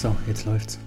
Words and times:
So, 0.00 0.16
jetzt 0.26 0.46
läuft's. 0.46 0.78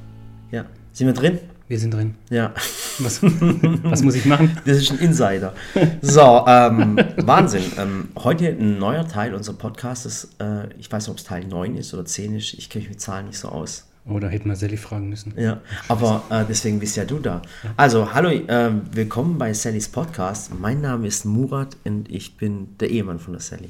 Ja. 0.50 0.66
Sind 0.92 1.06
wir 1.06 1.14
drin? 1.14 1.38
Wir 1.68 1.78
sind 1.78 1.94
drin. 1.94 2.16
Ja. 2.32 2.52
Was, 2.98 3.22
was 3.22 4.02
muss 4.02 4.16
ich 4.16 4.26
machen? 4.26 4.58
Das 4.66 4.78
ist 4.78 4.90
ein 4.92 4.98
Insider. 4.98 5.54
So, 6.02 6.44
ähm, 6.48 6.98
Wahnsinn. 7.18 7.62
Ähm, 7.78 8.08
heute 8.18 8.48
ein 8.48 8.80
neuer 8.80 9.08
Teil 9.08 9.36
unseres 9.36 9.60
Podcasts. 9.60 10.30
Äh, 10.40 10.74
ich 10.80 10.92
weiß 10.92 11.04
nicht, 11.06 11.12
ob 11.12 11.18
es 11.20 11.26
Teil 11.26 11.46
9 11.46 11.76
ist 11.78 11.94
oder 11.94 12.06
10 12.06 12.38
ist. 12.38 12.56
Ich 12.56 12.72
kenne 12.72 12.86
mich 12.86 12.90
mit 12.90 13.02
Zahlen 13.02 13.28
nicht 13.28 13.38
so 13.38 13.50
aus. 13.50 13.86
Oder 14.08 14.30
hätten 14.30 14.50
wir 14.50 14.56
Sally 14.56 14.78
fragen 14.78 15.10
müssen. 15.10 15.36
Ja, 15.38 15.62
aber 15.90 16.24
äh, 16.32 16.44
deswegen 16.50 16.80
bist 16.80 16.98
ja 16.98 17.06
du 17.06 17.20
da. 17.20 17.44
Also, 17.78 18.16
hallo, 18.16 18.30
äh, 18.32 18.72
willkommen 18.94 19.38
bei 19.38 19.54
Sallys 19.54 19.90
Podcast. 19.90 20.52
Mein 20.60 20.82
Name 20.82 21.06
ist 21.06 21.24
Murat 21.24 21.78
und 21.84 22.10
ich 22.10 22.36
bin 22.38 22.70
der 22.80 22.90
Ehemann 22.90 23.20
von 23.20 23.34
der 23.34 23.42
Sally. 23.44 23.70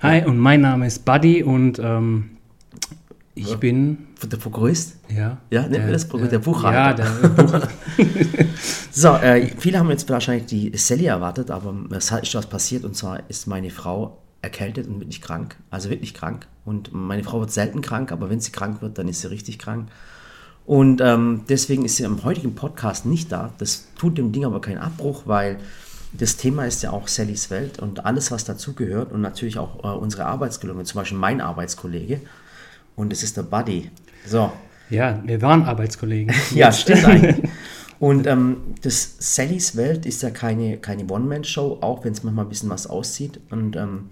Hi, 0.00 0.24
und 0.24 0.36
mein 0.36 0.62
Name 0.62 0.88
ist 0.88 1.04
Buddy 1.04 1.44
und 1.44 1.78
ähm, 1.78 2.30
ich 3.36 3.50
Ja. 3.50 3.56
bin, 3.56 3.98
Der 4.28 4.36
Prokurist? 4.38 4.96
ja. 5.08 5.38
Ja, 5.50 5.62
nennt 5.62 5.84
man 5.84 5.92
das 5.92 6.06
Prokurist? 6.08 6.32
Der 6.32 6.40
Ja, 6.40 6.44
Buchhalter. 6.44 7.04
der 7.04 7.28
Buchhalter. 7.28 7.68
So, 8.90 9.08
äh, 9.16 9.46
viele 9.58 9.78
haben 9.78 9.90
jetzt 9.90 10.08
wahrscheinlich 10.08 10.46
die 10.46 10.76
Sally 10.76 11.06
erwartet, 11.06 11.50
aber 11.50 11.74
es 11.90 12.12
hat- 12.12 12.22
ist 12.22 12.34
was 12.34 12.46
passiert 12.46 12.84
und 12.84 12.96
zwar 12.96 13.28
ist 13.28 13.46
meine 13.48 13.70
Frau 13.70 14.18
erkältet 14.40 14.86
und 14.86 15.00
wirklich 15.00 15.20
krank, 15.20 15.56
also 15.70 15.90
wirklich 15.90 16.14
krank. 16.14 16.46
Und 16.64 16.92
meine 16.92 17.24
Frau 17.24 17.40
wird 17.40 17.50
selten 17.50 17.80
krank, 17.80 18.12
aber 18.12 18.30
wenn 18.30 18.40
sie 18.40 18.52
krank 18.52 18.82
wird, 18.82 18.96
dann 18.98 19.08
ist 19.08 19.20
sie 19.22 19.30
richtig 19.30 19.58
krank. 19.58 19.88
Und 20.64 21.00
ähm, 21.00 21.42
deswegen 21.48 21.84
ist 21.84 21.96
sie 21.96 22.06
am 22.06 22.22
heutigen 22.24 22.54
Podcast 22.54 23.04
nicht 23.04 23.32
da. 23.32 23.52
Das 23.58 23.88
tut 23.98 24.16
dem 24.16 24.32
Ding 24.32 24.44
aber 24.44 24.60
keinen 24.60 24.78
Abbruch, 24.78 25.22
weil 25.26 25.58
das 26.12 26.36
Thema 26.36 26.64
ist 26.64 26.82
ja 26.82 26.90
auch 26.92 27.08
Sallys 27.08 27.50
Welt 27.50 27.80
und 27.80 28.04
alles, 28.06 28.30
was 28.30 28.44
dazugehört 28.44 29.10
und 29.12 29.20
natürlich 29.20 29.58
auch 29.58 29.82
äh, 29.82 29.88
unsere 29.98 30.24
Arbeitskollegen, 30.26 30.84
zum 30.84 31.00
Beispiel 31.00 31.18
mein 31.18 31.40
Arbeitskollege 31.40 32.20
und 32.96 33.12
es 33.12 33.22
ist 33.24 33.36
der 33.36 33.42
Buddy. 33.42 33.90
So, 34.26 34.52
ja, 34.90 35.20
wir 35.24 35.42
waren 35.42 35.62
Arbeitskollegen. 35.62 36.34
ja, 36.54 36.72
stimmt 36.72 37.04
eigentlich. 37.04 37.36
Und 38.00 38.26
ähm, 38.26 38.56
das 38.82 39.16
Sallys 39.18 39.76
Welt 39.76 40.04
ist 40.04 40.22
ja 40.22 40.30
keine, 40.30 40.76
keine 40.78 41.06
One-Man-Show, 41.06 41.78
auch 41.80 42.04
wenn 42.04 42.12
es 42.12 42.22
manchmal 42.22 42.44
ein 42.44 42.48
bisschen 42.48 42.68
was 42.68 42.86
aussieht. 42.86 43.40
Und, 43.50 43.76
ähm, 43.76 44.06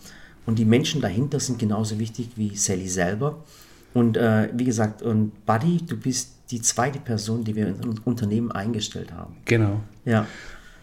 und 0.47 0.59
die 0.59 0.65
Menschen 0.65 1.01
dahinter 1.01 1.41
sind 1.41 1.59
genauso 1.59 1.99
wichtig 1.99 2.31
wie 2.37 2.57
Sally 2.57 2.89
selber. 2.89 3.45
Und 3.93 4.17
äh, 4.17 4.49
wie 4.55 4.65
gesagt, 4.65 5.03
und 5.03 5.45
Buddy, 5.45 5.79
du 5.87 5.97
bist 5.97 6.31
die 6.51 6.63
zweite 6.63 7.01
Person, 7.01 7.45
die 7.45 7.55
wir 7.55 7.67
in 7.69 7.75
unser 7.75 8.07
Unternehmen 8.07 8.51
eingestellt 8.53 9.13
haben. 9.13 9.37
Genau. 9.45 9.81
Ja. 10.05 10.27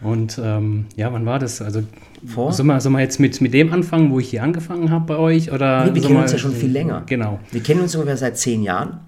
Und 0.02 0.40
ähm, 0.42 0.86
ja, 0.96 1.12
wann 1.12 1.26
war 1.26 1.38
das? 1.38 1.60
Also, 1.60 1.82
Vor? 2.24 2.52
sollen 2.52 2.68
wir, 2.68 2.80
sollen 2.80 2.94
wir 2.94 3.00
jetzt 3.00 3.18
mit, 3.18 3.40
mit 3.40 3.52
dem 3.52 3.72
anfangen, 3.72 4.10
wo 4.10 4.20
ich 4.20 4.30
hier 4.30 4.42
angefangen 4.42 4.90
habe 4.90 5.06
bei 5.06 5.16
euch? 5.16 5.52
Oder 5.52 5.86
Nee, 5.86 5.94
wir 5.94 6.02
kennen 6.02 6.16
uns 6.16 6.32
ja 6.32 6.38
schon 6.38 6.54
viel 6.54 6.70
länger. 6.70 7.02
Genau. 7.06 7.40
Wir 7.50 7.62
kennen 7.62 7.80
uns 7.80 7.94
ungefähr 7.94 8.16
seit 8.16 8.38
zehn 8.38 8.62
Jahren. 8.62 9.00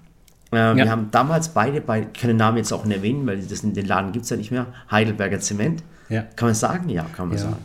Äh, 0.55 0.59
Ja. 0.59 0.75
Wir 0.75 0.91
haben 0.91 1.09
damals 1.11 1.49
beide, 1.49 1.81
bei, 1.81 2.07
ich 2.13 2.19
kann 2.19 2.29
den 2.29 2.37
Namen 2.37 2.57
jetzt 2.57 2.71
auch 2.71 2.85
nicht 2.85 2.97
erwähnen, 2.97 3.25
weil 3.27 3.37
das, 3.41 3.61
den 3.61 3.85
Laden 3.85 4.11
gibt 4.11 4.23
es 4.25 4.29
ja 4.31 4.37
nicht 4.37 4.51
mehr, 4.51 4.67
Heidelberger 4.91 5.39
Zement. 5.39 5.83
Ja. 6.09 6.23
Kann 6.35 6.47
man 6.49 6.55
sagen? 6.55 6.89
Ja, 6.89 7.05
kann 7.15 7.29
man 7.29 7.37
Ja. 7.37 7.43
sagen. 7.43 7.57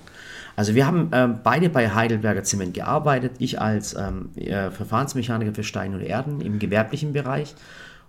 Also 0.56 0.74
wir 0.74 0.86
haben 0.86 1.10
ähm, 1.12 1.38
beide 1.44 1.68
bei 1.68 1.88
Heidelberger 1.90 2.42
Zement 2.42 2.74
gearbeitet. 2.74 3.32
Ich 3.38 3.60
als 3.60 3.94
ähm, 3.94 4.30
äh, 4.34 4.70
Verfahrensmechaniker 4.70 5.54
für 5.54 5.62
Stein 5.62 5.94
und 5.94 6.00
Erden 6.00 6.40
im 6.40 6.58
gewerblichen 6.58 7.12
Bereich 7.12 7.54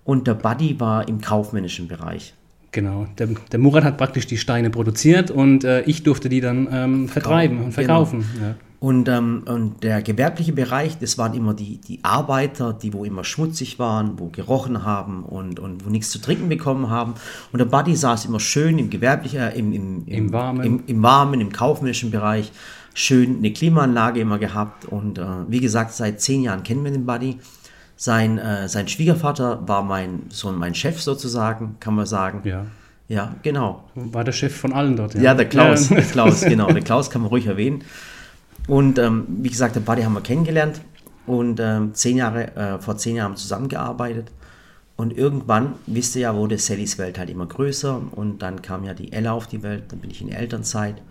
und 0.03 0.25
der 0.27 0.33
Buddy 0.33 0.79
war 0.79 1.07
im 1.07 1.21
kaufmännischen 1.21 1.87
Bereich. 1.87 2.33
Genau. 2.71 3.05
Der, 3.19 3.27
der 3.51 3.59
Murat 3.59 3.83
hat 3.83 3.97
praktisch 3.97 4.25
die 4.25 4.37
Steine 4.37 4.69
produziert 4.71 5.29
und 5.29 5.63
äh, 5.63 5.81
ich 5.81 6.01
durfte 6.03 6.27
die 6.29 6.41
dann 6.41 6.67
ähm, 6.71 7.07
vertreiben 7.07 7.63
und 7.65 7.71
verkaufen. 7.71 8.25
Ja. 8.41 8.55
Und, 8.81 9.09
ähm, 9.09 9.43
und 9.45 9.83
der 9.83 10.01
gewerbliche 10.01 10.53
Bereich, 10.53 10.97
das 10.99 11.17
waren 11.17 11.33
immer 11.33 11.53
die, 11.53 11.79
die 11.81 11.99
Arbeiter, 12.03 12.71
die 12.71 12.93
wo 12.93 13.03
immer 13.03 13.25
schmutzig 13.25 13.77
waren, 13.77 14.17
wo 14.19 14.27
gerochen 14.29 14.85
haben 14.85 15.23
und, 15.23 15.59
und 15.59 15.85
wo 15.85 15.89
nichts 15.89 16.11
zu 16.11 16.19
trinken 16.19 16.47
bekommen 16.47 16.89
haben. 16.89 17.15
Und 17.51 17.59
der 17.59 17.65
Buddy 17.65 17.93
saß 17.95 18.23
immer 18.25 18.39
schön 18.39 18.79
im 18.79 18.89
gewerblichen, 18.89 19.39
äh, 19.39 19.51
im, 19.57 19.73
im, 19.73 20.07
Im 20.07 20.31
Warmen. 20.31 20.63
im, 20.63 20.83
im 20.87 21.03
warmen, 21.03 21.41
im 21.41 21.51
kaufmännischen 21.51 22.09
Bereich, 22.09 22.53
schön 22.93 23.39
eine 23.39 23.51
Klimaanlage 23.51 24.21
immer 24.21 24.39
gehabt. 24.39 24.85
Und 24.85 25.17
äh, 25.17 25.25
wie 25.49 25.59
gesagt, 25.59 25.91
seit 25.93 26.21
zehn 26.21 26.43
Jahren 26.43 26.63
kennen 26.63 26.85
wir 26.85 26.91
den 26.91 27.05
Buddy. 27.05 27.37
Sein, 27.97 28.37
äh, 28.37 28.69
sein 28.69 28.87
Schwiegervater 28.87 29.67
war 29.67 29.83
mein, 29.83 30.21
so 30.29 30.49
mein 30.53 30.73
Chef 30.73 31.01
sozusagen, 31.01 31.75
kann 31.81 31.95
man 31.95 32.05
sagen. 32.05 32.43
ja. 32.45 32.65
ja 33.09 33.35
genau. 33.43 33.83
War 33.93 34.23
der 34.23 34.31
Chef 34.31 34.55
von 34.55 34.71
allen 34.71 34.95
dort. 34.95 35.15
Ja, 35.15 35.33
der 35.33 35.49
Klaus, 35.49 35.89
Ja. 35.89 35.97
der 35.97 36.05
Klaus, 36.05 36.39
genau. 36.45 36.71
Der 36.71 36.81
Klaus 36.81 37.09
kann 37.09 37.23
man 37.23 37.29
ruhig 37.29 37.45
erwähnen. 37.47 37.83
Und 38.69 38.99
ähm, 38.99 39.25
wie 39.27 39.49
gesagt, 39.49 39.75
den 39.75 39.83
Buddy 39.83 40.03
haben 40.03 40.13
wir 40.13 40.21
kennengelernt 40.21 40.79
und 41.25 41.59
ähm, 41.59 41.95
zehn 41.95 42.17
Jahre, 42.17 42.55
äh, 42.55 42.77
vor 42.77 42.97
zehn 42.97 43.15
Jahren 43.15 43.35
zusammengearbeitet. 43.35 44.27
Und 44.95 45.17
irgendwann, 45.17 45.73
wisst 45.87 46.15
ihr 46.15 46.21
ja, 46.21 46.35
wurde 46.35 46.59
Sallys 46.59 46.99
Welt 46.99 47.17
halt 47.17 47.31
immer 47.31 47.47
größer 47.47 47.99
und 48.11 48.43
dann 48.43 48.61
kam 48.61 48.83
ja 48.83 48.93
die 48.93 49.11
Ella 49.11 49.31
auf 49.31 49.47
die 49.47 49.63
Welt, 49.63 49.85
dann 49.89 49.99
bin 49.99 50.11
ich 50.11 50.21
in 50.21 50.29
Elternzeit. 50.29 51.01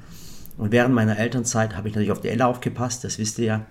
Und 0.57 0.71
während 0.71 0.95
meiner 0.95 1.19
Elternzeit 1.19 1.75
habe 1.75 1.89
ich 1.89 1.95
natürlich 1.95 2.13
auf 2.13 2.21
die 2.21 2.29
Ella 2.29 2.47
aufgepasst, 2.47 3.03
das 3.03 3.19
wisst 3.19 3.41
ihr 3.41 3.45
ja. 3.45 3.67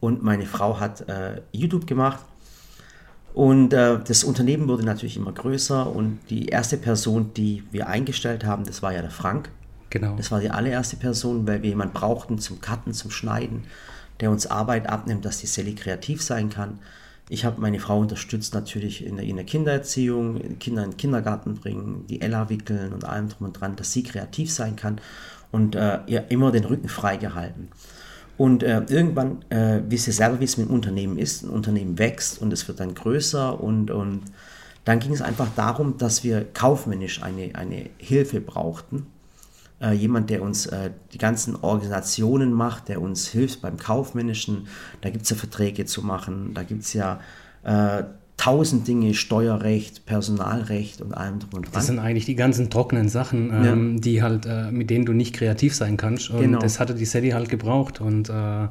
Und 0.00 0.24
meine 0.24 0.46
Frau 0.46 0.80
hat 0.80 1.08
äh, 1.08 1.42
YouTube 1.52 1.86
gemacht 1.86 2.24
und 3.32 3.72
äh, 3.72 4.00
das 4.04 4.24
Unternehmen 4.24 4.66
wurde 4.66 4.84
natürlich 4.84 5.16
immer 5.16 5.32
größer 5.32 5.94
und 5.94 6.18
die 6.30 6.46
erste 6.46 6.78
Person, 6.78 7.32
die 7.36 7.62
wir 7.70 7.86
eingestellt 7.86 8.44
haben, 8.44 8.64
das 8.64 8.82
war 8.82 8.92
ja 8.92 9.02
der 9.02 9.12
Frank. 9.12 9.50
Genau. 9.90 10.14
Das 10.16 10.30
war 10.30 10.40
die 10.40 10.50
allererste 10.50 10.96
Person, 10.96 11.46
weil 11.46 11.62
wir 11.62 11.70
jemanden 11.70 11.94
brauchten 11.94 12.38
zum 12.38 12.60
Cutten, 12.60 12.94
zum 12.94 13.10
Schneiden, 13.10 13.64
der 14.20 14.30
uns 14.30 14.46
Arbeit 14.46 14.88
abnimmt, 14.88 15.24
dass 15.24 15.38
die 15.38 15.46
Sally 15.46 15.74
kreativ 15.74 16.22
sein 16.22 16.48
kann. 16.48 16.78
Ich 17.28 17.44
habe 17.44 17.60
meine 17.60 17.78
Frau 17.78 17.98
unterstützt 18.00 18.54
natürlich 18.54 19.04
in 19.04 19.16
der, 19.16 19.24
in 19.24 19.36
der 19.36 19.44
Kindererziehung, 19.44 20.58
Kinder 20.58 20.84
in 20.84 20.90
den 20.90 20.96
Kindergarten 20.96 21.54
bringen, 21.54 22.04
die 22.08 22.20
Ella 22.20 22.48
wickeln 22.48 22.92
und 22.92 23.04
allem 23.04 23.28
drum 23.28 23.48
und 23.48 23.52
dran, 23.60 23.76
dass 23.76 23.92
sie 23.92 24.02
kreativ 24.02 24.52
sein 24.52 24.76
kann 24.76 25.00
und 25.52 25.74
äh, 25.74 25.98
ihr 26.06 26.30
immer 26.30 26.50
den 26.50 26.64
Rücken 26.64 26.88
frei 26.88 27.16
gehalten. 27.16 27.68
Und 28.36 28.62
äh, 28.62 28.82
irgendwann, 28.88 29.44
äh, 29.50 29.80
wisst 29.88 30.06
ihr 30.06 30.12
selber, 30.12 30.40
wie 30.40 30.44
es 30.44 30.56
mit 30.56 30.68
dem 30.68 30.74
Unternehmen 30.74 31.18
ist. 31.18 31.42
Ein 31.42 31.50
Unternehmen 31.50 31.98
wächst 31.98 32.40
und 32.40 32.52
es 32.52 32.66
wird 32.66 32.80
dann 32.80 32.94
größer 32.94 33.60
und, 33.60 33.90
und 33.90 34.22
dann 34.84 34.98
ging 34.98 35.12
es 35.12 35.20
einfach 35.20 35.48
darum, 35.56 35.98
dass 35.98 36.24
wir 36.24 36.44
kaufmännisch 36.52 37.22
eine, 37.22 37.54
eine 37.54 37.90
Hilfe 37.98 38.40
brauchten. 38.40 39.06
Äh, 39.80 39.92
jemand, 39.92 40.28
der 40.28 40.42
uns 40.42 40.66
äh, 40.66 40.90
die 41.12 41.18
ganzen 41.18 41.56
Organisationen 41.56 42.52
macht, 42.52 42.88
der 42.88 43.00
uns 43.00 43.28
hilft 43.28 43.62
beim 43.62 43.78
Kaufmännischen. 43.78 44.66
Da 45.00 45.08
gibt 45.08 45.24
es 45.24 45.30
ja 45.30 45.36
Verträge 45.36 45.86
zu 45.86 46.02
machen, 46.02 46.52
da 46.52 46.62
gibt 46.62 46.82
es 46.82 46.92
ja 46.92 47.20
äh, 47.62 48.04
tausend 48.36 48.88
Dinge, 48.88 49.12
Steuerrecht, 49.14 50.06
Personalrecht 50.06 51.02
und 51.02 51.12
allem 51.12 51.40
drum 51.40 51.50
und 51.54 51.66
dran. 51.66 51.72
Das 51.74 51.86
sind 51.86 51.98
eigentlich 51.98 52.24
die 52.24 52.34
ganzen 52.36 52.70
trockenen 52.70 53.08
Sachen, 53.08 53.50
ähm, 53.52 54.00
die 54.00 54.22
halt, 54.22 54.46
äh, 54.46 54.70
mit 54.70 54.88
denen 54.88 55.04
du 55.04 55.12
nicht 55.12 55.34
kreativ 55.34 55.74
sein 55.74 55.96
kannst. 55.98 56.30
Und 56.30 56.40
Genau. 56.40 56.58
das 56.58 56.80
hatte 56.80 56.94
die 56.94 57.04
Sally 57.04 57.30
halt 57.30 57.50
gebraucht. 57.50 58.00
Und 58.00 58.30
äh, 58.30 58.68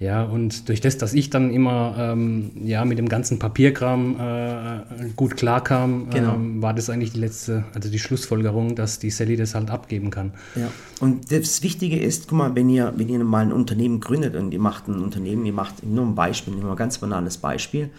ja, 0.00 0.22
und 0.24 0.68
durch 0.70 0.80
das, 0.80 0.96
dass 0.96 1.12
ich 1.12 1.28
dann 1.28 1.50
immer 1.52 1.94
ähm, 1.98 2.52
ja, 2.64 2.86
mit 2.86 2.98
dem 2.98 3.08
ganzen 3.10 3.38
Papierkram 3.38 4.16
äh, 4.18 5.08
gut 5.14 5.36
klarkam, 5.36 6.08
Genau. 6.08 6.34
ähm, 6.36 6.62
war 6.62 6.72
das 6.72 6.88
eigentlich 6.88 7.12
die 7.12 7.20
letzte, 7.20 7.64
also 7.74 7.90
die 7.90 7.98
Schlussfolgerung, 7.98 8.74
dass 8.74 8.98
die 8.98 9.10
Sally 9.10 9.36
das 9.36 9.54
halt 9.54 9.70
abgeben 9.70 10.08
kann. 10.10 10.32
Ja. 10.56 10.68
Und 11.00 11.30
das 11.30 11.62
Wichtige 11.62 12.00
ist, 12.00 12.28
guck 12.28 12.38
mal, 12.38 12.54
wenn 12.56 12.70
ihr, 12.70 12.94
wenn 12.96 13.10
ihr 13.10 13.22
mal 13.22 13.44
ein 13.44 13.52
Unternehmen 13.52 14.00
gründet 14.00 14.36
und 14.36 14.52
ihr 14.54 14.58
macht 14.58 14.88
ein 14.88 15.00
Unternehmen, 15.00 15.44
ihr 15.44 15.52
macht 15.52 15.84
nur 15.84 16.06
ein 16.06 16.14
Beispiel, 16.14 16.54
nehmen 16.54 16.66
wir 16.66 16.72
ein 16.72 16.76
ganz 16.76 16.96
banales 16.96 17.36
Beispiel. 17.36 17.90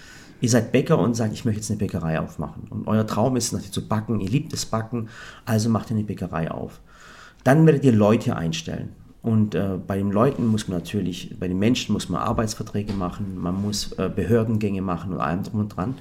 Ihr 0.41 0.49
seid 0.49 0.71
Bäcker 0.71 0.97
und 0.97 1.13
sagt, 1.13 1.33
ich 1.33 1.45
möchte 1.45 1.59
jetzt 1.61 1.69
eine 1.69 1.77
Bäckerei 1.77 2.19
aufmachen. 2.19 2.63
Und 2.71 2.87
euer 2.87 3.05
Traum 3.05 3.35
ist 3.35 3.51
natürlich 3.51 3.73
zu 3.73 3.87
backen, 3.87 4.19
ihr 4.21 4.29
liebt 4.29 4.53
es 4.53 4.65
Backen, 4.65 5.09
also 5.45 5.69
macht 5.69 5.91
ihr 5.91 5.97
eine 5.97 6.03
Bäckerei 6.05 6.49
auf. 6.49 6.79
Dann 7.43 7.63
werdet 7.67 7.83
ihr 7.85 7.91
Leute 7.91 8.35
einstellen. 8.35 8.89
Und 9.23 9.53
äh, 9.53 9.77
bei 9.85 9.97
den 9.97 10.11
Leuten 10.11 10.47
muss 10.47 10.67
man 10.67 10.79
natürlich, 10.79 11.35
bei 11.39 11.47
den 11.47 11.59
Menschen 11.59 11.93
muss 11.93 12.09
man 12.09 12.21
Arbeitsverträge 12.21 12.93
machen, 12.93 13.37
man 13.39 13.61
muss 13.61 13.91
äh, 13.93 14.09
Behördengänge 14.09 14.81
machen 14.81 15.13
und 15.13 15.19
allem 15.19 15.43
drum 15.43 15.59
und 15.59 15.69
dran. 15.69 15.95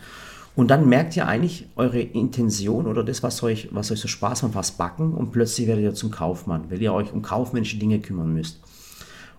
Und 0.57 0.69
dann 0.69 0.89
merkt 0.89 1.17
ihr 1.17 1.27
eigentlich 1.27 1.67
eure 1.77 2.01
Intention 2.01 2.87
oder 2.87 3.05
das, 3.05 3.23
was 3.23 3.43
euch, 3.43 3.69
was 3.73 3.93
euch 3.93 4.01
so 4.01 4.09
Spaß 4.09 4.43
macht, 4.43 4.55
was 4.55 4.73
backen 4.73 5.15
und 5.15 5.33
plötzlich 5.33 5.67
werdet 5.67 5.85
ihr 5.85 5.95
zum 5.95 6.11
Kaufmann, 6.11 6.71
weil 6.71 6.83
ihr 6.83 6.93
euch 6.93 7.13
um 7.13 7.23
kaufmännische 7.23 7.79
Dinge 7.79 8.01
kümmern 8.01 8.33
müsst. 8.33 8.59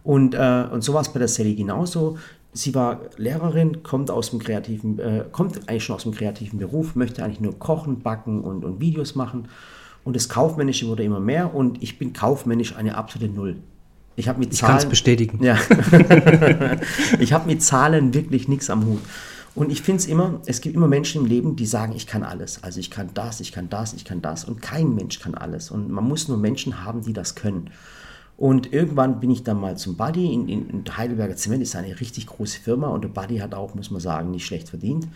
Und, 0.04 0.36
äh, 0.36 0.66
und 0.72 0.84
so 0.84 0.94
war 0.94 1.02
es 1.02 1.10
bei 1.10 1.20
der 1.20 1.28
Sally 1.28 1.56
genauso. 1.56 2.18
Sie 2.54 2.74
war 2.76 3.02
Lehrerin, 3.18 3.84
kommt 3.84 4.12
aus 4.12 4.32
dem 4.32 4.40
kreativen, 4.40 5.00
äh, 5.00 5.26
kommt 5.32 5.70
eigentlich 5.70 5.84
schon 5.84 5.96
aus 5.96 6.04
dem 6.04 6.14
kreativen 6.14 6.60
Beruf, 6.60 6.96
möchte 6.96 7.24
eigentlich 7.24 7.40
nur 7.40 7.58
kochen, 7.58 8.02
backen 8.02 8.42
und, 8.42 8.64
und 8.64 8.80
Videos 8.80 9.16
machen. 9.16 9.48
Und 10.04 10.16
das 10.16 10.30
Kaufmännische 10.30 10.88
wurde 10.88 11.04
immer 11.04 11.20
mehr 11.20 11.54
und 11.54 11.82
ich 11.84 12.00
bin 12.00 12.14
kaufmännisch 12.14 12.76
eine 12.76 12.96
absolute 12.96 13.32
Null. 13.32 13.58
Ich 14.16 14.28
habe 14.28 14.40
mit 14.40 14.54
Ich 14.54 14.60
kann 14.60 14.76
es 14.76 14.82
Zahlen. 14.82 14.90
bestätigen. 14.90 15.44
Ja. 15.44 15.58
ich 17.20 17.34
habe 17.34 17.48
mit 17.48 17.64
Zahlen 17.64 18.14
wirklich 18.14 18.48
nichts 18.48 18.70
am 18.70 18.86
Hut. 18.86 19.02
Und 19.54 19.72
ich 19.72 19.82
finde 19.82 20.00
es 20.00 20.08
immer, 20.08 20.40
es 20.46 20.62
gibt 20.62 20.76
immer 20.76 20.88
Menschen 20.88 21.22
im 21.22 21.28
Leben, 21.28 21.56
die 21.56 21.66
sagen, 21.66 21.94
ich 21.96 22.08
kann 22.08 22.24
alles. 22.24 22.64
Also 22.64 22.80
ich 22.80 22.90
kann 22.90 23.10
das, 23.14 23.42
ich 23.42 23.52
kann 23.52 23.70
das, 23.70 23.94
ich 23.94 24.06
kann 24.06 24.22
das. 24.22 24.46
Und 24.46 24.62
kein 24.62 24.96
Mensch 24.96 25.20
kann 25.20 25.36
alles. 25.36 25.72
Und 25.72 25.90
man 25.90 26.06
muss 26.06 26.28
nur 26.28 26.38
Menschen 26.38 26.86
haben, 26.86 27.02
die 27.02 27.14
das 27.14 27.36
können. 27.36 27.70
Und 28.38 28.72
irgendwann 28.74 29.20
bin 29.20 29.30
ich 29.30 29.44
dann 29.44 29.60
mal 29.60 29.78
zum 29.78 29.98
Buddy. 29.98 30.34
In, 30.34 30.48
in, 30.48 30.70
in 30.70 30.98
Heidelberger 30.98 31.36
Zement 31.36 31.62
ist 31.62 31.76
eine 31.76 32.00
richtig 32.00 32.28
große 32.28 32.60
Firma 32.60 32.88
und 32.88 33.04
der 33.04 33.10
Buddy 33.10 33.38
hat 33.38 33.54
auch, 33.54 33.76
muss 33.76 33.92
man 33.92 34.02
sagen, 34.02 34.32
nicht 34.32 34.46
schlecht 34.46 34.70
verdient. 34.70 35.08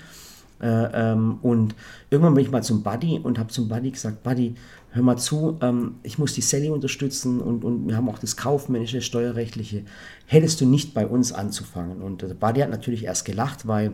Äh, 0.62 1.12
ähm, 1.12 1.40
und 1.42 1.76
irgendwann 2.10 2.34
bin 2.34 2.46
ich 2.46 2.52
mal 2.52 2.64
zum 2.64 2.84
Buddy 2.84 3.20
und 3.22 3.40
habe 3.40 3.50
zum 3.50 3.68
Buddy 3.68 3.92
gesagt, 3.92 4.24
Buddy, 4.24 4.56
hör 4.96 5.04
mal 5.04 5.18
zu, 5.18 5.58
ähm, 5.62 5.96
ich 6.04 6.18
muss 6.18 6.34
die 6.34 6.42
Sally 6.42 6.70
unterstützen 6.70 7.42
und, 7.42 7.64
und 7.64 7.88
wir 7.88 7.98
haben 7.98 8.10
auch 8.10 8.18
das 8.18 8.38
kaufmännische, 8.38 9.02
steuerrechtliche. 9.02 9.84
Hättest 10.26 10.62
du 10.62 10.66
nicht 10.66 10.94
bei 10.94 11.06
uns 11.06 11.34
anzufangen? 11.34 12.02
Und 12.02 12.22
der 12.22 12.34
Buddy 12.34 12.62
hat 12.62 12.70
natürlich 12.70 13.04
erst 13.04 13.26
gelacht, 13.26 13.68
weil 13.68 13.94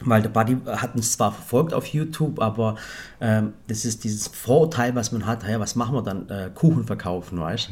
weil 0.00 0.22
der 0.22 0.28
Buddy 0.28 0.56
hat 0.66 0.96
uns 0.96 1.12
zwar 1.12 1.30
verfolgt 1.30 1.72
auf 1.72 1.86
YouTube, 1.86 2.40
aber 2.40 2.74
ähm, 3.20 3.52
das 3.68 3.84
ist 3.84 4.02
dieses 4.02 4.26
Vorurteil, 4.26 4.96
was 4.96 5.12
man 5.12 5.24
hat, 5.24 5.48
ja, 5.48 5.60
was 5.60 5.76
machen 5.76 5.94
wir 5.94 6.02
dann? 6.02 6.28
Äh, 6.28 6.50
Kuchen 6.52 6.84
verkaufen, 6.84 7.38
weißt? 7.38 7.70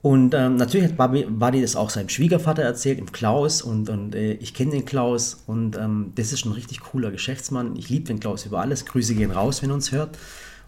Und 0.00 0.34
ähm, 0.34 0.56
natürlich 0.56 0.88
hat 0.90 0.96
Buddy, 0.96 1.24
Buddy 1.24 1.60
das 1.60 1.74
auch 1.76 1.90
seinem 1.90 2.08
Schwiegervater 2.08 2.62
erzählt, 2.62 2.98
dem 2.98 3.10
Klaus. 3.10 3.62
Und, 3.62 3.88
und 3.88 4.14
äh, 4.14 4.34
ich 4.34 4.54
kenne 4.54 4.72
den 4.72 4.84
Klaus 4.84 5.42
und 5.46 5.76
ähm, 5.76 6.12
das 6.14 6.32
ist 6.32 6.44
ein 6.44 6.52
richtig 6.52 6.80
cooler 6.80 7.10
Geschäftsmann. 7.10 7.74
Ich 7.74 7.88
liebe 7.88 8.04
den 8.04 8.20
Klaus 8.20 8.44
über 8.44 8.60
alles. 8.60 8.84
Grüße 8.84 9.14
gehen 9.14 9.30
raus, 9.30 9.62
wenn 9.62 9.70
er 9.70 9.74
uns 9.74 9.92
hört. 9.92 10.18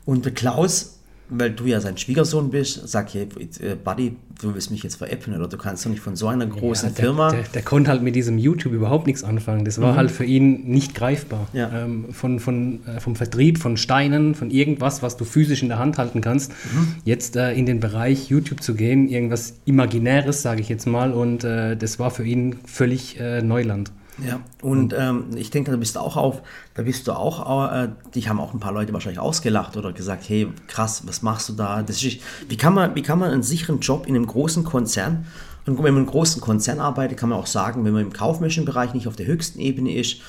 Und 0.07 0.25
der 0.25 0.33
Klaus 0.33 0.97
weil 1.29 1.51
du 1.51 1.67
ja 1.67 1.81
sein 1.81 1.97
Schwiegersohn 1.97 2.51
bist, 2.51 2.89
sag 2.89 3.15
ich, 3.15 3.27
hey, 3.61 3.77
Buddy, 3.83 4.17
du 4.41 4.55
willst 4.55 4.71
mich 4.71 4.83
jetzt 4.83 4.97
veräppeln 4.97 5.37
oder 5.37 5.49
du 5.49 5.57
kannst 5.57 5.85
doch 5.85 5.91
nicht 5.91 6.01
von 6.01 6.15
so 6.15 6.29
einer 6.29 6.47
großen 6.47 6.91
ja, 6.91 6.95
der, 6.95 7.05
Firma. 7.05 7.31
Der, 7.31 7.43
der, 7.43 7.63
konnte 7.63 7.91
halt 7.91 8.03
mit 8.03 8.15
diesem 8.15 8.39
YouTube 8.39 8.73
überhaupt 8.73 9.07
nichts 9.07 9.25
anfangen. 9.25 9.65
Das 9.65 9.81
war 9.81 9.93
mhm. 9.93 9.97
halt 9.97 10.11
für 10.11 10.25
ihn 10.25 10.69
nicht 10.69 10.95
greifbar. 10.95 11.49
Ja. 11.53 11.71
Ähm, 11.73 12.13
von, 12.13 12.39
von, 12.39 12.87
äh, 12.87 13.01
vom 13.01 13.17
Vertrieb 13.17 13.59
von 13.59 13.77
Steinen, 13.77 14.35
von 14.35 14.51
irgendwas, 14.51 15.03
was 15.03 15.17
du 15.17 15.25
physisch 15.25 15.63
in 15.63 15.69
der 15.69 15.79
Hand 15.79 15.99
halten 15.99 16.21
kannst, 16.21 16.53
mhm. 16.53 16.95
jetzt 17.05 17.37
äh, 17.37 17.53
in 17.53 17.67
den 17.67 17.81
Bereich 17.81 18.29
YouTube 18.29 18.63
zu 18.63 18.75
gehen, 18.75 19.09
irgendwas 19.09 19.55
Imaginäres, 19.65 20.43
sage 20.43 20.61
ich 20.61 20.69
jetzt 20.69 20.87
mal, 20.87 21.13
und 21.13 21.45
äh, 21.45 21.77
das 21.77 21.99
war 21.99 22.11
für 22.11 22.25
ihn 22.25 22.57
völlig 22.65 23.19
äh, 23.19 23.43
Neuland. 23.43 23.91
Ja, 24.25 24.41
und 24.63 24.95
ähm, 24.97 25.27
ich 25.37 25.51
denke, 25.51 25.71
da 25.71 25.77
bist 25.77 25.97
du 25.97 26.01
auch 26.01 26.17
auf, 26.17 26.41
da 26.75 26.83
bist 26.83 27.07
du 27.07 27.13
auch, 27.13 27.71
äh, 27.71 27.89
dich 28.15 28.29
haben 28.29 28.41
auch 28.41 28.55
ein 28.55 28.61
paar 28.61 28.73
Leute 28.73 28.93
wahrscheinlich 28.95 29.19
ausgelacht 29.19 29.77
oder 29.77 29.93
gesagt, 29.93 30.29
hey, 30.29 30.49
krass, 30.69 31.03
was 31.07 31.21
machst 31.21 31.51
du 31.51 31.53
da? 31.53 31.83
Das 31.83 32.03
ist, 32.03 32.21
wie, 32.49 32.57
kann 32.57 32.73
man, 32.73 32.95
wie 32.95 33.03
kann 33.03 33.19
man 33.19 33.31
einen 33.31 33.43
sicheren 33.43 33.81
Job 33.81 34.07
in 34.07 34.17
einem 34.17 34.27
großen 34.27 34.65
Konzern, 34.65 35.27
und 35.67 35.77
wenn 35.79 35.83
man 35.83 35.93
in 35.95 35.97
einem 35.97 36.07
großen 36.07 36.41
Konzern 36.41 36.79
arbeitet, 36.79 37.19
kann 37.19 37.29
man 37.29 37.39
auch 37.39 37.47
sagen, 37.47 37.85
wenn 37.85 37.93
man 37.93 38.03
im 38.03 38.13
kaufmännischen 38.13 38.65
Bereich 38.65 38.95
nicht 38.95 39.09
auf 39.09 39.17
der 39.17 39.27
höchsten 39.27 39.59
Ebene 39.59 39.95
ist, 39.95 40.21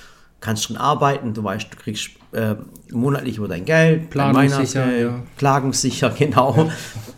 kannst 0.42 0.64
du 0.64 0.68
schon 0.70 0.78
arbeiten, 0.78 1.34
du 1.34 1.44
weißt, 1.44 1.72
du 1.72 1.78
kriegst 1.78 2.12
äh, 2.32 2.56
monatlich 2.92 3.38
über 3.38 3.48
dein 3.48 3.66
Geld, 3.66 4.10
planungssicher, 4.10 4.98
ja. 4.98 5.24
klagungssicher, 5.38 6.10
genau, 6.18 6.56
ja. 6.56 6.70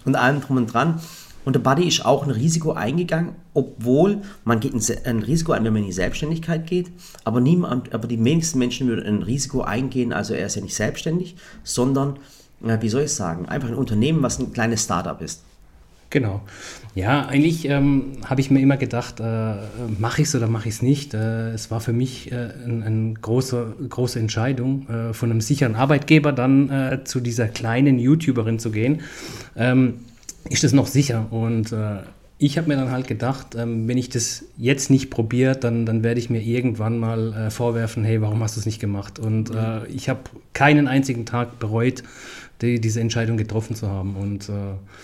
und 0.05 0.15
allem 0.15 0.41
drum 0.41 0.57
und 0.57 0.73
dran. 0.73 1.01
Und 1.49 1.53
der 1.53 1.61
Buddy 1.61 1.87
ist 1.87 2.05
auch 2.05 2.21
ein 2.21 2.29
Risiko 2.29 2.73
eingegangen, 2.73 3.31
obwohl 3.55 4.21
man 4.43 4.59
geht 4.59 4.75
ein, 5.03 5.19
Risiko 5.23 5.53
ein, 5.53 5.63
wenn 5.63 5.73
man 5.73 5.81
in 5.81 5.87
die 5.87 5.93
Selbstständigkeit 5.93 6.67
geht, 6.67 6.91
aber 7.23 7.41
niemand, 7.41 7.91
aber 7.91 8.07
die 8.07 8.23
wenigsten 8.23 8.59
Menschen 8.59 8.87
würden 8.87 9.03
ein 9.07 9.23
Risiko 9.23 9.61
eingehen, 9.61 10.13
also 10.13 10.35
er 10.35 10.45
ist 10.45 10.57
ja 10.57 10.61
nicht 10.61 10.75
selbstständig, 10.75 11.37
sondern, 11.63 12.19
äh, 12.63 12.77
wie 12.81 12.89
soll 12.89 13.01
ich 13.01 13.13
sagen, 13.13 13.47
einfach 13.47 13.67
ein 13.67 13.73
Unternehmen, 13.73 14.21
was 14.21 14.37
ein 14.37 14.53
kleines 14.53 14.83
Startup 14.83 15.19
ist. 15.23 15.41
Genau. 16.11 16.41
Ja, 16.93 17.25
eigentlich 17.25 17.67
ähm, 17.67 18.17
habe 18.25 18.41
ich 18.41 18.51
mir 18.51 18.59
immer 18.59 18.77
gedacht, 18.77 19.19
äh, 19.19 19.55
mache 19.97 20.21
ich 20.21 20.27
es 20.27 20.35
oder 20.35 20.47
mache 20.47 20.69
ich 20.69 20.75
es 20.75 20.81
nicht. 20.83 21.15
Äh, 21.15 21.49
es 21.49 21.71
war 21.71 21.79
für 21.79 21.93
mich 21.93 22.31
äh, 22.31 22.35
eine 22.63 22.85
ein 22.85 23.15
große, 23.15 23.75
große 23.89 24.19
Entscheidung, 24.19 24.87
äh, 24.87 25.13
von 25.13 25.31
einem 25.31 25.41
sicheren 25.41 25.73
Arbeitgeber 25.75 26.31
dann 26.31 26.69
äh, 26.69 27.03
zu 27.05 27.19
dieser 27.19 27.47
kleinen 27.47 27.97
YouTuberin 27.97 28.59
zu 28.59 28.69
gehen. 28.69 29.01
Ähm, 29.55 30.01
ist 30.49 30.63
das 30.63 30.73
noch 30.73 30.87
sicher. 30.87 31.27
Und 31.31 31.71
äh, 31.71 31.99
ich 32.41 32.57
habe 32.57 32.69
mir 32.69 32.77
dann 32.77 32.89
halt 32.89 33.05
gedacht, 33.05 33.55
ähm, 33.55 33.89
wenn 33.89 33.97
ich 33.97 34.07
das 34.07 34.45
jetzt 34.57 34.89
nicht 34.89 35.09
probiere, 35.09 35.57
dann, 35.57 35.85
dann 35.85 36.03
werde 36.03 36.21
ich 36.21 36.29
mir 36.29 36.41
irgendwann 36.41 36.97
mal 36.97 37.33
äh, 37.33 37.51
vorwerfen, 37.51 38.05
hey, 38.05 38.21
warum 38.21 38.41
hast 38.41 38.55
du 38.55 38.61
es 38.61 38.65
nicht 38.65 38.79
gemacht? 38.79 39.19
Und 39.19 39.53
äh, 39.53 39.85
ich 39.87 40.07
habe 40.07 40.21
keinen 40.53 40.87
einzigen 40.87 41.25
Tag 41.25 41.59
bereut, 41.59 42.01
die, 42.61 42.79
diese 42.79 43.01
Entscheidung 43.01 43.35
getroffen 43.35 43.75
zu 43.75 43.89
haben. 43.89 44.15
Und, 44.15 44.47
äh, 44.47 44.53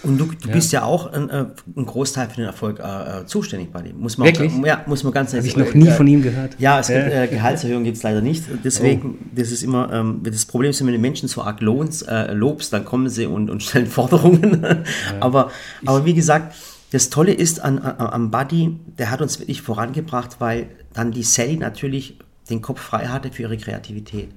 und 0.04 0.18
du, 0.18 0.28
du 0.28 0.48
ja. 0.48 0.54
bist 0.54 0.72
ja 0.72 0.84
auch 0.84 1.12
ein, 1.12 1.30
äh, 1.30 1.46
ein, 1.76 1.86
Großteil 1.86 2.30
für 2.30 2.38
den 2.38 2.46
Erfolg 2.46 2.80
äh, 2.80 2.84
äh 2.84 3.26
zuständig 3.26 3.70
bei 3.74 3.82
dem. 3.82 4.00
Muss 4.00 4.18
man 4.18 4.30
Wirklich? 4.30 4.54
Ja, 4.64 4.84
muss 4.86 5.04
man 5.04 5.12
ganz 5.12 5.34
Habe 5.34 5.46
ich 5.46 5.58
noch 5.58 5.74
nie 5.74 5.92
von 5.92 6.08
ihm 6.08 6.22
gehört. 6.22 6.56
Ja, 6.58 6.80
es 6.80 6.88
gibt, 6.88 7.00
äh, 7.00 7.28
Gehaltserhöhungen 7.28 7.84
gibt 7.84 7.98
es 7.98 8.04
leider 8.04 8.22
nicht. 8.22 8.46
Deswegen, 8.64 9.18
oh. 9.20 9.26
das 9.36 9.52
ist 9.52 9.62
immer, 9.62 9.92
ähm, 9.92 10.22
das 10.24 10.46
Problem 10.46 10.70
ist, 10.70 10.86
wenn 10.86 10.94
du 10.94 11.00
Menschen 11.00 11.28
so 11.28 11.42
arg 11.42 11.60
lohnst, 11.60 12.08
äh, 12.08 12.32
lobst, 12.32 12.72
dann 12.72 12.86
kommen 12.86 13.10
sie 13.10 13.26
und, 13.26 13.50
und 13.50 13.62
stellen 13.62 13.88
Forderungen. 13.88 14.64
Ja. 14.64 14.84
aber, 15.20 15.52
aber 15.86 16.06
wie 16.06 16.14
gesagt, 16.14 16.56
das 16.96 17.10
Tolle 17.10 17.34
ist 17.34 17.60
an, 17.60 17.80
an, 17.80 17.98
am 17.98 18.32
Buddy, 18.32 18.80
der 18.98 19.12
hat 19.12 19.22
uns 19.22 19.40
wirklich 19.40 19.62
vorangebracht, 19.62 20.38
weil 20.40 20.70
dann 20.94 21.12
die 21.12 21.24
Sally 21.24 21.58
natürlich 21.58 22.18
den 22.50 22.62
Kopf 22.62 22.80
frei 22.80 23.08
hatte 23.08 23.34
für 23.34 23.42
ihre 23.42 23.58
Kreativität. 23.58 24.30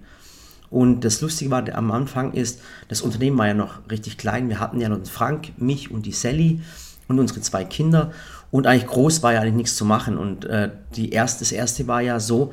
Und 0.69 1.05
das 1.05 1.21
Lustige 1.21 1.53
war 1.53 1.63
am 1.73 1.93
Anfang 1.93 2.33
ist, 2.33 2.61
das 2.89 3.01
Unternehmen 3.01 3.39
war 3.39 3.47
ja 3.47 3.55
noch 3.55 3.89
richtig 3.89 4.19
klein. 4.19 4.49
Wir 4.49 4.59
hatten 4.59 4.81
ja 4.81 4.89
noch 4.89 5.07
Frank, 5.07 5.53
mich 5.57 5.93
und 5.93 6.05
die 6.05 6.11
Sally 6.11 6.61
und 7.07 7.21
unsere 7.21 7.41
zwei 7.43 7.65
Kinder. 7.65 8.11
Und 8.51 8.67
eigentlich 8.67 8.89
groß 8.89 9.23
war 9.23 9.35
ja 9.35 9.41
eigentlich 9.41 9.55
nichts 9.55 9.77
zu 9.77 9.85
machen. 9.85 10.19
Und 10.19 10.45
äh, 10.47 10.73
die 10.97 11.13
erste, 11.13 11.45
das 11.45 11.53
erste 11.53 11.87
war 11.87 12.01
ja 12.01 12.19
so, 12.19 12.53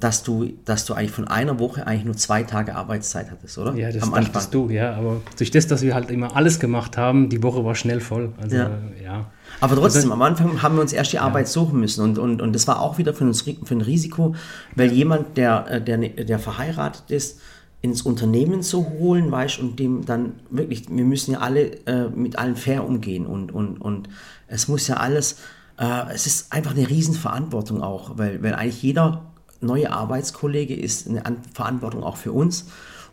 dass, 0.00 0.22
du, 0.22 0.52
dass 0.64 0.84
du 0.86 0.94
eigentlich 0.94 1.10
von 1.10 1.28
einer 1.28 1.58
Woche 1.58 1.86
eigentlich 1.86 2.04
nur 2.04 2.16
zwei 2.16 2.42
Tage 2.42 2.74
Arbeitszeit 2.74 3.30
hattest, 3.30 3.58
oder? 3.58 3.74
Ja, 3.74 3.92
das 3.92 4.02
Am 4.02 4.12
dachtest 4.12 4.54
du, 4.54 4.70
ja. 4.70 4.94
Aber 4.94 5.20
durch 5.36 5.50
das, 5.50 5.66
dass 5.66 5.82
wir 5.82 5.94
halt 5.94 6.10
immer 6.10 6.34
alles 6.36 6.58
gemacht 6.58 6.96
haben, 6.96 7.28
die 7.28 7.42
Woche 7.42 7.64
war 7.64 7.74
schnell 7.74 8.00
voll. 8.00 8.32
Also, 8.40 8.56
ja. 8.56 8.70
ja. 9.02 9.26
Aber 9.60 9.76
trotzdem, 9.76 10.02
also, 10.02 10.12
am 10.14 10.22
Anfang 10.22 10.62
haben 10.62 10.76
wir 10.76 10.82
uns 10.82 10.92
erst 10.92 11.12
die 11.12 11.18
Arbeit 11.18 11.46
ja. 11.46 11.52
suchen 11.52 11.80
müssen. 11.80 12.02
Und, 12.02 12.18
und, 12.18 12.40
und 12.40 12.54
das 12.54 12.66
war 12.66 12.80
auch 12.80 12.98
wieder 12.98 13.12
für 13.12 13.24
uns 13.24 13.42
für 13.42 13.74
ein 13.74 13.80
Risiko, 13.80 14.34
weil 14.74 14.92
jemand, 14.92 15.36
der, 15.36 15.66
äh, 15.68 15.80
der, 15.82 15.98
der 15.98 16.38
verheiratet 16.38 17.10
ist, 17.10 17.40
ins 17.80 18.02
Unternehmen 18.02 18.62
zu 18.62 18.88
holen, 18.98 19.30
weißt 19.30 19.60
und 19.60 19.78
dem 19.78 20.04
dann 20.04 20.34
wirklich, 20.50 20.88
wir 20.90 21.04
müssen 21.04 21.32
ja 21.32 21.38
alle 21.38 21.86
äh, 21.86 22.08
mit 22.08 22.38
allen 22.38 22.56
fair 22.56 22.84
umgehen 22.84 23.24
und, 23.24 23.52
und, 23.52 23.80
und 23.80 24.08
es 24.48 24.66
muss 24.66 24.88
ja 24.88 24.96
alles, 24.96 25.36
äh, 25.78 26.12
es 26.12 26.26
ist 26.26 26.52
einfach 26.52 26.74
eine 26.74 26.88
Riesenverantwortung 26.88 27.82
auch, 27.82 28.18
weil, 28.18 28.42
weil 28.42 28.54
eigentlich 28.54 28.82
jeder 28.82 29.27
neue 29.60 29.92
Arbeitskollege 29.92 30.74
ist 30.74 31.08
eine 31.08 31.22
Verantwortung 31.52 32.02
auch 32.02 32.16
für 32.16 32.32
uns. 32.32 32.66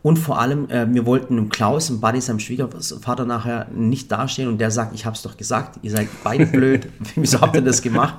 Und 0.03 0.17
vor 0.17 0.39
allem, 0.39 0.69
äh, 0.69 0.85
wir 0.93 1.07
wollten 1.07 1.35
dem 1.35 1.49
Klaus, 1.49 1.87
dem 1.87 1.99
Buddy, 1.99 2.21
seinem 2.21 2.39
Schwiegervater 2.39 3.25
nachher 3.25 3.67
nicht 3.73 4.11
dastehen 4.11 4.47
und 4.47 4.59
der 4.59 4.69
sagt, 4.69 4.93
ich 4.93 5.03
habe 5.05 5.15
es 5.15 5.23
doch 5.23 5.35
gesagt, 5.35 5.79
ihr 5.81 5.89
seid 5.89 6.07
beide 6.23 6.45
blöd, 6.45 6.89
wieso 7.15 7.41
habt 7.41 7.55
ihr 7.55 7.63
das 7.63 7.81
gemacht? 7.81 8.15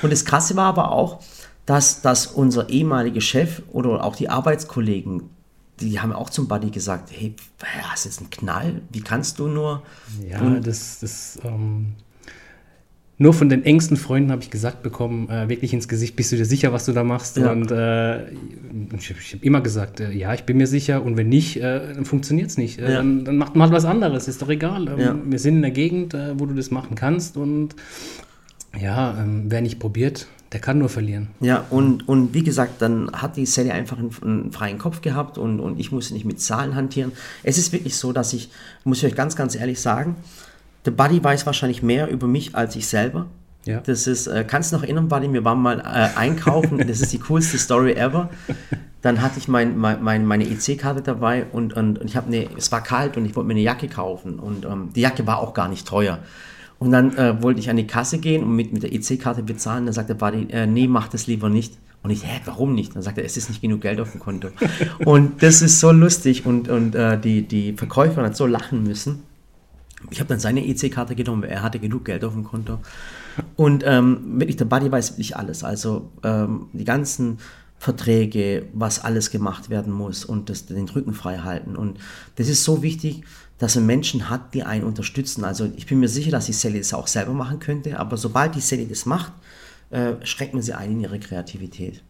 Und 0.00 0.10
das 0.10 0.24
Krasse 0.24 0.56
war 0.56 0.64
aber 0.64 0.90
auch, 0.90 1.20
dass, 1.66 2.00
dass 2.00 2.26
unser 2.26 2.70
ehemaliger 2.70 3.20
Chef 3.20 3.62
oder 3.72 4.02
auch 4.04 4.16
die 4.16 4.30
Arbeitskollegen, 4.30 5.28
die 5.80 6.00
haben 6.00 6.12
auch 6.12 6.30
zum 6.30 6.48
Buddy 6.48 6.70
gesagt, 6.70 7.10
hey, 7.12 7.34
hast 7.82 8.04
du 8.04 8.08
jetzt 8.08 8.20
einen 8.20 8.30
Knall? 8.30 8.80
Wie 8.90 9.00
kannst 9.00 9.38
du 9.38 9.48
nur? 9.48 9.82
Ja, 10.26 10.40
und 10.40 10.66
das, 10.66 11.00
das 11.00 11.38
ähm, 11.44 11.92
nur 13.22 13.32
von 13.32 13.48
den 13.48 13.64
engsten 13.64 13.96
Freunden 13.96 14.32
habe 14.32 14.42
ich 14.42 14.50
gesagt 14.50 14.82
bekommen, 14.82 15.28
äh, 15.30 15.48
wirklich 15.48 15.72
ins 15.72 15.86
Gesicht, 15.86 16.16
bist 16.16 16.32
du 16.32 16.36
dir 16.36 16.44
sicher, 16.44 16.72
was 16.72 16.86
du 16.86 16.92
da 16.92 17.04
machst? 17.04 17.36
Ja. 17.36 17.52
Und 17.52 17.70
äh, 17.70 18.30
ich, 18.32 19.10
ich 19.10 19.34
habe 19.34 19.44
immer 19.44 19.60
gesagt, 19.60 20.00
äh, 20.00 20.10
ja, 20.10 20.34
ich 20.34 20.42
bin 20.42 20.56
mir 20.56 20.66
sicher. 20.66 21.02
Und 21.02 21.16
wenn 21.16 21.28
nicht, 21.28 21.56
äh, 21.56 21.94
dann 21.94 22.04
funktioniert 22.04 22.50
es 22.50 22.58
nicht. 22.58 22.80
Äh, 22.80 22.90
ja. 22.90 22.96
Dann, 22.96 23.24
dann, 23.24 23.36
macht 23.38 23.54
man 23.54 23.70
halt 23.70 23.72
was 23.72 23.84
anderes, 23.84 24.26
ist 24.26 24.42
doch 24.42 24.48
egal. 24.48 24.88
Ähm, 24.88 24.98
ja. 24.98 25.16
Wir 25.24 25.38
sind 25.38 25.56
in 25.56 25.62
der 25.62 25.70
Gegend, 25.70 26.14
äh, 26.14 26.38
wo 26.38 26.46
du 26.46 26.54
das 26.54 26.72
machen 26.72 26.96
kannst. 26.96 27.36
Und 27.36 27.76
ja, 28.80 29.16
ähm, 29.16 29.44
wer 29.46 29.60
nicht 29.60 29.78
probiert, 29.78 30.26
der 30.50 30.60
kann 30.60 30.78
nur 30.78 30.88
verlieren. 30.88 31.28
Ja, 31.40 31.64
und, 31.70 32.08
und 32.08 32.34
wie 32.34 32.42
gesagt, 32.42 32.82
dann 32.82 33.10
hat 33.12 33.36
die 33.36 33.46
Sally 33.46 33.70
einfach 33.70 33.98
einen, 33.98 34.10
einen, 34.22 34.52
freien 34.52 34.78
Kopf 34.78 35.00
gehabt 35.00 35.38
und, 35.38 35.60
und 35.60 35.78
ich 35.78 35.92
musste 35.92 36.12
nicht 36.14 36.26
mit 36.26 36.40
Zahlen 36.40 36.74
hantieren. 36.74 37.12
Es 37.44 37.56
ist 37.56 37.72
wirklich 37.72 37.96
so, 37.96 38.12
dass 38.12 38.32
ich, 38.32 38.50
muss 38.84 38.98
ich 38.98 39.06
euch 39.06 39.14
ganz, 39.14 39.36
ganz 39.36 39.54
ehrlich 39.54 39.80
sagen, 39.80 40.16
der 40.84 40.90
Buddy 40.90 41.22
weiß 41.22 41.46
wahrscheinlich 41.46 41.82
mehr 41.82 42.10
über 42.10 42.26
mich 42.26 42.54
als 42.54 42.76
ich 42.76 42.86
selber. 42.86 43.26
Ja. 43.64 43.80
Das 43.80 44.06
ist, 44.06 44.26
äh, 44.26 44.44
kannst 44.46 44.72
du 44.72 44.76
noch 44.76 44.82
erinnern, 44.82 45.08
Buddy, 45.08 45.32
wir 45.32 45.44
waren 45.44 45.60
mal 45.60 45.80
äh, 45.80 46.18
einkaufen, 46.18 46.78
das 46.78 47.00
ist 47.00 47.12
die 47.12 47.20
coolste 47.20 47.58
Story 47.58 47.92
ever. 47.92 48.28
Dann 49.02 49.20
hatte 49.20 49.38
ich 49.38 49.48
mein, 49.48 49.78
mein, 49.78 50.26
meine 50.26 50.44
EC-Karte 50.44 51.02
dabei 51.02 51.46
und, 51.52 51.72
und, 51.74 51.98
und 51.98 52.06
ich 52.06 52.16
habe 52.16 52.28
eine, 52.28 52.48
es 52.56 52.70
war 52.70 52.82
kalt 52.82 53.16
und 53.16 53.24
ich 53.24 53.34
wollte 53.34 53.48
mir 53.48 53.54
eine 53.54 53.62
Jacke 53.62 53.88
kaufen 53.88 54.38
und 54.38 54.64
ähm, 54.64 54.90
die 54.94 55.00
Jacke 55.00 55.26
war 55.26 55.38
auch 55.38 55.54
gar 55.54 55.68
nicht 55.68 55.86
teuer. 55.86 56.18
Und 56.78 56.90
dann 56.90 57.16
äh, 57.16 57.40
wollte 57.42 57.60
ich 57.60 57.70
an 57.70 57.76
die 57.76 57.86
Kasse 57.86 58.18
gehen 58.18 58.42
und 58.42 58.56
mit, 58.56 58.72
mit 58.72 58.82
der 58.82 58.92
EC-Karte 58.92 59.44
bezahlen. 59.44 59.86
Dann 59.86 59.92
sagte 59.92 60.16
Buddy, 60.16 60.48
äh, 60.50 60.66
nee, 60.66 60.88
mach 60.88 61.06
das 61.06 61.28
lieber 61.28 61.48
nicht. 61.48 61.74
Und 62.02 62.10
ich, 62.10 62.24
hä, 62.24 62.40
warum 62.44 62.74
nicht? 62.74 62.96
Dann 62.96 63.02
sagt 63.02 63.18
er, 63.18 63.24
es 63.24 63.36
ist 63.36 63.48
nicht 63.48 63.60
genug 63.60 63.80
Geld 63.80 64.00
auf 64.00 64.10
dem 64.10 64.20
Konto. 64.20 64.48
und 65.04 65.42
das 65.42 65.62
ist 65.62 65.78
so 65.78 65.92
lustig 65.92 66.44
und, 66.44 66.68
und 66.68 66.96
äh, 66.96 67.18
die, 67.20 67.42
die 67.42 67.74
Verkäuferin 67.74 68.26
hat 68.26 68.36
so 68.36 68.46
lachen 68.46 68.82
müssen. 68.82 69.22
Ich 70.10 70.20
habe 70.20 70.28
dann 70.28 70.40
seine 70.40 70.66
EC-Karte 70.66 71.14
genommen, 71.14 71.44
er 71.44 71.62
hatte 71.62 71.78
genug 71.78 72.04
Geld 72.04 72.24
auf 72.24 72.32
dem 72.32 72.44
Konto. 72.44 72.78
Und 73.56 73.82
ähm, 73.86 74.38
wirklich, 74.38 74.56
der 74.56 74.66
Buddy 74.66 74.90
weiß 74.90 75.12
wirklich 75.12 75.36
alles. 75.36 75.64
Also 75.64 76.10
ähm, 76.22 76.68
die 76.72 76.84
ganzen 76.84 77.38
Verträge, 77.78 78.66
was 78.72 79.02
alles 79.02 79.30
gemacht 79.30 79.68
werden 79.68 79.92
muss 79.92 80.24
und 80.24 80.50
das, 80.50 80.66
den 80.66 80.88
Rücken 80.88 81.14
frei 81.14 81.38
halten. 81.38 81.74
Und 81.74 81.98
das 82.36 82.48
ist 82.48 82.62
so 82.62 82.82
wichtig, 82.82 83.24
dass 83.58 83.74
man 83.74 83.86
Menschen 83.86 84.30
hat, 84.30 84.54
die 84.54 84.62
einen 84.62 84.84
unterstützen. 84.84 85.44
Also 85.44 85.70
ich 85.76 85.86
bin 85.86 86.00
mir 86.00 86.08
sicher, 86.08 86.30
dass 86.30 86.46
die 86.46 86.52
Sally 86.52 86.78
das 86.78 86.94
auch 86.94 87.06
selber 87.06 87.32
machen 87.32 87.58
könnte, 87.58 87.98
aber 87.98 88.16
sobald 88.16 88.54
die 88.54 88.60
Sally 88.60 88.86
das 88.86 89.06
macht, 89.06 89.32
äh, 89.90 90.14
schreckt 90.24 90.54
sie 90.62 90.72
ein 90.72 90.92
in 90.92 91.00
ihre 91.00 91.18
Kreativität. 91.18 92.02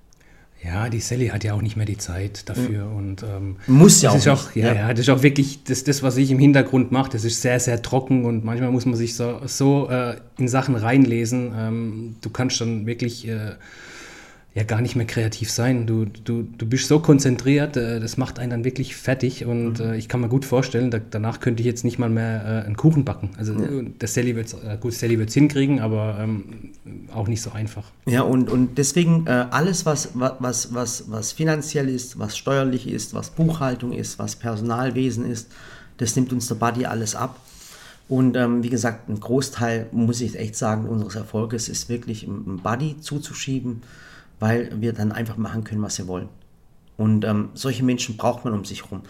Ja, 0.64 0.88
die 0.88 1.00
Sally 1.00 1.28
hat 1.28 1.42
ja 1.42 1.54
auch 1.54 1.62
nicht 1.62 1.76
mehr 1.76 1.86
die 1.86 1.98
Zeit 1.98 2.48
dafür. 2.48 2.86
Mhm. 2.86 2.96
Und, 2.96 3.22
ähm, 3.24 3.56
Muss 3.66 4.00
ja 4.00 4.10
auch, 4.10 4.26
auch 4.28 4.54
ja, 4.54 4.68
ja, 4.68 4.74
ja. 4.74 4.88
das 4.90 5.00
ist 5.00 5.10
auch 5.10 5.22
wirklich 5.22 5.64
das, 5.64 5.82
das, 5.82 6.02
was 6.02 6.16
ich 6.16 6.30
im 6.30 6.38
Hintergrund 6.38 6.92
mache. 6.92 7.10
Das 7.10 7.24
ist 7.24 7.42
sehr, 7.42 7.58
sehr 7.58 7.82
trocken 7.82 8.24
und 8.24 8.44
manchmal 8.44 8.70
muss 8.70 8.86
man 8.86 8.94
sich 8.94 9.16
so, 9.16 9.40
so 9.46 9.88
äh, 9.90 10.16
in 10.38 10.46
Sachen 10.46 10.76
reinlesen. 10.76 11.52
Ähm, 11.56 12.16
du 12.20 12.30
kannst 12.30 12.60
dann 12.60 12.86
wirklich 12.86 13.26
äh, 13.26 13.52
ja 14.54 14.64
gar 14.64 14.82
nicht 14.82 14.96
mehr 14.96 15.06
kreativ 15.06 15.50
sein. 15.50 15.86
Du, 15.86 16.04
du, 16.04 16.42
du 16.42 16.66
bist 16.66 16.86
so 16.86 17.00
konzentriert, 17.00 17.76
äh, 17.76 18.00
das 18.00 18.18
macht 18.18 18.38
einen 18.38 18.50
dann 18.50 18.64
wirklich 18.64 18.94
fertig 18.94 19.46
und 19.46 19.78
mhm. 19.78 19.92
äh, 19.92 19.96
ich 19.96 20.08
kann 20.08 20.20
mir 20.20 20.28
gut 20.28 20.44
vorstellen, 20.44 20.90
da, 20.90 20.98
danach 20.98 21.40
könnte 21.40 21.62
ich 21.62 21.66
jetzt 21.66 21.84
nicht 21.84 21.98
mal 21.98 22.10
mehr 22.10 22.44
äh, 22.44 22.66
einen 22.66 22.76
Kuchen 22.76 23.04
backen. 23.04 23.30
Also 23.38 23.54
ja. 23.54 23.82
der 23.82 24.08
Sally 24.08 24.36
wird's, 24.36 24.52
äh, 24.52 24.76
gut, 24.78 24.92
Sally 24.92 25.18
wird 25.18 25.30
es 25.30 25.34
hinkriegen, 25.34 25.80
aber 25.80 26.18
ähm, 26.20 26.70
auch 27.14 27.28
nicht 27.28 27.40
so 27.40 27.52
einfach. 27.52 27.84
Ja, 28.06 28.22
und, 28.22 28.50
und 28.50 28.76
deswegen 28.76 29.26
äh, 29.26 29.46
alles, 29.50 29.86
was, 29.86 30.10
was, 30.14 30.74
was, 30.74 31.10
was 31.10 31.32
finanziell 31.32 31.88
ist, 31.88 32.18
was 32.18 32.36
steuerlich 32.36 32.86
ist, 32.86 33.14
was 33.14 33.30
Buchhaltung 33.30 33.92
ist, 33.92 34.18
was 34.18 34.36
Personalwesen 34.36 35.30
ist, 35.30 35.48
das 35.96 36.14
nimmt 36.14 36.32
uns 36.32 36.48
der 36.48 36.56
Buddy 36.56 36.84
alles 36.84 37.14
ab. 37.14 37.40
Und 38.08 38.36
ähm, 38.36 38.62
wie 38.62 38.68
gesagt, 38.68 39.08
ein 39.08 39.18
Großteil, 39.18 39.86
muss 39.92 40.20
ich 40.20 40.38
echt 40.38 40.56
sagen, 40.56 40.86
unseres 40.86 41.14
Erfolges 41.14 41.70
ist 41.70 41.88
wirklich 41.88 42.26
im 42.26 42.58
Buddy 42.58 43.00
zuzuschieben 43.00 43.80
weil 44.42 44.72
wir 44.80 44.92
dann 44.92 45.12
einfach 45.12 45.36
machen 45.36 45.62
können, 45.62 45.82
was 45.82 45.96
wir 45.98 46.08
wollen. 46.08 46.28
Und 46.96 47.24
ähm, 47.24 47.50
solche 47.54 47.84
Menschen 47.84 48.16
braucht 48.16 48.44
man 48.44 48.52
um 48.52 48.64
sich 48.64 48.82
herum. 48.82 49.02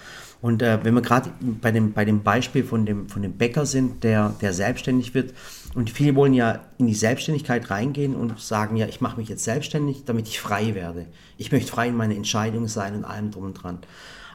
Und 0.42 0.60
äh, 0.60 0.78
wenn 0.82 0.92
wir 0.92 1.00
gerade 1.00 1.30
bei 1.40 1.70
dem, 1.70 1.94
bei 1.94 2.04
dem 2.04 2.22
Beispiel 2.22 2.64
von 2.64 2.84
dem, 2.84 3.08
von 3.08 3.22
dem 3.22 3.32
Bäcker 3.32 3.64
sind, 3.64 4.04
der, 4.04 4.34
der 4.42 4.52
selbstständig 4.52 5.14
wird, 5.14 5.32
und 5.74 5.88
viele 5.88 6.16
wollen 6.16 6.34
ja 6.34 6.60
in 6.76 6.86
die 6.86 6.94
Selbstständigkeit 6.94 7.70
reingehen 7.70 8.14
und 8.14 8.38
sagen, 8.38 8.76
ja, 8.76 8.86
ich 8.86 9.00
mache 9.00 9.16
mich 9.16 9.30
jetzt 9.30 9.44
selbstständig, 9.44 10.04
damit 10.04 10.28
ich 10.28 10.38
frei 10.38 10.74
werde. 10.74 11.06
Ich 11.38 11.50
möchte 11.50 11.72
frei 11.72 11.88
in 11.88 11.96
meiner 11.96 12.14
Entscheidung 12.14 12.68
sein 12.68 12.94
und 12.94 13.06
allem 13.06 13.30
drum 13.30 13.44
und 13.44 13.54
dran. 13.54 13.78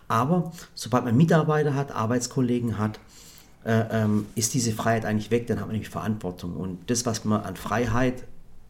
Aber 0.07 0.51
sobald 0.73 1.05
man 1.05 1.15
Mitarbeiter 1.15 1.75
hat, 1.75 1.91
Arbeitskollegen 1.91 2.79
hat, 2.79 2.99
äh, 3.65 3.83
ähm, 3.91 4.25
ist 4.33 4.55
diese 4.55 4.71
Freiheit 4.71 5.05
eigentlich 5.05 5.29
weg, 5.29 5.45
dann 5.45 5.59
hat 5.59 5.67
man 5.67 5.73
nämlich 5.73 5.91
Verantwortung. 5.91 6.55
Und 6.55 6.89
das, 6.89 7.05
was 7.05 7.23
man 7.23 7.41
an 7.41 7.55
Freiheit, 7.55 8.23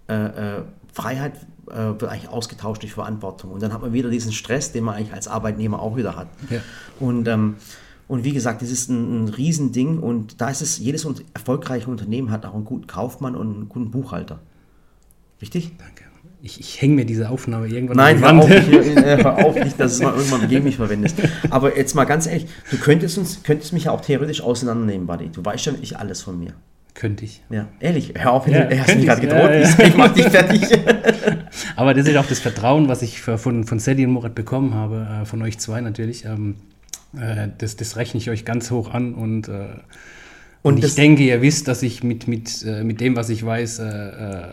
äh, 0.09 0.57
äh 0.57 0.63
Freiheit 0.91 1.33
wird 1.67 2.05
eigentlich 2.05 2.29
ausgetauscht 2.29 2.83
durch 2.83 2.93
Verantwortung. 2.93 3.51
Und 3.51 3.61
dann 3.61 3.73
hat 3.73 3.81
man 3.81 3.93
wieder 3.93 4.09
diesen 4.09 4.31
Stress, 4.31 4.71
den 4.71 4.83
man 4.83 4.95
eigentlich 4.95 5.13
als 5.13 5.27
Arbeitnehmer 5.27 5.81
auch 5.81 5.97
wieder 5.97 6.15
hat. 6.15 6.27
Ja. 6.49 6.59
Und, 6.99 7.27
ähm, 7.27 7.55
und 8.07 8.23
wie 8.23 8.31
gesagt, 8.31 8.61
das 8.61 8.71
ist 8.71 8.89
ein, 8.89 9.25
ein 9.25 9.29
Riesending 9.29 9.99
und 9.99 10.39
da 10.39 10.49
ist 10.49 10.61
es, 10.61 10.77
jedes 10.77 11.05
erfolgreiche 11.33 11.89
Unternehmen 11.89 12.31
hat 12.31 12.45
auch 12.45 12.53
einen 12.53 12.65
guten 12.65 12.87
Kaufmann 12.87 13.35
und 13.35 13.53
einen 13.53 13.69
guten 13.69 13.91
Buchhalter. 13.91 14.39
Richtig? 15.41 15.73
Danke. 15.77 16.07
Ich, 16.41 16.59
ich 16.59 16.81
hänge 16.81 16.95
mir 16.95 17.05
diese 17.05 17.29
Aufnahme 17.29 17.67
irgendwann 17.67 17.97
Nein, 17.97 18.23
an 18.23 18.39
die 18.39 18.43
Wand. 18.43 18.49
Hör 18.49 18.79
auf, 18.79 18.85
nicht, 18.85 18.97
äh, 19.05 19.23
hör 19.23 19.45
auf 19.45 19.55
nicht, 19.55 19.79
dass 19.79 19.93
es 19.93 20.01
mal 20.01 20.13
irgendwann 20.13 20.47
gegen 20.47 20.63
mich 20.63 20.77
verwendest. 20.77 21.17
Aber 21.49 21.75
jetzt 21.75 21.95
mal 21.95 22.05
ganz 22.05 22.27
ehrlich, 22.27 22.47
du 22.69 22.77
könntest, 22.77 23.17
uns, 23.17 23.43
könntest 23.43 23.73
mich 23.73 23.85
ja 23.85 23.91
auch 23.91 24.01
theoretisch 24.01 24.41
auseinandernehmen, 24.41 25.07
Buddy. 25.07 25.29
Du 25.29 25.43
weißt 25.43 25.65
ja 25.65 25.73
wirklich 25.73 25.97
alles 25.97 26.21
von 26.21 26.39
mir. 26.39 26.53
Könnte 26.93 27.25
ich. 27.25 27.43
Ja, 27.49 27.67
ehrlich, 27.79 28.13
hör 28.17 28.31
auf, 28.31 28.47
ja, 28.47 28.63
du 28.65 28.79
hast 28.79 28.95
mich 28.95 29.05
gerade 29.05 29.21
gedroht, 29.21 29.51
ja, 29.51 29.59
ja. 29.59 29.79
ich 29.85 29.97
mach 29.97 30.13
dich 30.13 30.25
fertig. 30.25 30.61
Aber 31.77 31.93
das 31.93 32.07
ist 32.07 32.17
auch 32.17 32.25
das 32.25 32.39
Vertrauen, 32.39 32.87
was 32.87 33.03
ich 33.03 33.21
von, 33.21 33.63
von 33.63 33.77
Sally 33.77 34.03
und 34.03 34.11
Murat 34.11 34.33
bekommen 34.33 34.73
habe, 34.73 35.21
äh, 35.21 35.25
von 35.25 35.43
euch 35.43 35.59
zwei 35.59 35.79
natürlich. 35.79 36.25
Ähm, 36.25 36.55
äh, 37.15 37.49
das, 37.55 37.75
das 37.75 37.97
rechne 37.97 38.19
ich 38.19 38.31
euch 38.31 38.45
ganz 38.45 38.71
hoch 38.71 38.91
an 38.91 39.13
und 39.13 39.47
äh, 40.63 40.67
und, 40.67 40.83
ich 40.83 40.95
denke, 40.95 41.23
ihr 41.23 41.41
wisst, 41.41 41.67
dass 41.67 41.83
ich 41.83 42.03
mit, 42.03 42.27
mit, 42.27 42.63
äh, 42.63 42.83
mit 42.83 42.99
dem, 42.99 43.15
was 43.15 43.29
ich 43.29 43.45
weiß, 43.45 43.79
äh, 43.79 43.83
äh, 43.85 44.43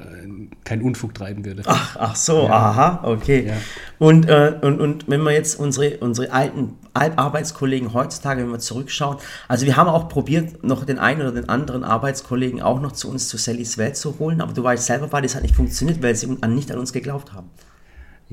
keinen 0.65 0.83
Unfug 0.83 1.15
treiben 1.15 1.45
würde. 1.45 1.63
Ach, 1.67 1.97
ach 1.99 2.17
so, 2.17 2.45
ja. 2.45 2.51
aha, 2.51 3.01
okay. 3.05 3.47
Ja. 3.49 3.55
Und, 3.99 4.29
äh, 4.29 4.55
und, 4.61 4.81
und 4.81 5.09
wenn 5.09 5.23
wir 5.23 5.33
jetzt 5.33 5.59
unsere, 5.59 5.99
unsere 5.99 6.31
alten 6.33 6.77
Arbeitskollegen 6.93 7.93
heutzutage, 7.93 8.43
wenn 8.43 8.51
wir 8.51 8.59
zurückschauen, 8.59 9.19
also 9.49 9.67
wir 9.67 9.77
haben 9.77 9.89
auch 9.89 10.09
probiert, 10.09 10.63
noch 10.63 10.85
den 10.85 10.99
einen 10.99 11.23
oder 11.23 11.33
den 11.33 11.49
anderen 11.49 11.85
Arbeitskollegen 11.85 12.63
auch 12.63 12.81
noch 12.81 12.93
zu 12.93 13.11
uns 13.11 13.29
zu 13.29 13.37
Sallys 13.37 13.79
Welt 13.79 13.97
zu 13.97 14.19
holen, 14.19 14.41
aber 14.41 14.53
du 14.53 14.63
weißt 14.63 14.87
selber, 14.87 15.11
weil 15.13 15.23
das 15.23 15.35
hat 15.35 15.43
nicht 15.43 15.57
funktioniert, 15.57 16.03
weil 16.03 16.15
sie 16.15 16.27
nicht 16.27 16.71
an 16.71 16.79
uns 16.79 16.93
geglaubt 16.93 17.33
haben. 17.33 17.51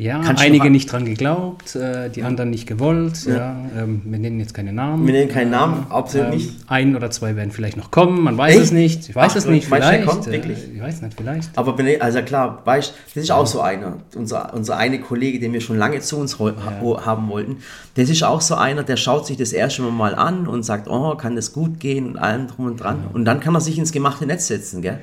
Ja, 0.01 0.19
Kannst 0.23 0.41
einige 0.41 0.71
nicht 0.71 0.91
dran 0.91 1.05
geglaubt, 1.05 1.75
äh, 1.75 2.09
die 2.09 2.23
anderen 2.23 2.49
nicht 2.49 2.65
gewollt. 2.65 3.23
Ja. 3.27 3.35
ja 3.35 3.55
ähm, 3.77 4.01
wir 4.03 4.17
nennen 4.17 4.39
jetzt 4.39 4.55
keine 4.55 4.73
Namen. 4.73 5.05
Wir 5.05 5.13
nennen 5.13 5.29
keinen 5.29 5.51
Namen, 5.51 5.85
äh, 5.87 5.93
absolut 5.93 6.29
ähm, 6.29 6.33
nicht. 6.33 6.55
Ein 6.65 6.95
oder 6.95 7.11
zwei 7.11 7.35
werden 7.35 7.51
vielleicht 7.51 7.77
noch 7.77 7.91
kommen, 7.91 8.23
man 8.23 8.35
weiß 8.35 8.55
Echt? 8.55 8.63
es 8.63 8.71
nicht. 8.71 9.09
Ich 9.09 9.15
weiß 9.15 9.33
Ach, 9.33 9.35
es 9.35 9.45
nicht, 9.45 9.67
vielleicht. 9.67 10.07
Kommt, 10.07 10.25
äh, 10.25 10.31
wirklich? 10.31 10.57
ich 10.73 10.81
weiß 10.81 11.03
nicht, 11.03 11.15
vielleicht. 11.15 11.55
Aber 11.55 11.77
also 11.99 12.21
klar, 12.23 12.63
weißt, 12.65 12.95
das 13.13 13.21
ist 13.21 13.29
ja. 13.29 13.35
auch 13.35 13.45
so 13.45 13.61
einer. 13.61 13.97
Unser, 14.15 14.55
unser 14.55 14.75
eine 14.77 14.99
Kollege, 14.99 15.39
den 15.39 15.53
wir 15.53 15.61
schon 15.61 15.77
lange 15.77 15.99
zu 15.99 16.17
uns 16.17 16.35
ja. 16.39 17.05
haben 17.05 17.29
wollten, 17.29 17.57
das 17.93 18.09
ist 18.09 18.23
auch 18.23 18.41
so 18.41 18.55
einer, 18.55 18.81
der 18.81 18.97
schaut 18.97 19.27
sich 19.27 19.37
das 19.37 19.53
erste 19.53 19.83
Mal 19.83 20.15
an 20.15 20.47
und 20.47 20.63
sagt, 20.63 20.87
oh, 20.89 21.13
kann 21.13 21.35
das 21.35 21.53
gut 21.53 21.79
gehen 21.79 22.07
und 22.07 22.17
allem 22.17 22.47
drum 22.47 22.65
und 22.65 22.77
dran. 22.77 23.03
Und 23.13 23.25
dann 23.25 23.39
kann 23.39 23.53
er 23.53 23.61
sich 23.61 23.77
ins 23.77 23.91
gemachte 23.91 24.25
Netz 24.25 24.47
setzen, 24.47 24.81
gell? 24.81 24.99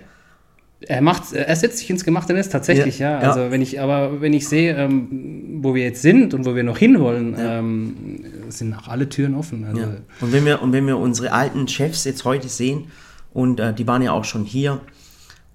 Er 0.81 1.01
macht, 1.03 1.33
er 1.33 1.57
setzt 1.57 1.79
sich 1.79 1.91
ins 1.91 2.05
gemachte 2.05 2.33
Netz 2.33 2.51
tatsächlich, 2.51 3.01
ja. 3.01 3.21
ja. 3.21 3.29
Also 3.29 3.41
ja. 3.41 3.51
wenn 3.51 3.63
ich, 3.63 3.81
aber 3.81 4.21
wenn 4.21 4.33
ich 4.33 4.47
sehe, 4.47 4.77
ähm, 4.77 5.59
wo 5.61 5.75
wir 5.75 5.83
jetzt 5.83 6.03
sind 6.03 6.35
und 6.35 6.47
wo 6.47 6.55
wir 6.55 6.63
noch 6.63 6.79
hinwollen, 6.79 7.35
ja. 7.37 7.59
ähm, 7.59 8.25
sind 8.49 8.75
auch 8.75 8.87
alle 8.87 9.09
Türen 9.09 9.35
offen. 9.35 9.65
Also 9.65 9.83
und 10.21 10.33
wenn 10.33 10.45
wir 10.45 10.63
und 10.63 10.73
wenn 10.73 10.87
wir 10.87 10.97
unsere 10.99 11.33
alten 11.33 11.67
Chefs 11.67 12.05
jetzt 12.05 12.25
heute 12.25 12.49
sehen 12.49 12.87
und 13.33 13.59
äh, 13.59 13.75
die 13.75 13.89
waren 13.89 14.03
ja 14.03 14.13
auch 14.13 14.25
schon 14.25 14.45
hier 14.45 14.81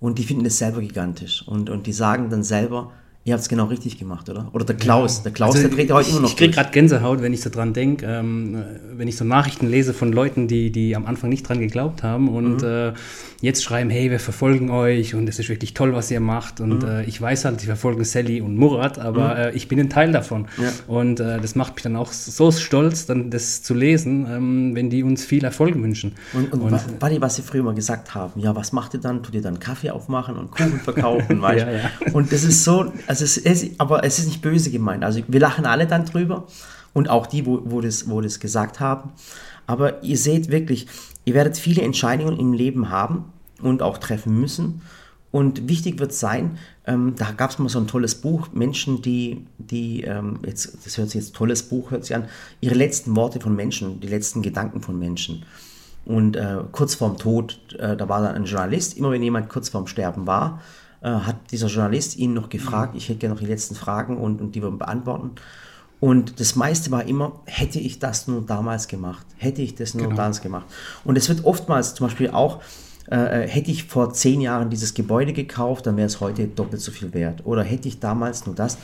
und 0.01 0.19
die 0.19 0.23
finden 0.23 0.45
es 0.45 0.57
selber 0.57 0.81
gigantisch 0.81 1.47
und 1.47 1.69
und 1.69 1.87
die 1.87 1.93
sagen 1.93 2.29
dann 2.29 2.43
selber, 2.43 2.91
Ihr 3.25 3.33
habt 3.33 3.41
es 3.41 3.47
genau 3.47 3.65
richtig 3.65 3.97
gemacht, 3.97 4.29
oder? 4.29 4.49
Oder 4.51 4.65
der 4.65 4.75
Klaus. 4.75 5.17
Ja. 5.17 5.23
Der 5.23 5.31
Klaus, 5.31 5.55
also 5.55 5.69
der 5.69 5.77
dreht 5.77 5.89
ja 5.89 5.95
heute 5.95 6.09
immer 6.09 6.19
noch. 6.19 6.29
Ich 6.29 6.35
kriege 6.35 6.51
gerade 6.51 6.71
Gänsehaut, 6.71 7.21
wenn 7.21 7.31
ich 7.31 7.39
so 7.39 7.49
dran 7.49 7.71
denke, 7.71 8.05
ähm, 8.05 8.61
wenn 8.91 9.07
ich 9.07 9.15
so 9.15 9.23
Nachrichten 9.23 9.67
lese 9.67 9.93
von 9.93 10.11
Leuten, 10.11 10.49
die, 10.49 10.73
die 10.73 10.93
am 10.93 11.05
Anfang 11.05 11.29
nicht 11.29 11.47
dran 11.47 11.59
geglaubt 11.59 12.03
haben 12.03 12.27
und 12.27 12.63
mhm. 12.63 12.67
äh, 12.67 12.93
jetzt 13.39 13.63
schreiben, 13.63 13.89
hey, 13.89 14.11
wir 14.11 14.19
verfolgen 14.19 14.69
euch 14.71 15.15
und 15.15 15.29
es 15.29 15.39
ist 15.39 15.47
wirklich 15.47 15.73
toll, 15.73 15.93
was 15.93 16.11
ihr 16.11 16.19
macht. 16.19 16.59
Und 16.59 16.83
mhm. 16.83 16.89
äh, 16.89 17.03
ich 17.05 17.21
weiß 17.21 17.45
halt, 17.45 17.61
sie 17.61 17.67
verfolgen 17.67 18.03
Sally 18.03 18.41
und 18.41 18.57
Murat, 18.57 18.99
aber 18.99 19.35
mhm. 19.35 19.39
äh, 19.39 19.51
ich 19.51 19.69
bin 19.69 19.79
ein 19.79 19.89
Teil 19.89 20.11
davon. 20.11 20.47
Ja. 20.61 20.71
Und 20.87 21.21
äh, 21.21 21.39
das 21.39 21.55
macht 21.55 21.75
mich 21.75 21.83
dann 21.83 21.95
auch 21.95 22.11
so 22.11 22.51
stolz, 22.51 23.05
dann 23.05 23.31
das 23.31 23.63
zu 23.63 23.73
lesen, 23.73 24.27
ähm, 24.29 24.75
wenn 24.75 24.89
die 24.89 25.01
uns 25.01 25.23
viel 25.23 25.45
Erfolg 25.45 25.75
wünschen. 25.75 26.15
Und, 26.33 26.51
und, 26.51 26.61
und 26.61 26.71
was, 26.73 26.87
was 26.99 27.35
sie 27.35 27.41
früher 27.41 27.63
mal 27.63 27.73
gesagt 27.73 28.15
haben, 28.15 28.37
ja, 28.41 28.53
was 28.53 28.73
macht 28.73 28.95
ihr 28.95 28.99
dann? 28.99 29.23
Tut 29.23 29.33
ihr 29.33 29.41
dann 29.41 29.59
Kaffee 29.59 29.91
aufmachen 29.91 30.35
und 30.35 30.51
Kuchen 30.51 30.81
verkaufen? 30.81 31.41
ja, 31.41 31.71
ja. 31.71 31.91
Und 32.11 32.33
das 32.33 32.43
ist 32.43 32.65
so 32.65 32.91
also 33.12 33.12
es 33.21 33.37
ist, 33.37 33.71
aber 33.79 34.03
es 34.03 34.19
ist 34.19 34.27
nicht 34.27 34.41
böse 34.41 34.71
gemeint. 34.71 35.03
Also 35.03 35.21
wir 35.27 35.39
lachen 35.39 35.65
alle 35.65 35.87
dann 35.87 36.05
drüber 36.05 36.47
und 36.93 37.09
auch 37.09 37.27
die, 37.27 37.45
wo, 37.45 37.61
wo, 37.65 37.81
das, 37.81 38.09
wo 38.09 38.21
das 38.21 38.39
gesagt 38.39 38.79
haben. 38.79 39.11
Aber 39.67 40.03
ihr 40.03 40.17
seht 40.17 40.49
wirklich, 40.49 40.87
ihr 41.25 41.33
werdet 41.33 41.57
viele 41.57 41.81
Entscheidungen 41.81 42.39
im 42.39 42.53
Leben 42.53 42.89
haben 42.89 43.25
und 43.61 43.81
auch 43.81 43.97
treffen 43.97 44.39
müssen. 44.39 44.81
Und 45.31 45.67
wichtig 45.67 45.99
wird 45.99 46.13
sein, 46.13 46.59
ähm, 46.85 47.15
da 47.17 47.31
gab 47.31 47.49
es 47.49 47.57
mal 47.57 47.67
so 47.67 47.79
ein 47.79 47.87
tolles 47.87 48.13
Buch, 48.13 48.49
Menschen, 48.53 49.01
die, 49.01 49.47
die 49.57 50.03
ähm, 50.03 50.39
jetzt, 50.45 50.85
das 50.85 50.97
hört 50.97 51.09
sich 51.09 51.21
jetzt 51.21 51.33
tolles 51.33 51.63
Buch, 51.63 51.89
hört 51.89 52.05
sich 52.05 52.15
an, 52.15 52.25
ihre 52.61 52.75
letzten 52.75 53.15
Worte 53.15 53.39
von 53.39 53.55
Menschen, 53.55 53.99
die 53.99 54.07
letzten 54.07 54.43
Gedanken 54.43 54.81
von 54.81 54.99
Menschen. 54.99 55.43
Und 56.05 56.35
äh, 56.35 56.57
kurz 56.71 56.93
vorm 56.93 57.17
Tod, 57.17 57.59
äh, 57.79 57.97
da 57.97 58.07
war 58.09 58.21
dann 58.21 58.35
ein 58.35 58.45
Journalist, 58.45 58.95
immer 58.95 59.09
wenn 59.09 59.23
jemand 59.23 59.49
kurz 59.49 59.69
vorm 59.69 59.87
Sterben 59.87 60.27
war, 60.27 60.61
äh, 61.03 61.09
hat 61.09 61.51
dieser 61.51 61.67
Journalist 61.67 62.17
ihn 62.17 62.33
noch 62.33 62.49
gefragt, 62.49 62.93
mhm. 62.93 62.97
ich 62.97 63.09
hätte 63.09 63.19
gerne 63.19 63.35
noch 63.35 63.41
die 63.41 63.47
letzten 63.47 63.75
Fragen 63.75 64.17
und, 64.17 64.41
und 64.41 64.55
die 64.55 64.63
wir 64.63 64.71
beantworten. 64.71 65.31
Und 65.99 66.39
das 66.39 66.55
meiste 66.55 66.91
war 66.91 67.05
immer, 67.05 67.39
hätte 67.45 67.79
ich 67.79 67.99
das 67.99 68.27
nur 68.27 68.41
damals 68.41 68.87
gemacht? 68.87 69.25
Hätte 69.37 69.61
ich 69.61 69.75
das 69.75 69.93
nur 69.93 70.07
genau. 70.07 70.17
damals 70.17 70.41
gemacht? 70.41 70.65
Und 71.05 71.17
es 71.17 71.29
wird 71.29 71.45
oftmals 71.45 71.95
zum 71.95 72.07
Beispiel 72.07 72.29
auch, 72.29 72.61
äh, 73.11 73.43
äh, 73.43 73.47
hätte 73.47 73.71
ich 73.71 73.85
vor 73.85 74.13
zehn 74.13 74.41
Jahren 74.41 74.69
dieses 74.69 74.93
Gebäude 74.93 75.33
gekauft, 75.33 75.85
dann 75.85 75.97
wäre 75.97 76.07
es 76.07 76.19
heute 76.19 76.47
doppelt 76.47 76.81
so 76.81 76.91
viel 76.91 77.13
wert. 77.13 77.45
Oder 77.45 77.63
hätte 77.63 77.87
ich 77.87 77.99
damals 77.99 78.45
nur 78.45 78.55
das? 78.55 78.77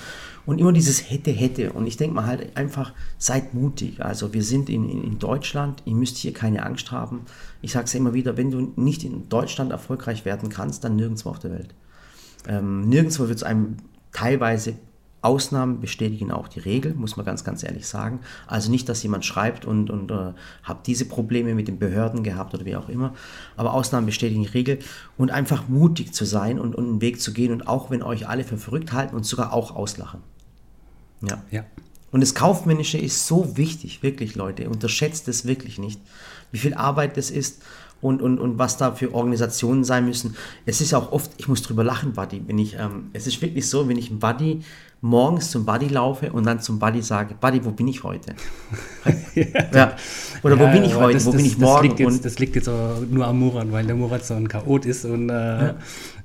Und 0.45 0.59
immer 0.59 0.73
dieses 0.73 1.09
hätte, 1.09 1.31
hätte. 1.31 1.71
Und 1.73 1.87
ich 1.87 1.97
denke 1.97 2.15
mal 2.15 2.25
halt 2.25 2.55
einfach, 2.57 2.93
seid 3.17 3.53
mutig. 3.53 4.03
Also 4.03 4.33
wir 4.33 4.43
sind 4.43 4.69
in, 4.69 4.89
in, 4.89 5.03
in 5.03 5.19
Deutschland, 5.19 5.83
ihr 5.85 5.95
müsst 5.95 6.17
hier 6.17 6.33
keine 6.33 6.65
Angst 6.65 6.91
haben. 6.91 7.21
Ich 7.61 7.71
sage 7.71 7.85
es 7.85 7.93
ja 7.93 7.99
immer 7.99 8.13
wieder, 8.13 8.35
wenn 8.35 8.51
du 8.51 8.73
nicht 8.75 9.03
in 9.03 9.29
Deutschland 9.29 9.71
erfolgreich 9.71 10.25
werden 10.25 10.49
kannst, 10.49 10.83
dann 10.83 10.95
nirgendwo 10.95 11.29
auf 11.29 11.39
der 11.39 11.51
Welt. 11.51 11.75
Ähm, 12.47 12.87
nirgendwo 12.87 13.27
wird 13.27 13.37
es 13.37 13.43
einem 13.43 13.77
teilweise 14.11 14.75
Ausnahmen 15.21 15.81
bestätigen 15.81 16.31
auch 16.31 16.47
die 16.47 16.61
Regel, 16.61 16.93
muss 16.93 17.17
man 17.17 17.25
ganz, 17.25 17.43
ganz 17.43 17.63
ehrlich 17.63 17.87
sagen. 17.87 18.21
Also 18.47 18.71
nicht, 18.71 18.87
dass 18.87 19.03
jemand 19.03 19.25
schreibt 19.25 19.65
und, 19.65 19.89
und 19.89 20.11
äh, 20.11 20.33
habe 20.63 20.79
diese 20.85 21.05
Probleme 21.05 21.55
mit 21.55 21.67
den 21.67 21.77
Behörden 21.77 22.23
gehabt 22.23 22.53
oder 22.53 22.65
wie 22.65 22.77
auch 22.77 22.87
immer. 22.87 23.13
Aber 23.57 23.73
Ausnahmen 23.73 24.05
bestätigen 24.05 24.43
die 24.43 24.49
Regel 24.49 24.79
und 25.17 25.29
einfach 25.29 25.67
mutig 25.67 26.13
zu 26.13 26.23
sein 26.23 26.57
und, 26.57 26.73
und 26.73 26.85
einen 26.85 27.01
Weg 27.01 27.19
zu 27.19 27.33
gehen 27.33 27.51
und 27.51 27.67
auch 27.67 27.91
wenn 27.91 28.01
euch 28.01 28.29
alle 28.29 28.45
für 28.45 28.57
verrückt 28.57 28.93
halten 28.93 29.15
und 29.15 29.25
sogar 29.25 29.51
auch 29.51 29.75
auslachen. 29.75 30.21
Ja. 31.21 31.43
ja. 31.51 31.65
Und 32.11 32.21
das 32.21 32.33
Kaufmännische 32.33 32.97
ist 32.97 33.27
so 33.27 33.57
wichtig, 33.57 34.01
wirklich, 34.01 34.35
Leute. 34.35 34.69
Unterschätzt 34.69 35.27
es 35.27 35.45
wirklich 35.45 35.77
nicht, 35.79 35.99
wie 36.51 36.57
viel 36.57 36.73
Arbeit 36.73 37.17
das 37.17 37.29
ist 37.29 37.61
und, 38.01 38.21
und, 38.21 38.39
und 38.39 38.57
was 38.57 38.77
da 38.77 38.91
für 38.91 39.13
Organisationen 39.13 39.83
sein 39.83 40.05
müssen. 40.05 40.35
Es 40.65 40.81
ist 40.81 40.91
ja 40.91 40.97
auch 40.97 41.11
oft, 41.11 41.31
ich 41.37 41.47
muss 41.47 41.61
drüber 41.61 41.83
lachen, 41.83 42.13
Buddy, 42.13 42.43
wenn 42.47 42.57
ich, 42.57 42.75
ähm, 42.75 43.09
es 43.13 43.27
ist 43.27 43.41
wirklich 43.41 43.69
so, 43.69 43.87
wenn 43.89 43.97
ich 43.97 44.09
einen 44.09 44.19
Buddy 44.19 44.61
morgens 45.01 45.51
zum 45.51 45.65
Buddy 45.65 45.87
laufe 45.87 46.31
und 46.33 46.45
dann 46.45 46.59
zum 46.59 46.77
Buddy 46.77 47.01
sage, 47.01 47.33
Buddy, 47.39 47.63
wo 47.63 47.71
bin 47.71 47.87
ich 47.87 48.03
heute? 48.03 48.33
ja. 49.73 49.95
Oder 50.43 50.55
ja, 50.55 50.61
wo 50.61 50.71
bin 50.73 50.83
ich 50.83 50.95
heute, 50.95 51.13
das, 51.13 51.25
wo 51.25 51.31
das, 51.31 51.37
bin 51.37 51.45
ich 51.45 51.53
das 51.53 51.61
morgen? 51.61 51.87
Liegt 51.87 51.99
jetzt, 51.99 52.25
das 52.25 52.39
liegt 52.39 52.55
jetzt 52.55 52.67
nur 52.67 53.25
am 53.25 53.39
Murat, 53.39 53.71
weil 53.71 53.85
der 53.85 53.95
Murat 53.95 54.25
so 54.25 54.33
ein 54.33 54.47
Chaot 54.49 54.85
ist 54.85 55.05
und 55.05 55.29
äh, 55.29 55.33
ja. 55.33 55.75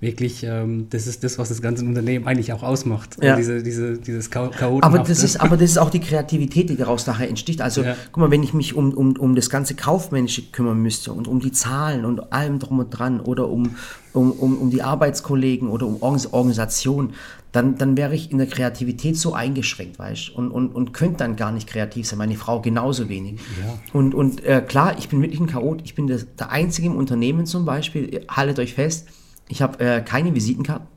wirklich, 0.01 0.43
ähm, 0.43 0.89
das 0.91 1.07
ist 1.07 1.23
das, 1.23 1.39
was 1.39 1.51
das 1.51 1.63
ganze 1.63 1.85
Unternehmen 1.85 2.27
eigentlich 2.27 2.53
auch 2.53 2.65
ausmacht. 2.65 3.17
Ja. 3.23 3.37
Diese, 3.37 3.63
diese, 3.63 3.99
dieses 3.99 4.31
aber 4.35 4.99
das, 4.99 5.23
ist, 5.23 5.41
aber 5.41 5.57
das 5.57 5.71
ist 5.71 5.79
auch 5.79 5.91
die 5.91 6.01
Kreativität, 6.01 6.69
die 6.69 6.77
daraus 6.77 7.07
nachher 7.07 7.29
entsteht. 7.29 7.61
Also, 7.61 7.85
guck 8.11 8.23
mal, 8.23 8.31
wenn 8.31 8.43
ich 8.43 8.55
mich 8.55 8.75
um, 8.75 8.93
um, 8.93 9.17
um 9.17 9.37
das 9.37 9.51
ganze 9.51 9.75
Kaufmännische 9.75 10.43
kümmern 10.51 10.79
müsste 10.83 11.13
und 11.13 11.29
um 11.29 11.39
die 11.39 11.53
Zahlen 11.53 12.05
und 12.05 12.33
allem 12.33 12.59
drum 12.59 12.81
und 12.81 12.91
dran 12.91 13.21
oder 13.21 13.49
um, 13.49 13.77
um, 14.15 14.33
um, 14.33 14.57
um 14.57 14.71
die 14.71 14.83
Arbeitskollegen 14.83 15.69
oder 15.69 15.87
um 15.87 16.03
Organisation, 16.03 17.13
dann, 17.53 17.79
dann 17.79 17.97
wäre 17.97 18.15
ich 18.15 18.33
in 18.33 18.39
der 18.39 18.47
Kreativität 18.47 19.17
so 19.17 19.35
eingeschränkt, 19.35 19.99
weißt 19.99 20.31
und, 20.31 20.51
und, 20.51 20.75
und 20.75 20.93
könnte 20.93 21.19
dann 21.19 21.37
gar 21.37 21.53
nicht 21.53 21.69
kreativ 21.69 22.07
sein. 22.07 22.19
Meine 22.19 22.37
Frau 22.37 22.61
genauso 22.61 23.09
wenig. 23.09 23.41
Ja. 23.61 23.79
Und, 23.93 24.15
und 24.15 24.43
äh, 24.45 24.63
klar, 24.67 24.97
ich 24.99 25.09
bin 25.09 25.23
wirklich 25.23 25.41
ein 25.41 25.47
Chaot. 25.47 25.83
Ich 25.85 25.95
bin 25.95 26.07
der, 26.07 26.19
der 26.19 26.51
Einzige 26.51 26.89
im 26.89 26.97
Unternehmen 26.97 27.47
zum 27.47 27.65
Beispiel, 27.65 28.25
haltet 28.29 28.59
euch 28.59 28.75
fest, 28.75 29.09
ich 29.49 29.63
habe 29.63 29.79
äh, 29.79 30.01
keine 30.01 30.35
Visitenkarten. 30.35 30.89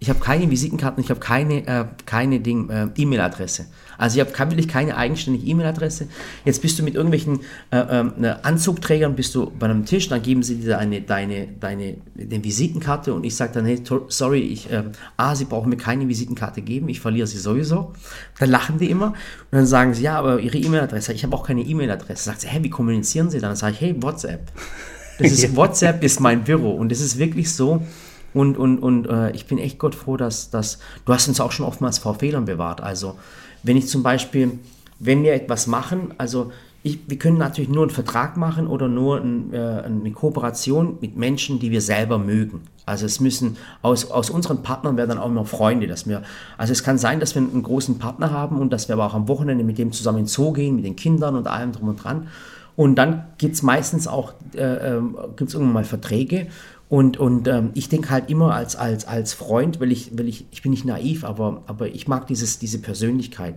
Ich 0.00 0.08
habe 0.08 0.20
keine 0.20 0.48
Visitenkarten, 0.48 1.02
ich 1.02 1.10
habe 1.10 1.18
keine, 1.18 1.66
äh, 1.66 1.84
keine 2.06 2.38
Ding, 2.38 2.70
äh, 2.70 2.86
E-Mail-Adresse. 2.96 3.66
Also 3.98 4.20
ich 4.20 4.24
habe 4.24 4.50
wirklich 4.52 4.68
keine 4.68 4.96
eigenständige 4.96 5.44
E-Mail-Adresse. 5.44 6.06
Jetzt 6.44 6.62
bist 6.62 6.78
du 6.78 6.84
mit 6.84 6.94
irgendwelchen 6.94 7.40
äh, 7.72 8.04
ne, 8.04 8.38
Anzugträgern 8.44 9.16
bist 9.16 9.34
du 9.34 9.50
bei 9.50 9.66
einem 9.66 9.84
Tisch, 9.84 10.08
dann 10.08 10.22
geben 10.22 10.44
sie 10.44 10.60
dir 10.60 10.78
eine, 10.78 11.00
deine, 11.00 11.48
deine, 11.58 11.96
deine 12.14 12.44
Visitenkarte 12.44 13.12
und 13.12 13.24
ich 13.24 13.34
sage 13.34 13.54
dann, 13.54 13.66
hey, 13.66 13.82
sorry, 14.06 14.40
ich, 14.40 14.70
äh, 14.70 14.84
ah, 15.16 15.34
sie 15.34 15.46
brauchen 15.46 15.68
mir 15.68 15.76
keine 15.76 16.08
Visitenkarte 16.08 16.62
geben, 16.62 16.88
ich 16.88 17.00
verliere 17.00 17.26
sie 17.26 17.38
sowieso. 17.38 17.92
Dann 18.38 18.50
lachen 18.50 18.78
die 18.78 18.88
immer 18.90 19.08
und 19.08 19.14
dann 19.50 19.66
sagen 19.66 19.94
sie, 19.94 20.04
ja, 20.04 20.16
aber 20.16 20.38
ihre 20.38 20.58
E-Mail-Adresse, 20.58 21.12
ich 21.12 21.24
habe 21.24 21.34
auch 21.34 21.44
keine 21.44 21.62
E-Mail-Adresse. 21.62 22.22
Sagt 22.22 22.42
sie, 22.42 22.46
hey, 22.46 22.62
wie 22.62 22.70
kommunizieren 22.70 23.30
sie 23.30 23.40
dann? 23.40 23.50
Dann 23.50 23.56
sage 23.56 23.74
ich, 23.74 23.80
hey, 23.80 23.96
WhatsApp. 24.00 24.52
Das 25.18 25.32
ist, 25.32 25.56
WhatsApp 25.56 26.04
ist 26.04 26.20
mein 26.20 26.44
Büro 26.44 26.70
und 26.70 26.92
es 26.92 27.00
ist 27.00 27.18
wirklich 27.18 27.52
so, 27.52 27.82
und, 28.34 28.56
und, 28.56 28.78
und 28.78 29.06
äh, 29.06 29.30
ich 29.32 29.46
bin 29.46 29.58
echt 29.58 29.78
Gott 29.78 29.94
froh, 29.94 30.16
dass, 30.16 30.50
dass 30.50 30.78
du 31.04 31.12
hast 31.12 31.28
uns 31.28 31.40
auch 31.40 31.52
schon 31.52 31.66
oftmals 31.66 31.98
vor 31.98 32.14
Fehlern 32.14 32.44
bewahrt. 32.44 32.80
Also 32.80 33.16
wenn 33.62 33.76
ich 33.76 33.88
zum 33.88 34.02
Beispiel, 34.02 34.58
wenn 34.98 35.22
wir 35.22 35.34
etwas 35.34 35.66
machen, 35.66 36.14
also 36.18 36.52
ich, 36.82 37.00
wir 37.08 37.18
können 37.18 37.38
natürlich 37.38 37.68
nur 37.68 37.82
einen 37.82 37.90
Vertrag 37.90 38.36
machen 38.36 38.66
oder 38.66 38.88
nur 38.88 39.20
ein, 39.20 39.52
äh, 39.52 39.58
eine 39.58 40.10
Kooperation 40.12 40.98
mit 41.00 41.16
Menschen, 41.16 41.58
die 41.58 41.70
wir 41.70 41.80
selber 41.80 42.18
mögen. 42.18 42.62
Also 42.86 43.04
es 43.04 43.20
müssen 43.20 43.56
aus, 43.82 44.10
aus 44.10 44.30
unseren 44.30 44.62
Partnern 44.62 44.96
werden 44.96 45.10
dann 45.10 45.18
auch 45.18 45.26
immer 45.26 45.44
Freunde, 45.44 45.86
dass 45.86 46.08
wir, 46.08 46.22
also 46.56 46.72
es 46.72 46.82
kann 46.82 46.96
sein, 46.96 47.20
dass 47.20 47.34
wir 47.34 47.42
einen 47.42 47.62
großen 47.62 47.98
Partner 47.98 48.30
haben 48.30 48.58
und 48.58 48.72
dass 48.72 48.88
wir 48.88 48.94
aber 48.94 49.06
auch 49.06 49.14
am 49.14 49.28
Wochenende 49.28 49.64
mit 49.64 49.76
dem 49.76 49.92
zusammen 49.92 50.20
in 50.20 50.26
Zoo 50.26 50.52
gehen, 50.52 50.76
mit 50.76 50.84
den 50.84 50.96
Kindern 50.96 51.34
und 51.34 51.46
allem 51.46 51.72
drum 51.72 51.88
und 51.88 52.02
dran. 52.02 52.28
Und 52.76 52.94
dann 52.94 53.24
gibt 53.38 53.56
es 53.56 53.62
meistens 53.62 54.06
auch, 54.06 54.34
äh, 54.54 54.62
äh, 54.62 55.02
gibt 55.36 55.48
es 55.48 55.54
irgendwann 55.54 55.74
mal 55.74 55.84
Verträge 55.84 56.46
und, 56.88 57.18
und 57.18 57.48
ähm, 57.48 57.70
ich 57.74 57.88
denke 57.88 58.10
halt 58.10 58.30
immer 58.30 58.54
als, 58.54 58.74
als, 58.76 59.06
als 59.06 59.34
Freund, 59.34 59.80
weil 59.80 59.92
ich, 59.92 60.16
weil 60.16 60.28
ich, 60.28 60.46
ich 60.50 60.62
bin 60.62 60.70
nicht 60.70 60.84
naiv, 60.84 61.24
aber, 61.24 61.62
aber 61.66 61.88
ich 61.88 62.08
mag 62.08 62.26
dieses, 62.26 62.58
diese 62.58 62.78
Persönlichkeit. 62.78 63.56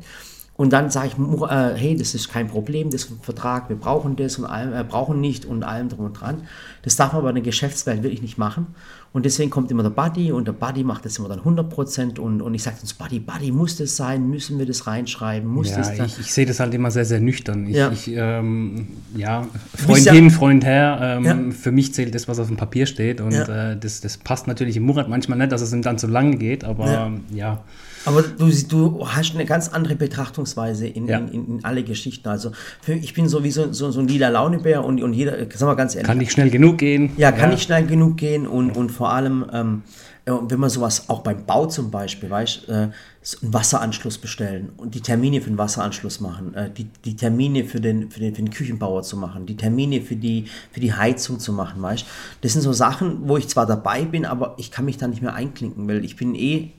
Und 0.57 0.73
dann 0.73 0.91
sage 0.91 1.07
ich, 1.07 1.50
äh, 1.50 1.73
hey, 1.75 1.95
das 1.95 2.13
ist 2.13 2.29
kein 2.29 2.47
Problem, 2.47 2.89
das 2.89 3.05
ist 3.05 3.11
ein 3.11 3.19
Vertrag, 3.21 3.69
wir 3.69 3.77
brauchen 3.77 4.17
das 4.17 4.38
und 4.38 4.45
allem, 4.45 4.73
äh, 4.73 4.83
brauchen 4.83 5.21
nicht 5.21 5.45
und 5.45 5.63
allem 5.63 5.89
drum 5.89 6.05
und 6.05 6.13
dran. 6.13 6.43
Das 6.83 6.97
darf 6.97 7.13
man 7.13 7.21
aber 7.21 7.29
in 7.29 7.35
der 7.35 7.43
Geschäftswelt 7.43 8.03
wirklich 8.03 8.21
nicht 8.21 8.38
machen. 8.38 8.67
Und 9.13 9.25
deswegen 9.25 9.50
kommt 9.50 9.70
immer 9.72 9.84
der 9.84 9.89
Buddy 9.89 10.32
und 10.32 10.48
der 10.48 10.53
Buddy 10.53 10.86
macht 10.86 11.03
das 11.03 11.18
immer 11.18 11.27
dann 11.27 11.41
100% 11.41 12.18
und, 12.18 12.41
und 12.41 12.53
ich 12.53 12.63
sage 12.63 12.77
uns, 12.82 12.94
Buddy, 12.94 13.20
Buddy, 13.20 13.51
muss 13.51 13.75
das 13.75 13.98
sein? 13.98 14.30
Müssen 14.30 14.58
wir 14.58 14.65
das 14.65 14.88
reinschreiben? 14.88 15.50
Muss 15.50 15.70
ja, 15.72 15.77
das 15.80 16.00
ich, 16.00 16.20
ich 16.20 16.34
sehe 16.34 16.46
das 16.46 16.62
halt 16.62 16.74
immer 16.74 16.91
sehr, 16.91 17.03
sehr 17.03 17.20
nüchtern. 17.20 17.67
Ich, 17.67 17.76
Ja. 17.76 17.91
ich, 17.91 18.10
ähm, 18.15 18.88
ja, 19.13 19.47
Freund 19.76 20.10
hin, 20.10 20.30
Freund 20.32 20.63
her, 20.63 21.19
ähm, 21.21 21.52
für 21.52 21.74
mich 21.74 21.93
zählt 21.93 22.15
das, 22.15 22.30
was 22.30 22.39
auf 22.39 22.47
dem 22.47 22.56
Papier 22.56 22.86
steht 22.86 23.19
und 23.19 23.34
Ja. 23.34 23.71
äh, 23.71 23.78
das, 23.78 24.00
das 24.00 24.17
passt 24.17 24.47
natürlich 24.47 24.78
im 24.78 24.84
Murat 24.84 25.10
manchmal 25.10 25.38
nicht, 25.38 25.52
dass 25.52 25.62
es 25.62 25.74
ihm 25.74 25.82
dann 25.82 25.97
zu 25.97 26.08
lange 26.08 26.38
geht, 26.38 26.63
aber 26.63 27.12
Ja. 27.34 27.60
Ja. 28.05 28.11
Aber 28.11 28.23
du, 28.23 28.49
du 28.67 29.07
hast 29.07 29.33
eine 29.35 29.45
ganz 29.45 29.69
andere 29.69 29.95
Betrachtungsweise 29.95 30.87
in, 30.87 31.07
Ja. 31.07 31.19
in, 31.19 31.57
in, 31.57 31.65
alle 31.65 31.83
Geschichten. 31.83 32.27
Also 32.27 32.51
für, 32.81 32.93
ich 32.93 33.13
bin 33.13 33.27
so 33.29 33.43
wie 33.43 33.51
so, 33.51 33.71
so, 33.73 33.99
ein 33.99 34.07
lila 34.07 34.29
Launebär 34.29 34.83
und, 34.83 35.01
und 35.01 35.13
jeder, 35.13 35.33
sagen 35.37 35.71
wir 35.71 35.75
ganz 35.75 35.95
ehrlich, 35.95 36.07
Kann 36.07 36.17
nicht 36.17 36.31
schnell 36.31 36.49
genug 36.49 36.77
gehen. 36.79 37.11
ja, 37.17 37.31
kann 37.31 37.49
nicht 37.51 37.63
schnell 37.63 37.85
genug 37.85 38.17
gehen 38.17 38.47
und, 38.47 38.71
und 38.71 38.91
vor 38.91 39.11
allem, 39.11 39.45
ähm, 39.53 39.83
äh, 40.25 40.31
wenn 40.31 40.59
man 40.59 40.69
sowas 40.69 41.09
auch 41.09 41.21
beim 41.21 41.45
Bau 41.45 41.65
zum 41.67 41.89
Beispiel, 41.91 42.29
weißt 42.29 42.69
äh, 42.69 42.73
einen 42.73 43.53
Wasseranschluss 43.53 44.17
bestellen 44.17 44.71
und 44.77 44.95
die 44.95 45.01
Termine 45.01 45.41
für 45.41 45.49
den 45.49 45.57
Wasseranschluss 45.57 46.19
machen, 46.21 46.53
äh, 46.55 46.69
die, 46.71 46.87
die 47.05 47.15
Termine 47.15 47.65
für 47.65 47.79
den, 47.79 48.09
für, 48.09 48.19
den, 48.19 48.35
für 48.35 48.41
den 48.41 48.49
Küchenbauer 48.51 49.03
zu 49.03 49.17
machen, 49.17 49.45
die 49.45 49.57
Termine 49.57 50.01
für 50.01 50.15
die, 50.15 50.45
für 50.71 50.79
die 50.79 50.93
Heizung 50.93 51.39
zu 51.39 51.53
machen, 51.53 51.81
weißt 51.81 52.05
Das 52.41 52.53
sind 52.53 52.61
so 52.61 52.73
Sachen, 52.73 53.27
wo 53.27 53.37
ich 53.37 53.47
zwar 53.47 53.65
dabei 53.65 54.03
bin, 54.05 54.25
aber 54.25 54.55
ich 54.57 54.71
kann 54.71 54.85
mich 54.85 54.97
da 54.97 55.07
nicht 55.07 55.21
mehr 55.21 55.33
einklinken, 55.33 55.87
weil 55.87 56.03
ich 56.03 56.15
bin 56.15 56.33
eh 56.35 56.71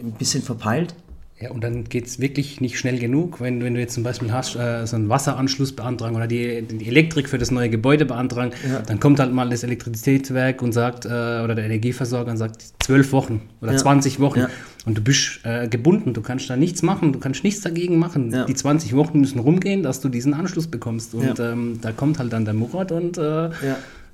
ein 0.00 0.12
bisschen 0.12 0.42
verpeilt. 0.42 0.94
Ja, 1.38 1.50
und 1.50 1.62
dann 1.62 1.84
geht 1.84 2.06
es 2.06 2.18
wirklich 2.18 2.62
nicht 2.62 2.78
schnell 2.78 2.98
genug, 2.98 3.42
wenn, 3.42 3.62
wenn 3.62 3.74
du 3.74 3.80
jetzt 3.80 3.92
zum 3.92 4.02
Beispiel 4.02 4.32
hast, 4.32 4.56
äh, 4.56 4.86
so 4.86 4.96
einen 4.96 5.10
Wasseranschluss 5.10 5.72
beantragen 5.72 6.16
oder 6.16 6.26
die, 6.26 6.62
die 6.62 6.88
Elektrik 6.88 7.28
für 7.28 7.36
das 7.36 7.50
neue 7.50 7.68
Gebäude 7.68 8.06
beantragen, 8.06 8.52
Ja. 8.66 8.80
dann 8.80 9.00
kommt 9.00 9.20
halt 9.20 9.34
mal 9.34 9.50
das 9.50 9.62
Elektrizitätswerk 9.62 10.62
und 10.62 10.72
sagt, 10.72 11.04
äh, 11.04 11.08
oder 11.08 11.54
der 11.54 11.66
Energieversorger 11.66 12.30
und 12.30 12.38
sagt, 12.38 12.62
zwölf 12.82 13.12
Wochen 13.12 13.42
oder 13.60 13.72
Ja. 13.72 13.76
20 13.78 14.18
Wochen. 14.18 14.38
Ja. 14.40 14.48
Und 14.86 14.96
du 14.96 15.02
bist 15.02 15.40
äh, 15.42 15.68
gebunden, 15.68 16.14
du 16.14 16.22
kannst 16.22 16.48
da 16.48 16.56
nichts 16.56 16.80
machen, 16.80 17.12
du 17.12 17.18
kannst 17.18 17.44
nichts 17.44 17.60
dagegen 17.60 17.98
machen. 17.98 18.34
Die 18.48 18.54
20 18.54 18.94
Wochen 18.96 19.20
müssen 19.20 19.38
rumgehen, 19.40 19.82
dass 19.82 20.00
du 20.00 20.08
diesen 20.08 20.32
Anschluss 20.32 20.68
bekommst. 20.68 21.12
Und 21.14 21.38
ähm, 21.38 21.80
da 21.82 21.92
kommt 21.92 22.18
halt 22.18 22.32
dann 22.32 22.46
der 22.46 22.54
Murat 22.54 22.92
und 22.92 23.18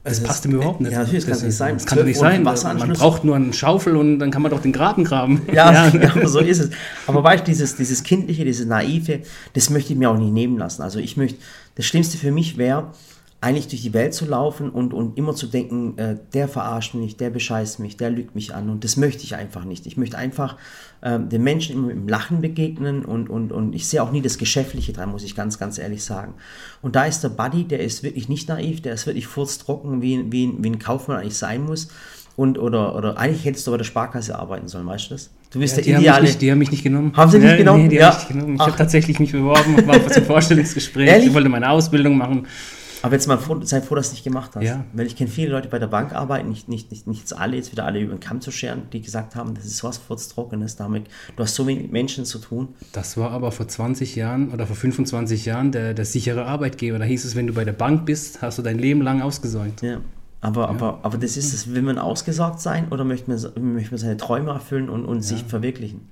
äh, 0.05 0.09
das 0.09 0.19
Also 0.19 0.27
passt 0.27 0.45
ihm 0.45 0.53
überhaupt 0.53 0.81
nicht. 0.81 0.93
Ja, 0.93 1.01
natürlich, 1.01 1.25
das 1.25 1.39
kann 1.39 1.47
nicht 1.47 1.57
sein. 1.57 1.75
Das 1.75 1.87
kann 1.87 1.99
doch 1.99 2.05
nicht 2.05 2.19
12 2.19 2.45
Wochen 2.45 2.57
sein. 2.57 2.79
Man 2.79 2.93
braucht 2.93 3.25
nur 3.25 3.37
eine 3.37 3.53
Schaufel 3.53 3.97
und 3.97 4.19
dann 4.19 4.31
kann 4.31 4.43
man 4.43 4.51
doch 4.51 4.61
den 4.61 4.73
Graben 4.73 5.05
graben. 5.05 5.43
Ja, 5.53 5.89
ja. 5.89 6.13
so 6.27 6.41
ist 6.41 6.61
es. 6.61 6.71
Aber 7.07 7.23
weißt 7.23 7.43
du, 7.43 7.51
dieses, 7.51 7.77
dieses 7.77 8.03
Kindliche, 8.03 8.45
dieses 8.45 8.67
Naive, 8.67 9.21
das 9.53 9.71
möchte 9.71 9.93
ich 9.93 9.99
mir 9.99 10.11
auch 10.11 10.19
nicht 10.19 10.33
nehmen 10.33 10.59
lassen. 10.59 10.83
Also 10.83 10.99
ich 10.99 11.17
möchte, 11.17 11.39
das 11.75 11.87
Schlimmste 11.87 12.19
für 12.19 12.33
mich 12.33 12.57
wäre, 12.57 12.93
eigentlich 13.43 13.67
durch 13.69 13.83
die 13.83 13.93
Welt 13.93 14.15
zu 14.15 14.25
laufen 14.25 14.71
und, 14.71 14.95
und 14.95 15.19
immer 15.19 15.35
zu 15.35 15.49
denken, 15.49 15.99
äh, 15.99 16.17
der 16.33 16.47
verarscht 16.47 16.95
mich, 16.95 17.17
der 17.17 17.29
bescheißt 17.29 17.81
mich, 17.81 17.97
der 17.97 18.09
lügt 18.11 18.35
mich 18.37 18.55
an. 18.55 18.71
Und 18.71 18.85
das 18.85 18.97
möchte 18.97 19.25
ich 19.25 19.35
einfach 19.35 19.65
nicht. 19.65 19.85
Ich 19.87 19.97
möchte 19.97 20.17
einfach 20.17 20.57
ähm, 21.03 21.29
den 21.29 21.43
Menschen 21.43 21.75
immer 21.75 21.89
mit 21.89 21.97
dem 21.97 22.07
Lachen 22.09 22.41
begegnen 22.41 23.05
und, 23.05 23.29
und, 23.29 23.51
und 23.53 23.75
ich 23.75 23.89
sehe 23.89 24.01
auch 24.03 24.13
nie 24.13 24.23
das 24.23 24.39
Geschäftliche 24.39 24.93
dran, 24.93 25.11
muss 25.11 25.25
ich 25.25 25.35
ganz, 25.35 25.59
ganz 25.59 25.79
ehrlich 25.79 26.05
sagen. 26.05 26.35
Und 26.83 26.95
da 26.95 27.05
ist 27.05 27.23
der 27.25 27.31
Buddy, 27.31 27.65
der 27.65 27.81
ist 27.81 28.05
wirklich 28.05 28.29
nicht 28.29 28.49
naiv, 28.49 28.81
der 28.81 28.95
ist 28.95 29.07
wirklich 29.07 29.27
furztrocken, 29.27 30.01
wie, 30.03 30.31
wie, 30.31 30.53
wie 30.59 30.71
ein 30.71 30.79
Kaufmann 30.79 31.19
eigentlich 31.19 31.37
sein 31.37 31.65
muss. 31.65 31.89
Und, 32.37 32.59
oder, 32.59 32.95
oder 32.95 33.19
eigentlich 33.19 33.45
hättest 33.45 33.67
du 33.67 33.73
bei 33.73 33.77
der 33.77 33.85
Sparkasse 33.85 34.39
arbeiten 34.39 34.69
sollen, 34.69 34.87
weißt 34.87 35.07
du 35.11 35.15
das? 35.15 35.31
Du 35.51 35.59
bist 35.59 35.77
Ja, 35.77 35.83
der 35.83 35.95
haben 35.97 36.01
ideale. 36.03 36.23
nicht, 36.23 36.41
die 36.41 36.51
haben 36.51 36.59
mich 36.59 36.71
nicht 36.71 36.83
genommen. 36.83 37.13
Haben 37.15 37.31
sie 37.31 37.39
nicht 37.41 37.59
genommen? 37.59 37.83
Nee, 37.83 37.89
die 37.89 37.97
Ja. 37.97 38.07
haben 38.07 38.15
mich 38.15 38.21
nicht 38.29 38.33
genommen. 38.39 38.55
Ich 38.55 38.61
habe 38.63 38.77
tatsächlich 38.77 39.19
mich 39.21 39.33
beworben, 39.33 39.87
war 39.87 40.09
zum 40.09 40.25
Vorstellungsgespräch. 40.27 41.09
Ehrlich? 41.09 41.27
Ich 41.27 41.35
wollte 41.35 41.49
meine 41.51 41.69
Ausbildung 41.69 42.17
machen. 42.17 42.47
Aber 43.03 43.15
jetzt 43.15 43.27
mal 43.27 43.37
froh, 43.39 43.61
sei 43.63 43.83
froh, 43.83 43.95
dass 43.97 44.11
du 44.11 44.15
nicht 44.15 44.25
gemacht 44.25 44.53
hast. 44.55 44.65
Ja. 44.65 44.85
Weil 44.93 45.07
ich 45.07 45.17
kenne 45.17 45.29
viele 45.29 45.51
Leute 45.51 45.69
bei 45.69 45.79
der 45.79 45.89
Bank 45.89 46.15
arbeiten, 46.15 46.49
nicht, 46.49 46.69
nicht, 46.69 46.91
nicht, 46.91 47.07
nicht 47.07 47.33
alle, 47.37 47.57
jetzt 47.57 47.73
wieder 47.73 47.85
alle 47.85 48.01
über 48.01 48.15
den 48.15 48.21
Kamm 48.21 48.41
zu 48.41 48.51
scheren, 48.51 48.83
die 48.93 49.03
gesagt 49.03 49.35
haben, 49.35 49.55
das 49.55 49.67
ist 49.67 49.83
was 49.83 49.99
Furztrockenes, 49.99 50.77
damit, 50.77 51.07
du 51.37 51.43
hast 51.43 51.55
so 51.55 51.67
wenig 51.67 51.91
Menschen 51.91 52.25
zu 52.25 52.39
tun. 52.39 52.69
Das 52.93 53.17
war 53.17 53.33
aber 53.33 53.51
vor 53.53 53.67
20 53.67 54.15
Jahren 54.15 54.53
oder 54.53 54.67
vor 54.67 54.77
25 54.77 55.45
Jahren 55.45 55.73
der, 55.73 55.95
der 55.95 56.05
sichere 56.05 56.47
Arbeitgeber. 56.47 56.99
Da 56.99 57.05
hieß 57.05 57.25
es, 57.25 57.35
wenn 57.35 57.47
du 57.47 57.55
bei 57.55 57.65
der 57.65 57.73
Bank 57.73 58.07
bist, 58.07 58.41
hast 58.41 58.59
du 58.59 58.63
dein 58.63 58.79
Leben 58.79 59.03
lang 59.03 59.21
ausgesäumt. 59.21 59.83
Ja. 59.83 59.99
Aber, 60.41 60.69
aber, 60.69 60.99
aber 61.03 61.19
das 61.19 61.37
ist 61.37 61.55
es, 61.55 61.73
will 61.73 61.83
man 61.83 61.99
ausgesorgt 61.99 62.61
sein 62.61 62.89
oder 62.91 63.05
möchte 63.05 63.31
man, 63.31 63.75
möchte 63.75 63.93
man 63.93 63.99
seine 63.99 64.17
Träume 64.17 64.51
erfüllen 64.51 64.89
und, 64.89 65.05
und 65.05 65.23
sich 65.23 65.45
verwirklichen? 65.45 66.09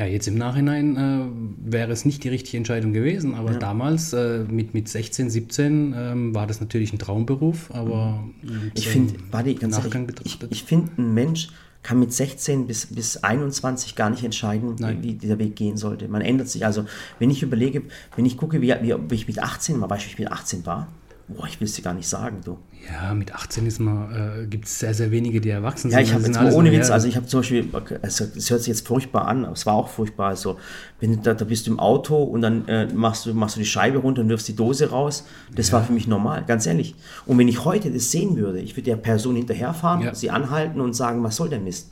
Ja, 0.00 0.06
jetzt 0.06 0.26
im 0.26 0.36
Nachhinein 0.36 0.96
äh, 0.96 1.72
wäre 1.72 1.92
es 1.92 2.06
nicht 2.06 2.24
die 2.24 2.30
richtige 2.30 2.56
Entscheidung 2.56 2.94
gewesen, 2.94 3.34
aber 3.34 3.52
damals 3.52 4.14
äh, 4.14 4.44
mit, 4.48 4.72
mit 4.72 4.88
16, 4.88 5.28
17 5.28 5.94
ähm, 5.94 6.34
war 6.34 6.46
das 6.46 6.58
natürlich 6.58 6.94
ein 6.94 6.98
Traumberuf, 6.98 7.70
aber 7.70 8.24
Mhm. 8.42 8.72
Ich 8.74 8.88
finde, 8.88 9.14
warte, 9.30 9.54
ganz 9.54 9.76
Nachgang 9.76 10.08
ehrlich, 10.08 10.38
ich, 10.40 10.50
ich 10.50 10.62
finde, 10.64 10.90
ein 10.98 11.14
Mensch 11.14 11.48
kann 11.82 11.98
mit 11.98 12.12
16 12.12 12.66
bis, 12.66 12.86
bis 12.86 13.18
21 13.18 13.94
gar 13.94 14.10
nicht 14.10 14.24
entscheiden, 14.24 14.76
Nein. 14.78 15.02
wie 15.02 15.14
dieser 15.14 15.38
Weg 15.38 15.56
gehen 15.56 15.76
sollte. 15.76 16.08
Man 16.08 16.20
ändert 16.20 16.48
sich. 16.48 16.64
Also, 16.64 16.84
wenn 17.18 17.30
ich 17.30 17.42
überlege, 17.42 17.82
wenn 18.16 18.26
ich 18.26 18.36
gucke, 18.36 18.60
wie, 18.60 18.68
wie, 18.82 18.94
wie 19.08 19.14
ich 19.14 19.26
mit 19.26 19.38
18 19.38 19.78
mal, 19.78 19.88
weißt 19.88 20.04
du, 20.04 20.08
wie 20.08 20.12
ich 20.12 20.18
mit 20.18 20.32
18 20.32 20.66
war? 20.66 20.88
Boah, 21.36 21.46
ich 21.46 21.60
will 21.60 21.66
es 21.66 21.74
dir 21.74 21.82
gar 21.82 21.94
nicht 21.94 22.08
sagen, 22.08 22.40
du. 22.44 22.58
Ja, 22.90 23.12
mit 23.14 23.34
18 23.34 23.66
ist 23.66 23.78
man, 23.78 24.42
äh, 24.42 24.46
gibt 24.46 24.64
es 24.64 24.78
sehr, 24.78 24.94
sehr 24.94 25.10
wenige, 25.10 25.40
die 25.40 25.50
erwachsen 25.50 25.90
Ja, 25.90 25.98
sind. 25.98 26.06
ich 26.06 26.14
habe 26.14 26.24
jetzt 26.24 26.34
mal 26.40 26.52
ohne 26.52 26.72
Witz, 26.72 26.88
ja, 26.88 26.94
also 26.94 27.08
ich 27.08 27.16
habe 27.16 27.26
zum 27.26 27.40
Beispiel, 27.40 27.68
also 28.02 28.24
es 28.36 28.50
hört 28.50 28.60
sich 28.60 28.68
jetzt 28.68 28.86
furchtbar 28.86 29.26
an, 29.28 29.44
aber 29.44 29.52
es 29.52 29.66
war 29.66 29.74
auch 29.74 29.88
furchtbar. 29.88 30.28
Also, 30.28 30.58
wenn 30.98 31.22
da, 31.22 31.34
da 31.34 31.44
bist 31.44 31.66
du 31.66 31.72
im 31.72 31.78
Auto 31.80 32.22
und 32.22 32.40
dann 32.42 32.66
äh, 32.68 32.86
machst, 32.86 33.26
du, 33.26 33.34
machst 33.34 33.56
du 33.56 33.60
die 33.60 33.66
Scheibe 33.66 33.98
runter 33.98 34.22
und 34.22 34.28
wirfst 34.30 34.48
die 34.48 34.56
Dose 34.56 34.90
raus, 34.90 35.24
das 35.54 35.72
war 35.72 35.84
für 35.84 35.92
mich 35.92 36.06
normal, 36.06 36.44
ganz 36.46 36.66
ehrlich. 36.66 36.94
Und 37.26 37.36
wenn 37.38 37.48
ich 37.48 37.64
heute 37.64 37.90
das 37.90 38.10
sehen 38.10 38.36
würde, 38.36 38.60
ich 38.60 38.72
würde 38.76 38.90
der 38.90 38.96
Person 38.96 39.36
hinterherfahren, 39.36 40.02
Ja. 40.02 40.14
sie 40.14 40.30
anhalten 40.30 40.80
und 40.80 40.94
sagen, 40.94 41.22
was 41.22 41.36
soll 41.36 41.50
der 41.50 41.60
Mist? 41.60 41.90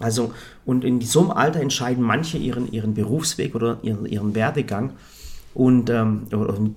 Also, 0.00 0.32
und 0.64 0.84
in 0.84 1.00
so 1.02 1.20
einem 1.20 1.30
Alter 1.32 1.60
entscheiden 1.60 2.02
manche 2.02 2.38
ihren, 2.38 2.72
ihren 2.72 2.94
Berufsweg 2.94 3.54
oder 3.54 3.78
ihren, 3.82 4.06
ihren 4.06 4.34
Werdegang. 4.34 4.92
Und 5.54 5.90
ähm, 5.90 6.26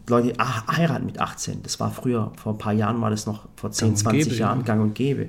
Leute 0.08 0.34
ah, 0.38 0.76
heiraten 0.76 1.06
mit 1.06 1.20
18. 1.20 1.64
Das 1.64 1.80
war 1.80 1.92
früher, 1.92 2.34
vor 2.36 2.54
ein 2.54 2.58
paar 2.58 2.74
Jahren 2.74 3.00
war 3.02 3.10
das 3.10 3.26
noch, 3.26 3.48
vor 3.56 3.72
10, 3.72 3.90
und 3.90 3.98
20 3.98 4.24
gäbe, 4.24 4.36
Jahren 4.36 4.60
ja. 4.60 4.66
gang 4.66 4.82
und 4.82 4.96
gäbe. 4.96 5.28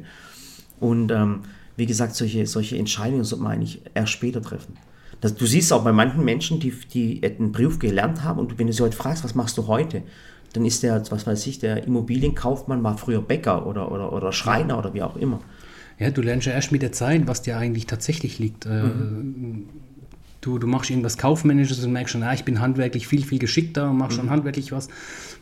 Und 0.81 1.13
ähm, 1.13 1.41
wie 1.77 1.87
gesagt, 1.87 2.17
solche, 2.17 2.47
solche 2.47 2.77
Entscheidungen 2.77 3.25
sollte 3.25 3.45
man 3.45 3.53
eigentlich 3.53 3.83
erst 3.95 4.13
später 4.13 4.43
treffen. 4.43 4.75
Das, 5.21 5.35
du 5.35 5.47
siehst 5.47 5.73
auch 5.73 5.85
bei 5.85 5.93
manchen 5.93 6.25
Menschen, 6.25 6.61
die, 6.61 6.73
die 6.93 7.23
einen 7.23 7.53
Beruf 7.53 7.79
gelernt 7.79 8.25
haben 8.25 8.41
und 8.41 8.59
wenn 8.59 8.67
du 8.67 8.73
sie 8.73 8.83
heute 8.83 8.97
fragst, 8.97 9.25
was 9.25 9.35
machst 9.35 9.57
du 9.57 9.67
heute, 9.67 10.03
dann 10.53 10.65
ist 10.65 10.83
der, 10.83 11.03
was 11.11 11.27
weiß 11.27 11.47
ich, 11.47 11.59
der 11.59 11.85
Immobilienkaufmann 11.85 12.83
war 12.83 12.99
früher 12.99 13.23
Bäcker 13.23 13.67
oder, 13.67 13.93
oder, 13.93 14.13
oder 14.13 14.33
Schreiner 14.33 14.79
oder 14.79 14.95
wie 14.95 15.03
auch 15.03 15.17
immer. 15.17 15.41
Ja, 15.99 16.11
du 16.11 16.21
lernst 16.21 16.47
ja 16.47 16.53
erst 16.53 16.73
mit 16.73 16.83
der 16.83 16.93
Zeit, 16.93 17.27
was 17.27 17.43
dir 17.43 17.57
eigentlich 17.57 17.87
tatsächlich 17.87 18.39
liegt. 18.39 18.67
Äh, 18.67 18.83
Du, 20.47 20.61
du 20.61 20.69
machst 20.69 20.91
irgendwas 20.91 21.19
Kaufmännisches 21.19 21.85
und 21.85 21.93
merkst 21.93 22.13
schon, 22.13 22.23
ah, 22.23 22.33
ich 22.33 22.45
bin 22.45 22.61
handwerklich 22.61 23.09
viel, 23.09 23.25
viel 23.25 23.41
geschickter 23.41 23.91
und 23.91 23.97
mach 23.99 24.13
schon 24.13 24.31
handwerklich 24.31 24.71
was. 24.71 24.87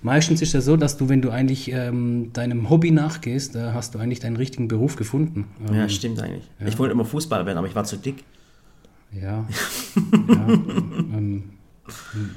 Meistens 0.00 0.40
ist 0.40 0.54
ja 0.54 0.62
so, 0.62 0.78
dass 0.78 0.96
du, 0.96 1.10
wenn 1.10 1.20
du 1.20 1.28
eigentlich 1.28 1.70
ähm, 1.70 2.30
deinem 2.32 2.70
Hobby 2.70 2.90
nachgehst, 2.90 3.54
äh, 3.54 3.72
hast 3.74 3.94
du 3.94 3.98
eigentlich 3.98 4.20
deinen 4.20 4.36
richtigen 4.36 4.66
Beruf 4.66 4.96
gefunden. 4.96 5.44
Ähm, 5.68 5.74
Ja, 5.74 5.88
stimmt 5.90 6.20
eigentlich. 6.22 6.50
Ich 6.66 6.78
wollte 6.78 6.92
immer 6.92 7.04
Fußballer 7.04 7.44
werden, 7.44 7.58
aber 7.58 7.66
ich 7.66 7.74
war 7.74 7.84
zu 7.84 7.98
dick. 7.98 8.24
ja. 9.12 9.44
ja, 10.28 10.48
ähm, 10.48 11.42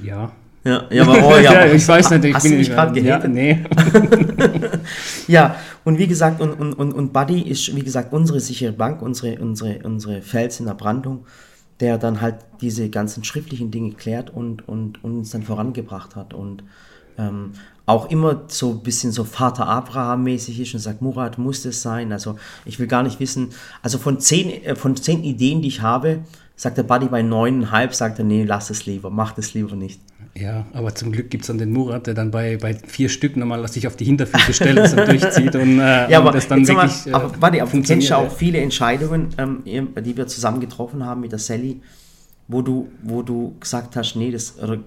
ja. 0.02 0.32
Ja, 0.64 0.84
ja, 0.90 1.02
aber, 1.04 1.26
oh, 1.26 1.38
ja, 1.38 1.50
aber 1.62 1.72
ich 1.72 1.88
weiß 1.88 2.10
nicht, 2.10 2.24
ich 2.26 2.34
hast 2.34 2.42
bin 2.42 2.52
du 2.52 2.58
mich 2.58 2.68
nicht- 2.68 2.76
gerade 2.76 3.00
ja, 3.00 3.16
gehatet? 3.18 3.30
nee. 3.32 3.64
Ja, 5.26 5.56
und 5.84 5.98
wie 5.98 6.06
gesagt, 6.06 6.42
und, 6.42 6.52
und, 6.52 6.74
und, 6.74 6.92
und 6.92 7.12
Buddy 7.14 7.40
ist, 7.48 7.74
wie 7.74 7.82
gesagt, 7.82 8.12
unsere 8.12 8.40
sichere 8.40 8.72
Bank, 8.72 9.00
unsere, 9.00 9.38
unsere, 9.38 9.78
unsere 9.84 10.20
Fels 10.20 10.60
in 10.60 10.66
der 10.66 10.74
Brandung, 10.74 11.24
der 11.80 11.98
dann 11.98 12.20
halt 12.20 12.36
diese 12.60 12.90
ganzen 12.90 13.24
schriftlichen 13.24 13.70
Dinge 13.70 13.92
klärt 13.92 14.30
und, 14.30 14.66
und, 14.68 15.02
und 15.04 15.18
uns 15.18 15.30
dann 15.30 15.42
vorangebracht 15.42 16.16
hat. 16.16 16.34
Und 16.34 16.64
ähm, 17.16 17.52
auch 17.86 18.10
immer 18.10 18.42
so 18.48 18.72
ein 18.72 18.82
bisschen 18.82 19.12
so 19.12 19.24
Vater 19.24 19.66
Abraham-mäßig 19.66 20.60
ist 20.60 20.74
und 20.74 20.80
sagt, 20.80 21.00
Murat, 21.02 21.38
muss 21.38 21.62
das 21.62 21.82
sein? 21.82 22.12
Also 22.12 22.38
ich 22.64 22.78
will 22.78 22.86
gar 22.86 23.02
nicht 23.02 23.18
wissen, 23.20 23.50
also 23.82 23.98
von 23.98 24.20
zehn, 24.20 24.62
äh, 24.64 24.76
von 24.76 24.96
zehn 24.96 25.24
Ideen, 25.24 25.62
die 25.62 25.68
ich 25.68 25.80
habe, 25.80 26.20
sagt 26.54 26.76
der 26.76 26.82
Buddy 26.82 27.06
bei 27.06 27.22
neuneinhalb, 27.22 27.94
sagt 27.94 28.18
er, 28.18 28.24
nee, 28.24 28.44
lass 28.44 28.70
es 28.70 28.86
lieber, 28.86 29.10
mach 29.10 29.32
das 29.32 29.54
lieber 29.54 29.76
nicht. 29.76 30.00
Ja, 30.40 30.66
aber 30.72 30.94
zum 30.94 31.10
Glück 31.10 31.30
gibt 31.30 31.42
es 31.42 31.48
dann 31.48 31.58
den 31.58 31.72
Murat, 31.72 32.06
der 32.06 32.14
dann 32.14 32.30
bei, 32.30 32.56
bei 32.58 32.74
vier 32.74 33.08
Stück 33.08 33.36
nochmal 33.36 33.66
sich 33.68 33.86
auf 33.86 33.96
die 33.96 34.04
Hinterfüße 34.04 34.52
stellt 34.52 34.78
und 34.78 35.08
durchzieht 35.08 35.54
und, 35.56 35.80
äh, 35.80 36.10
Ja, 36.10 36.20
und 36.20 36.26
aber, 36.26 36.32
das 36.32 36.46
dann 36.46 36.64
sag 36.64 36.76
mal, 36.76 36.86
wirklich. 36.88 37.06
äh, 37.06 37.12
aber 37.12 37.32
warte, 37.40 37.62
aber 37.62 37.70
du 37.70 37.82
kennst 37.82 38.08
ja 38.08 38.16
auch 38.18 38.30
viele 38.30 38.58
Entscheidungen, 38.58 39.30
ähm, 39.36 39.62
die 39.64 40.16
wir 40.16 40.26
zusammen 40.26 40.60
getroffen 40.60 41.04
haben 41.04 41.22
mit 41.22 41.32
der 41.32 41.38
Sally, 41.38 41.80
wo 42.46 42.62
du, 42.62 42.88
wo 43.02 43.22
du 43.22 43.56
gesagt 43.58 43.96
hast, 43.96 44.14
nee, 44.16 44.30
das, 44.30 44.58
oder, 44.58 44.78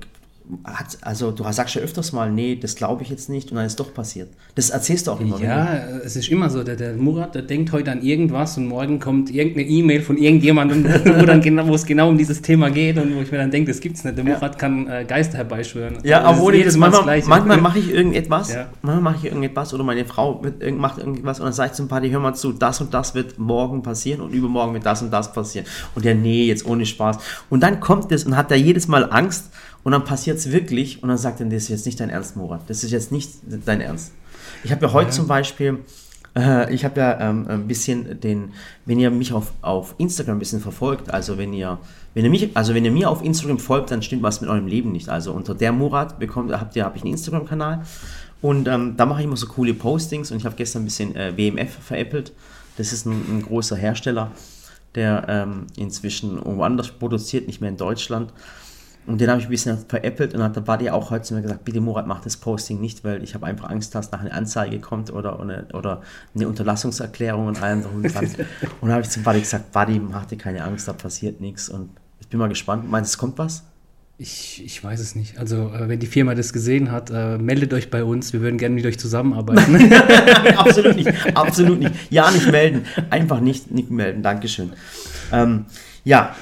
hat, 0.65 0.97
also 1.01 1.31
du 1.31 1.43
sagst 1.51 1.75
ja 1.75 1.81
öfters 1.81 2.11
mal, 2.11 2.29
nee, 2.31 2.55
das 2.61 2.75
glaube 2.75 3.03
ich 3.03 3.09
jetzt 3.09 3.29
nicht 3.29 3.51
und 3.51 3.57
dann 3.57 3.65
ist 3.65 3.79
doch 3.79 3.93
passiert. 3.93 4.29
Das 4.55 4.69
erzählst 4.69 5.07
du 5.07 5.11
auch 5.11 5.19
immer 5.21 5.39
Ja, 5.41 5.69
es 6.03 6.15
ist 6.15 6.29
immer 6.29 6.49
so, 6.49 6.63
der, 6.63 6.75
der 6.75 6.93
Murat, 6.95 7.35
der 7.35 7.43
denkt 7.43 7.71
heute 7.71 7.91
an 7.91 8.01
irgendwas 8.01 8.57
und 8.57 8.67
morgen 8.67 8.99
kommt 8.99 9.29
irgendeine 9.29 9.67
E-Mail 9.67 10.01
von 10.01 10.17
irgendjemandem, 10.17 10.83
wo, 11.19 11.25
dann 11.25 11.41
genau, 11.41 11.67
wo 11.67 11.73
es 11.75 11.85
genau 11.85 12.09
um 12.09 12.17
dieses 12.17 12.41
Thema 12.41 12.69
geht 12.69 12.97
und 12.97 13.15
wo 13.15 13.21
ich 13.21 13.31
mir 13.31 13.37
dann 13.37 13.49
denke, 13.51 13.71
das 13.71 13.79
gibt's 13.79 14.03
nicht. 14.03 14.17
Der 14.17 14.23
Murat 14.25 14.59
kann 14.59 14.87
äh, 14.87 15.05
Geister 15.07 15.37
herbeischwören. 15.37 15.99
Ja, 16.03 16.21
aber 16.21 16.41
ohne 16.43 16.57
jedes 16.57 16.75
Mal 16.75 16.89
manchmal, 16.89 17.21
manchmal 17.27 17.61
mache 17.61 17.79
ich 17.79 17.89
irgendetwas, 17.89 18.53
Ja. 18.53 18.67
manchmal 18.81 19.13
mache 19.13 19.17
ich 19.19 19.25
irgendetwas 19.31 19.73
oder 19.73 19.83
meine 19.83 20.03
Frau 20.05 20.41
irgend- 20.59 20.79
macht 20.79 20.97
irgendwas 20.97 21.39
und 21.39 21.45
dann 21.45 21.53
sage 21.53 21.69
ich 21.71 21.75
zum 21.77 21.87
Party, 21.87 22.09
hör 22.09 22.19
mal 22.19 22.33
zu, 22.33 22.51
das 22.51 22.81
und 22.81 22.93
das 22.93 23.15
wird 23.15 23.39
morgen 23.39 23.83
passieren 23.83 24.19
und 24.21 24.33
übermorgen 24.33 24.73
wird 24.73 24.85
das 24.85 25.01
und 25.01 25.11
das 25.11 25.31
passieren. 25.31 25.65
Und 25.95 26.03
der, 26.03 26.15
nee, 26.15 26.45
jetzt 26.45 26.65
ohne 26.65 26.85
Spaß. 26.85 27.17
Und 27.49 27.61
dann 27.63 27.79
kommt 27.79 28.11
es 28.11 28.25
und 28.25 28.35
hat 28.35 28.51
er 28.51 28.57
jedes 28.57 28.87
Mal 28.89 29.09
Angst 29.09 29.45
und 29.83 29.91
dann 29.91 30.03
passiert 30.03 30.37
es 30.37 30.51
wirklich 30.51 31.01
und 31.01 31.09
dann 31.09 31.17
sagt 31.17 31.39
er, 31.39 31.45
das 31.47 31.63
ist 31.63 31.69
jetzt 31.69 31.85
nicht 31.85 31.99
dein 31.99 32.09
Ernst, 32.09 32.35
Murat, 32.35 32.61
das 32.67 32.83
ist 32.83 32.91
jetzt 32.91 33.11
nicht 33.11 33.29
dein 33.65 33.81
Ernst. 33.81 34.13
Ich 34.63 34.71
habe 34.71 34.85
ja 34.85 34.93
heute 34.93 35.11
zum 35.11 35.27
Beispiel, 35.27 35.79
äh, 36.35 36.73
ich 36.73 36.85
habe 36.85 36.99
ja 36.99 37.19
ähm, 37.19 37.47
ein 37.47 37.67
bisschen 37.67 38.19
den, 38.19 38.53
wenn 38.85 38.99
ihr 38.99 39.09
mich 39.09 39.33
auf, 39.33 39.51
auf 39.61 39.95
Instagram 39.97 40.37
ein 40.37 40.39
bisschen 40.39 40.61
verfolgt, 40.61 41.11
also 41.13 41.37
wenn 41.37 41.53
ihr, 41.53 41.79
wenn 42.13 42.23
ihr 42.23 42.29
mich, 42.29 42.55
also 42.55 42.73
wenn 42.73 42.85
ihr 42.85 42.91
mir 42.91 43.09
auf 43.09 43.23
Instagram 43.23 43.59
folgt, 43.59 43.91
dann 43.91 44.01
stimmt 44.01 44.23
was 44.23 44.41
mit 44.41 44.49
eurem 44.49 44.67
Leben 44.67 44.91
nicht. 44.91 45.09
Also 45.09 45.33
unter 45.33 45.55
der 45.55 45.71
Murat 45.71 46.19
bekommt, 46.19 46.51
habt 46.51 46.75
ihr, 46.75 46.85
habe 46.85 46.97
ich 46.97 47.03
einen 47.03 47.13
Instagram-Kanal 47.13 47.83
und 48.41 48.67
ähm, 48.67 48.95
da 48.97 49.05
mache 49.05 49.21
ich 49.21 49.25
immer 49.25 49.37
so 49.37 49.47
coole 49.47 49.73
Postings 49.73 50.31
und 50.31 50.37
ich 50.37 50.45
habe 50.45 50.55
gestern 50.55 50.83
ein 50.83 50.85
bisschen 50.85 51.15
äh, 51.15 51.35
WMF 51.37 51.71
veräppelt. 51.71 52.33
Das 52.77 52.93
ist 52.93 53.05
ein, 53.05 53.37
ein 53.37 53.41
großer 53.43 53.75
Hersteller, 53.75 54.31
der 54.95 55.25
ähm, 55.27 55.67
inzwischen 55.75 56.39
woanders 56.43 56.89
produziert, 56.89 57.47
nicht 57.47 57.61
mehr 57.61 57.69
in 57.69 57.77
Deutschland. 57.77 58.33
Und 59.07 59.19
den 59.19 59.29
habe 59.29 59.39
ich 59.39 59.47
ein 59.47 59.49
bisschen 59.49 59.77
veräppelt 59.87 60.35
und 60.35 60.43
hat 60.43 60.55
der 60.55 60.61
Buddy 60.61 60.89
auch 60.89 61.09
heute 61.09 61.23
zu 61.23 61.33
mir 61.33 61.41
gesagt, 61.41 61.65
bitte 61.65 61.81
Murat, 61.81 62.05
mach 62.05 62.21
das 62.21 62.37
Posting 62.37 62.79
nicht, 62.79 63.03
weil 63.03 63.23
ich 63.23 63.33
habe 63.33 63.47
einfach 63.47 63.69
Angst, 63.69 63.95
dass 63.95 64.11
nachher 64.11 64.25
eine 64.25 64.33
Anzeige 64.33 64.79
kommt 64.79 65.11
oder, 65.11 65.39
oder, 65.39 65.65
oder 65.73 66.01
eine 66.35 66.47
Unterlassungserklärung 66.47 67.47
und 67.47 67.61
allem 67.61 67.81
drum 67.81 67.95
und 67.95 68.13
dran. 68.13 68.25
und 68.81 68.81
dann 68.81 68.91
habe 68.91 69.01
ich 69.01 69.09
zum 69.09 69.23
Buddy 69.23 69.39
gesagt, 69.39 69.71
Buddy, 69.71 69.99
mach 69.99 70.25
dir 70.25 70.37
keine 70.37 70.63
Angst, 70.63 70.87
da 70.87 70.93
passiert 70.93 71.41
nichts. 71.41 71.67
Und 71.67 71.89
ich 72.19 72.27
bin 72.27 72.39
mal 72.39 72.49
gespannt. 72.49 72.89
Meinst 72.89 73.11
du, 73.11 73.15
es 73.15 73.17
kommt 73.17 73.39
was? 73.39 73.63
Ich, 74.19 74.61
ich 74.63 74.83
weiß 74.83 74.99
es 74.99 75.15
nicht. 75.15 75.39
Also, 75.39 75.71
äh, 75.73 75.89
wenn 75.89 75.99
die 75.99 76.05
Firma 76.05 76.35
das 76.35 76.53
gesehen 76.53 76.91
hat, 76.91 77.09
äh, 77.09 77.39
meldet 77.39 77.73
euch 77.73 77.89
bei 77.89 78.03
uns. 78.03 78.33
Wir 78.33 78.41
würden 78.41 78.59
gerne 78.59 78.75
mit 78.75 78.85
euch 78.85 78.99
zusammenarbeiten. 78.99 79.91
absolut 80.57 80.95
nicht, 80.95 81.35
absolut 81.35 81.79
nicht. 81.79 81.95
Ja, 82.11 82.29
nicht 82.29 82.51
melden. 82.51 82.85
Einfach 83.09 83.39
nicht, 83.39 83.71
nicht 83.71 83.89
melden. 83.89 84.21
Dankeschön. 84.21 84.73
Ähm, 85.31 85.65
ja, 86.03 86.35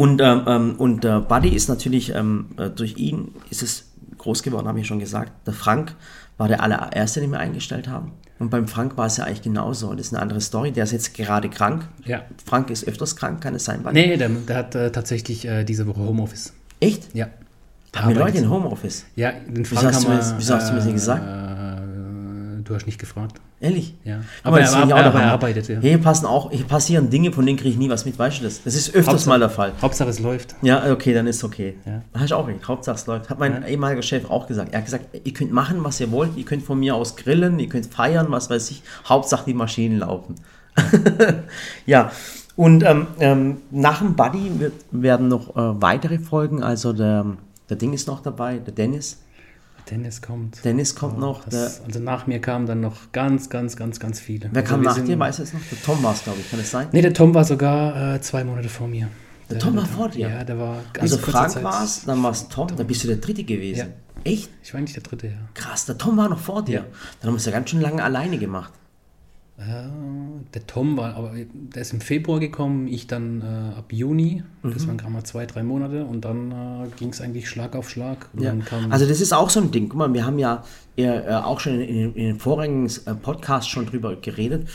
und, 0.00 0.20
ähm, 0.20 0.42
ähm, 0.46 0.74
und 0.78 1.04
äh, 1.04 1.20
Buddy 1.20 1.50
ist 1.50 1.68
natürlich, 1.68 2.14
ähm, 2.14 2.46
äh, 2.56 2.70
durch 2.70 2.96
ihn 2.96 3.34
ist 3.50 3.62
es 3.62 3.84
groß 4.18 4.42
geworden, 4.42 4.66
habe 4.68 4.80
ich 4.80 4.86
schon 4.86 4.98
gesagt. 4.98 5.32
Der 5.46 5.54
Frank 5.54 5.94
war 6.38 6.48
der 6.48 6.62
allererste, 6.62 7.20
den 7.20 7.30
wir 7.32 7.38
eingestellt 7.38 7.88
haben. 7.88 8.12
Und 8.38 8.48
beim 8.50 8.66
Frank 8.68 8.96
war 8.96 9.06
es 9.06 9.18
ja 9.18 9.24
eigentlich 9.24 9.42
genauso. 9.42 9.92
Das 9.94 10.06
ist 10.06 10.14
eine 10.14 10.22
andere 10.22 10.40
Story. 10.40 10.72
Der 10.72 10.84
ist 10.84 10.92
jetzt 10.92 11.12
gerade 11.14 11.48
krank. 11.50 11.84
ja. 12.06 12.22
Frank 12.46 12.70
ist 12.70 12.86
öfters 12.88 13.14
krank, 13.16 13.42
kann 13.42 13.54
es 13.54 13.64
sein, 13.66 13.82
Buddy? 13.82 13.94
Nee, 14.06 14.16
der, 14.16 14.28
der 14.30 14.56
hat 14.56 14.74
äh, 14.74 14.90
tatsächlich 14.90 15.46
äh, 15.46 15.64
diese 15.64 15.86
Woche 15.86 16.00
Homeoffice. 16.00 16.52
Echt? 16.80 17.14
Ja. 17.14 17.28
Haben 17.94 18.14
wir 18.14 18.20
Leute 18.20 18.38
in 18.38 18.48
Homeoffice? 18.48 19.04
Ja, 19.16 19.32
den 19.32 19.58
Wieso 19.58 19.74
Frank 19.76 19.88
hast, 19.94 20.04
du 20.04 20.08
mir, 20.08 20.14
haben 20.14 20.18
das- 20.20 20.30
wir, 20.32 20.38
wieso 20.38 20.54
hast 20.54 20.68
du 20.68 20.72
mir 20.72 20.76
das 20.78 20.84
nicht 20.86 20.92
äh, 20.92 21.00
gesagt? 21.00 21.22
Äh, 21.26 22.62
du 22.64 22.74
hast 22.74 22.86
nicht 22.86 22.98
gefragt. 22.98 23.40
Ehrlich? 23.62 23.94
Ja. 24.04 24.20
Aber, 24.42 24.56
Aber 24.56 24.60
er, 24.60 24.64
ich 24.70 24.74
auch 24.74 24.80
aber 24.82 25.10
der 25.10 25.20
er 25.20 25.32
arbeitet, 25.32 25.68
ja. 25.68 25.80
Hier 25.80 25.98
passen 25.98 26.24
auch, 26.24 26.50
hier 26.50 26.64
passieren 26.64 27.10
Dinge, 27.10 27.30
von 27.30 27.44
denen 27.44 27.58
kriege 27.58 27.68
ich 27.70 27.76
nie 27.76 27.90
was 27.90 28.06
mit, 28.06 28.18
weißt 28.18 28.40
du 28.40 28.44
das? 28.44 28.62
Das 28.62 28.74
ist 28.74 28.94
öfters 28.94 29.14
Hauptsache- 29.14 29.28
mal 29.28 29.38
der 29.38 29.50
Fall. 29.50 29.72
Hauptsache 29.82 30.08
es 30.08 30.18
läuft. 30.18 30.56
Ja, 30.62 30.90
okay, 30.90 31.12
dann 31.12 31.26
ist 31.26 31.44
okay. 31.44 31.74
Ja. 31.84 32.00
Hast 32.18 32.30
du 32.30 32.36
auch 32.36 32.48
recht. 32.48 32.66
Hauptsache 32.66 32.96
es 32.96 33.06
läuft. 33.06 33.28
Hat 33.28 33.38
mein 33.38 33.62
ehemaliger 33.66 34.00
Chef 34.02 34.30
auch 34.30 34.46
gesagt. 34.46 34.72
Er 34.72 34.78
hat 34.78 34.86
gesagt, 34.86 35.04
ihr 35.24 35.32
könnt 35.34 35.52
machen, 35.52 35.84
was 35.84 36.00
ihr 36.00 36.10
wollt. 36.10 36.36
Ihr 36.38 36.44
könnt 36.46 36.62
von 36.62 36.80
mir 36.80 36.94
aus 36.94 37.16
grillen, 37.16 37.58
ihr 37.58 37.68
könnt 37.68 37.84
feiern, 37.86 38.28
was 38.30 38.48
weiß 38.48 38.70
ich. 38.70 38.82
Hauptsache 39.06 39.44
die 39.46 39.54
Maschinen 39.54 39.98
laufen. 39.98 40.36
ja. 41.86 42.10
Und 42.56 42.82
ähm, 42.84 43.06
ähm, 43.20 43.58
nach 43.70 43.98
dem 44.00 44.14
Buddy 44.16 44.58
wird, 44.58 44.72
werden 44.90 45.28
noch 45.28 45.50
äh, 45.56 45.80
weitere 45.82 46.18
Folgen. 46.18 46.62
Also 46.62 46.92
der, 46.92 47.24
der 47.68 47.76
Ding 47.76 47.92
ist 47.92 48.06
noch 48.06 48.20
dabei, 48.22 48.58
der 48.58 48.72
Dennis. 48.74 49.22
Dennis 49.90 50.22
kommt. 50.22 50.64
Dennis 50.64 50.94
kommt 50.94 51.18
noch. 51.18 51.44
Der, 51.44 51.64
Das, 51.64 51.82
also 51.84 52.00
nach 52.00 52.26
mir 52.26 52.40
kamen 52.40 52.66
dann 52.66 52.80
noch 52.80 53.12
ganz, 53.12 53.48
ganz, 53.48 53.76
ganz, 53.76 54.00
ganz 54.00 54.20
viele. 54.20 54.48
wer 54.52 54.62
also 54.62 54.74
kam 54.74 54.82
nach 54.82 54.94
sind- 54.94 55.06
dir? 55.06 55.18
Weißt 55.18 55.38
du 55.38 55.42
es 55.44 55.52
noch? 55.52 55.60
Der 55.70 55.82
Tom 55.82 56.02
war 56.02 56.12
es, 56.14 56.24
glaube 56.24 56.40
ich. 56.40 56.50
Kann 56.50 56.58
das 56.60 56.70
sein? 56.70 56.88
Nee, 56.92 57.02
der 57.02 57.14
Tom 57.14 57.34
war 57.34 57.44
sogar 57.44 58.14
äh, 58.14 58.20
zwei 58.20 58.44
Monate 58.44 58.68
vor 58.68 58.88
mir. 58.88 59.08
Der 59.48 59.58
Tom 59.58 59.76
war 59.76 59.86
vor 59.86 60.08
dir? 60.08 60.28
Ja, 60.28 60.44
der 60.44 60.58
war 60.58 60.76
ganz 60.92 61.12
Also 61.12 61.18
Frank 61.18 61.62
war 61.64 61.82
es, 61.84 62.04
dann 62.04 62.22
war 62.22 62.30
es 62.30 62.48
Tom, 62.48 62.68
dann 62.76 62.86
bist 62.86 63.02
du 63.02 63.08
der 63.08 63.16
Dritte 63.16 63.42
gewesen. 63.42 63.78
Ja. 63.78 63.86
Echt? 64.30 64.50
Ich 64.62 64.72
war 64.74 64.80
nicht 64.80 64.94
der 64.94 65.02
dritte, 65.02 65.26
ja. 65.28 65.32
Krass, 65.54 65.86
der 65.86 65.98
Tom 65.98 66.16
war 66.16 66.28
noch 66.28 66.38
vor 66.38 66.64
dir. 66.64 66.74
Ja. 66.74 66.80
Dann 67.20 67.28
haben 67.28 67.34
wir 67.34 67.38
es 67.38 67.46
ja 67.46 67.52
ganz 67.52 67.70
schön 67.70 67.80
lange 67.80 68.02
alleine 68.04 68.38
gemacht. 68.38 68.72
Äh, 69.60 69.90
der 70.54 70.66
Tom 70.66 70.96
war, 70.96 71.14
aber 71.16 71.32
der 71.34 71.82
ist 71.82 71.92
im 71.92 72.00
Februar 72.00 72.40
gekommen, 72.40 72.88
ich 72.88 73.06
dann 73.06 73.42
äh, 73.42 73.78
ab 73.78 73.92
Juni. 73.92 74.42
Mhm. 74.62 74.72
Das 74.72 74.86
waren 74.86 74.96
gerade 74.96 75.12
mal 75.12 75.24
zwei, 75.24 75.44
drei 75.44 75.62
Monate 75.62 76.04
und 76.06 76.24
dann 76.24 76.50
äh, 76.50 76.88
ging 76.98 77.10
es 77.10 77.20
eigentlich 77.20 77.48
Schlag 77.48 77.76
auf 77.76 77.90
Schlag. 77.90 78.30
Ja. 78.38 78.54
Also 78.88 79.06
das 79.06 79.20
ist 79.20 79.34
auch 79.34 79.50
so 79.50 79.60
ein 79.60 79.70
Ding. 79.70 79.90
Guck 79.90 79.98
mal, 79.98 80.14
wir 80.14 80.24
haben 80.24 80.38
ja 80.38 80.64
äh, 80.96 81.04
äh, 81.04 81.34
auch 81.34 81.60
schon 81.60 81.74
in, 81.74 81.80
in, 81.80 82.14
in 82.14 82.26
den 82.26 82.40
vorigen 82.40 82.86
äh, 82.86 83.14
Podcasts 83.14 83.68
schon 83.68 83.84
drüber 83.84 84.16
geredet. 84.16 84.66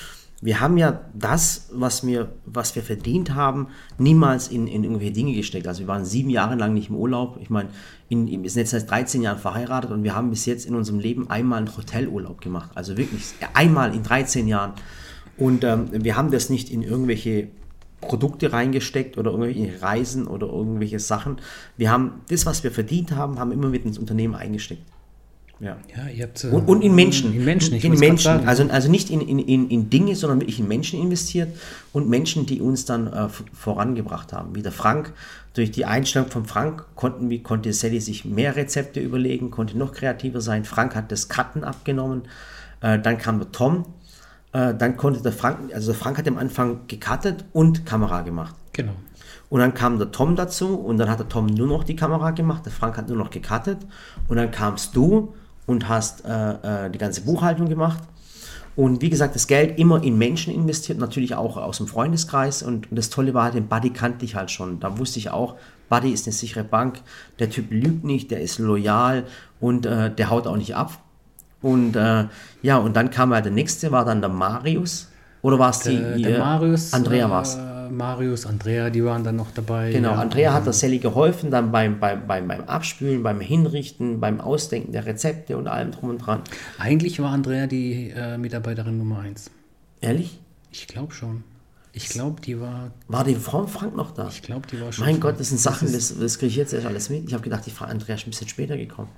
Wir 0.41 0.59
haben 0.59 0.77
ja 0.77 1.01
das, 1.13 1.69
was 1.71 2.05
wir, 2.05 2.31
was 2.45 2.75
wir 2.75 2.83
verdient 2.83 3.33
haben, 3.33 3.67
niemals 3.97 4.49
in, 4.49 4.67
in 4.67 4.83
irgendwelche 4.83 5.13
Dinge 5.13 5.33
gesteckt. 5.33 5.67
Also 5.67 5.81
wir 5.81 5.87
waren 5.87 6.05
sieben 6.05 6.29
Jahre 6.29 6.55
lang 6.55 6.73
nicht 6.73 6.89
im 6.89 6.95
Urlaub. 6.95 7.37
Ich 7.41 7.49
meine, 7.49 7.69
in, 8.09 8.27
wir 8.27 8.49
sind 8.49 8.61
jetzt 8.61 8.71
seit 8.71 8.89
13 8.89 9.21
Jahren 9.21 9.39
verheiratet 9.39 9.91
und 9.91 10.03
wir 10.03 10.15
haben 10.15 10.29
bis 10.29 10.45
jetzt 10.45 10.65
in 10.65 10.75
unserem 10.75 10.99
Leben 10.99 11.29
einmal 11.29 11.59
einen 11.59 11.75
Hotelurlaub 11.75 12.41
gemacht. 12.41 12.71
Also 12.75 12.97
wirklich 12.97 13.33
einmal 13.53 13.95
in 13.95 14.03
13 14.03 14.47
Jahren. 14.47 14.73
Und 15.37 15.63
ähm, 15.63 15.87
wir 15.91 16.15
haben 16.17 16.31
das 16.31 16.49
nicht 16.49 16.69
in 16.69 16.83
irgendwelche 16.83 17.47
Produkte 18.01 18.51
reingesteckt 18.51 19.17
oder 19.17 19.31
irgendwelche 19.31 19.81
Reisen 19.81 20.27
oder 20.27 20.47
irgendwelche 20.47 20.99
Sachen. 20.99 21.37
Wir 21.77 21.91
haben 21.91 22.21
das, 22.29 22.45
was 22.45 22.63
wir 22.63 22.71
verdient 22.71 23.11
haben, 23.11 23.39
haben 23.39 23.51
immer 23.51 23.69
mit 23.69 23.85
ins 23.85 23.97
Unternehmen 23.97 24.35
eingesteckt. 24.35 24.83
Ja. 25.59 25.77
ja 25.95 26.09
ihr 26.09 26.23
habt, 26.23 26.43
äh, 26.43 26.47
und, 26.47 26.67
und, 26.67 26.81
in 26.81 26.93
Menschen. 26.95 27.33
In 27.33 27.45
Menschen, 27.45 27.75
in 27.75 27.99
Menschen. 27.99 28.47
Also, 28.47 28.67
also 28.69 28.89
nicht 28.89 29.09
in, 29.09 29.21
in, 29.21 29.69
in 29.69 29.89
Dinge, 29.89 30.15
sondern 30.15 30.41
wirklich 30.41 30.59
in 30.59 30.67
Menschen 30.67 30.99
investiert 31.01 31.49
und 31.93 32.09
Menschen, 32.09 32.45
die 32.45 32.61
uns 32.61 32.85
dann 32.85 33.07
äh, 33.07 33.29
vorangebracht 33.53 34.33
haben. 34.33 34.55
Wie 34.55 34.61
der 34.61 34.71
Frank. 34.71 35.13
Durch 35.53 35.71
die 35.71 35.85
Einstellung 35.85 36.29
von 36.29 36.43
Frank 36.43 36.85
konnten, 36.95 37.29
wie, 37.29 37.41
konnte 37.41 37.71
Sally 37.71 38.01
sich 38.01 38.25
mehr 38.25 38.57
Rezepte 38.57 38.99
überlegen, 38.99 39.51
konnte 39.51 39.77
noch 39.77 39.93
kreativer 39.93 40.41
sein. 40.41 40.65
Frank 40.65 40.95
hat 40.95 41.13
das 41.13 41.29
Cutten 41.29 41.63
abgenommen. 41.63 42.23
Äh, 42.81 42.99
dann 42.99 43.17
kam 43.17 43.39
der 43.39 43.51
Tom. 43.53 43.85
Äh, 44.51 44.73
dann 44.73 44.97
konnte 44.97 45.21
der 45.21 45.31
Frank, 45.31 45.73
also 45.73 45.93
der 45.93 45.99
Frank 45.99 46.17
hat 46.17 46.27
am 46.27 46.37
Anfang 46.37 46.87
gecuttet 46.87 47.45
und 47.53 47.85
Kamera 47.85 48.21
gemacht. 48.21 48.55
Genau. 48.73 48.91
Und 49.49 49.59
dann 49.59 49.73
kam 49.73 49.97
der 49.97 50.11
Tom 50.11 50.35
dazu 50.35 50.75
und 50.75 50.97
dann 50.97 51.09
hat 51.09 51.19
der 51.19 51.29
Tom 51.29 51.45
nur 51.45 51.67
noch 51.67 51.83
die 51.83 51.95
Kamera 51.95 52.31
gemacht, 52.31 52.65
der 52.65 52.73
Frank 52.73 52.97
hat 52.97 53.07
nur 53.07 53.17
noch 53.17 53.29
gecuttet 53.29 53.77
und 54.27 54.37
dann 54.37 54.51
kamst 54.51 54.95
du 54.95 55.33
und 55.65 55.89
hast 55.89 56.25
äh, 56.25 56.85
äh, 56.85 56.89
die 56.89 56.97
ganze 56.97 57.21
Buchhaltung 57.21 57.67
gemacht. 57.67 57.99
Und 58.75 59.01
wie 59.01 59.09
gesagt, 59.09 59.35
das 59.35 59.47
Geld 59.47 59.79
immer 59.79 60.03
in 60.03 60.17
Menschen 60.17 60.53
investiert, 60.53 60.99
natürlich 60.99 61.33
auch 61.35 61.55
aus 61.55 61.77
dem 61.77 61.87
Freundeskreis. 61.87 62.61
Und, 62.61 62.91
und 62.91 62.97
das 62.97 63.09
Tolle 63.09 63.33
war, 63.33 63.51
den 63.51 63.67
Buddy 63.67 63.91
kannte 63.91 64.25
ich 64.25 64.35
halt 64.35 64.51
schon. 64.51 64.79
Da 64.81 64.97
wusste 64.97 65.17
ich 65.17 65.29
auch, 65.29 65.55
Buddy 65.87 66.11
ist 66.11 66.27
eine 66.27 66.33
sichere 66.33 66.63
Bank, 66.63 67.01
der 67.39 67.49
Typ 67.49 67.67
lügt 67.69 68.03
nicht, 68.03 68.31
der 68.31 68.41
ist 68.41 68.59
loyal 68.59 69.25
und 69.59 69.85
äh, 69.85 70.13
der 70.13 70.29
haut 70.29 70.47
auch 70.47 70.57
nicht 70.57 70.75
ab. 70.75 70.99
Und 71.61 71.95
äh, 71.95 72.25
ja, 72.61 72.77
und 72.77 72.95
dann 72.95 73.09
kam 73.11 73.33
halt 73.33 73.45
der 73.45 73.51
nächste, 73.51 73.91
war 73.91 74.03
dann 74.03 74.21
der 74.21 74.29
Marius. 74.29 75.09
Oder 75.41 75.57
war 75.57 75.69
es 75.69 75.79
die? 75.79 75.97
Der, 75.97 76.17
der 76.17 76.39
Marius. 76.39 76.93
Andrea 76.93 77.29
war 77.29 77.43
es. 77.43 77.57
Marius, 77.89 78.45
Andrea, 78.45 78.89
die 78.89 79.03
waren 79.03 79.23
dann 79.23 79.35
noch 79.35 79.51
dabei. 79.51 79.91
Genau, 79.91 80.11
ja. 80.11 80.15
Andrea 80.15 80.53
hat 80.53 80.65
der 80.65 80.73
Sally 80.73 80.99
geholfen, 80.99 81.51
dann 81.51 81.71
beim, 81.71 81.99
beim, 81.99 82.27
beim, 82.27 82.47
beim 82.47 82.61
Abspülen, 82.65 83.23
beim 83.23 83.39
Hinrichten, 83.39 84.19
beim 84.19 84.41
Ausdenken 84.41 84.91
der 84.91 85.05
Rezepte 85.05 85.57
und 85.57 85.67
allem 85.67 85.91
drum 85.91 86.09
und 86.09 86.17
dran. 86.19 86.41
Eigentlich 86.79 87.19
war 87.19 87.31
Andrea 87.31 87.67
die 87.67 88.11
äh, 88.15 88.37
Mitarbeiterin 88.37 88.97
Nummer 88.97 89.19
1. 89.19 89.51
Ehrlich? 90.01 90.39
Ich 90.71 90.87
glaube 90.87 91.13
schon. 91.13 91.43
Ich 91.93 92.09
glaube, 92.09 92.41
die 92.41 92.59
war. 92.59 92.91
War 93.07 93.23
die 93.23 93.35
Frau 93.35 93.67
Frank 93.67 93.95
noch 93.95 94.11
da? 94.11 94.27
Ich 94.27 94.41
glaube, 94.41 94.67
die 94.67 94.81
war 94.81 94.91
schon. 94.91 95.05
Mein 95.05 95.21
Gott, 95.21 95.39
das 95.39 95.49
sind 95.49 95.59
Sachen, 95.59 95.91
das, 95.93 96.19
das 96.19 96.37
kriege 96.39 96.49
ich 96.49 96.57
jetzt 96.57 96.73
erst 96.73 96.85
alles 96.85 97.09
mit. 97.09 97.25
Ich 97.25 97.33
habe 97.33 97.41
gedacht, 97.41 97.65
die 97.65 97.71
Frau 97.71 97.85
Andrea 97.85 98.15
ist 98.15 98.27
ein 98.27 98.31
bisschen 98.31 98.49
später 98.49 98.75
gekommen. 98.75 99.09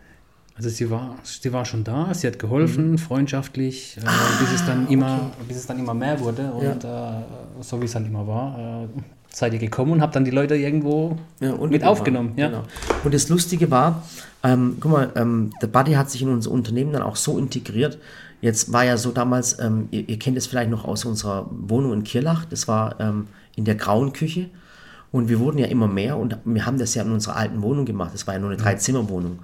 Also 0.58 0.70
sie 0.70 0.90
war, 0.90 1.16
sie 1.24 1.54
war 1.54 1.66
schon 1.66 1.84
da, 1.84 2.12
sie 2.16 2.26
hat 2.26 2.40
geholfen, 2.40 2.92
mhm. 2.92 2.98
freundschaftlich, 2.98 3.98
äh, 3.98 4.08
ah, 4.08 4.12
bis, 4.40 4.54
es 4.54 4.66
dann 4.66 4.86
okay. 4.86 4.94
immer, 4.94 5.32
bis 5.48 5.58
es 5.58 5.68
dann 5.68 5.78
immer 5.78 5.94
mehr 5.94 6.20
wurde 6.20 6.52
und 6.52 6.84
ja. 6.84 7.20
äh, 7.20 7.24
so 7.62 7.80
wie 7.80 7.86
es 7.86 7.92
dann 7.92 8.08
immer 8.08 8.26
war, 8.26 8.84
äh, 8.84 8.88
seid 9.30 9.54
ihr 9.54 9.60
gekommen 9.60 9.92
und 9.92 10.02
habt 10.02 10.16
dann 10.16 10.26
die 10.26 10.32
Leute 10.32 10.56
irgendwo 10.56 11.16
ja, 11.40 11.56
mit 11.56 11.84
aufgenommen. 11.84 12.34
Ja. 12.38 12.48
Genau. 12.48 12.64
Und 13.04 13.14
das 13.14 13.30
Lustige 13.30 13.70
war, 13.70 14.04
ähm, 14.44 14.78
guck 14.80 14.92
mal, 14.92 15.12
ähm, 15.16 15.52
der 15.62 15.68
Buddy 15.68 15.94
hat 15.94 16.10
sich 16.10 16.24
in 16.24 16.30
unser 16.30 16.50
Unternehmen 16.50 16.92
dann 16.92 17.04
auch 17.04 17.18
so 17.18 17.38
integriert. 17.38 18.00
Jetzt 18.42 18.74
war 18.74 18.84
ja 18.84 18.98
so 18.98 19.12
damals, 19.12 19.60
ähm, 19.60 19.90
ihr, 19.92 20.10
ihr, 20.10 20.18
kennt 20.18 20.38
es 20.38 20.48
vielleicht 20.48 20.72
noch 20.72 20.86
aus 20.86 21.06
unserer 21.06 21.48
Wohnung 21.52 21.94
in 21.94 22.04
Kirlach, 22.04 22.46
das 22.46 22.68
war 22.68 23.00
ähm, 23.00 23.28
in 23.56 23.66
der 23.66 23.76
grauen 23.76 24.12
Küche. 24.12 24.50
Und 25.12 25.30
wir 25.30 25.40
wurden 25.40 25.58
ja 25.58 25.68
immer 25.68 25.88
mehr 25.88 26.18
und 26.18 26.38
wir 26.44 26.66
haben 26.66 26.78
das 26.78 26.96
ja 26.96 27.04
in 27.04 27.12
unserer 27.12 27.36
alten 27.36 27.62
Wohnung 27.62 27.86
gemacht. 27.86 28.12
Das 28.14 28.28
war 28.28 28.34
ja 28.34 28.40
nur 28.40 28.50
eine 28.50 28.58
Drei-Zimmer-Wohnung. 28.58 29.40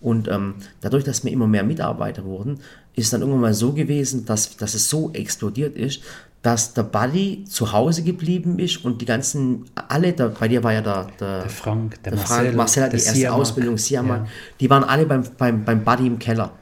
Und 0.00 0.28
ähm, 0.28 0.54
dadurch, 0.80 1.04
dass 1.04 1.24
wir 1.24 1.32
immer 1.32 1.46
mehr 1.46 1.64
Mitarbeiter 1.64 2.24
wurden, 2.24 2.60
ist 2.94 3.12
dann 3.12 3.20
irgendwann 3.20 3.40
mal 3.40 3.54
so 3.54 3.72
gewesen, 3.72 4.24
dass, 4.24 4.56
dass 4.56 4.74
es 4.74 4.88
so 4.88 5.10
explodiert 5.12 5.76
ist, 5.76 6.02
dass 6.42 6.72
der 6.72 6.84
Buddy 6.84 7.44
zu 7.44 7.72
Hause 7.72 8.04
geblieben 8.04 8.58
ist 8.58 8.84
und 8.84 9.00
die 9.00 9.06
ganzen, 9.06 9.64
alle, 9.88 10.12
der, 10.12 10.28
bei 10.28 10.46
dir 10.46 10.62
war 10.62 10.72
ja 10.72 10.82
der, 10.82 11.08
der, 11.18 11.40
der 11.40 11.50
Frank, 11.50 12.02
der, 12.04 12.12
der 12.12 12.20
Marcel, 12.20 12.36
Frank, 12.36 12.56
Marcel 12.56 12.82
hat 12.84 12.92
die 12.92 12.96
erste 12.96 13.14
Siamak, 13.14 13.40
Ausbildung, 13.40 13.76
Siamak, 13.76 14.20
ja. 14.20 14.26
die 14.60 14.70
waren 14.70 14.84
alle 14.84 15.04
beim, 15.04 15.24
beim, 15.36 15.64
beim 15.64 15.84
Buddy 15.84 16.06
im 16.06 16.18
Keller. 16.18 16.52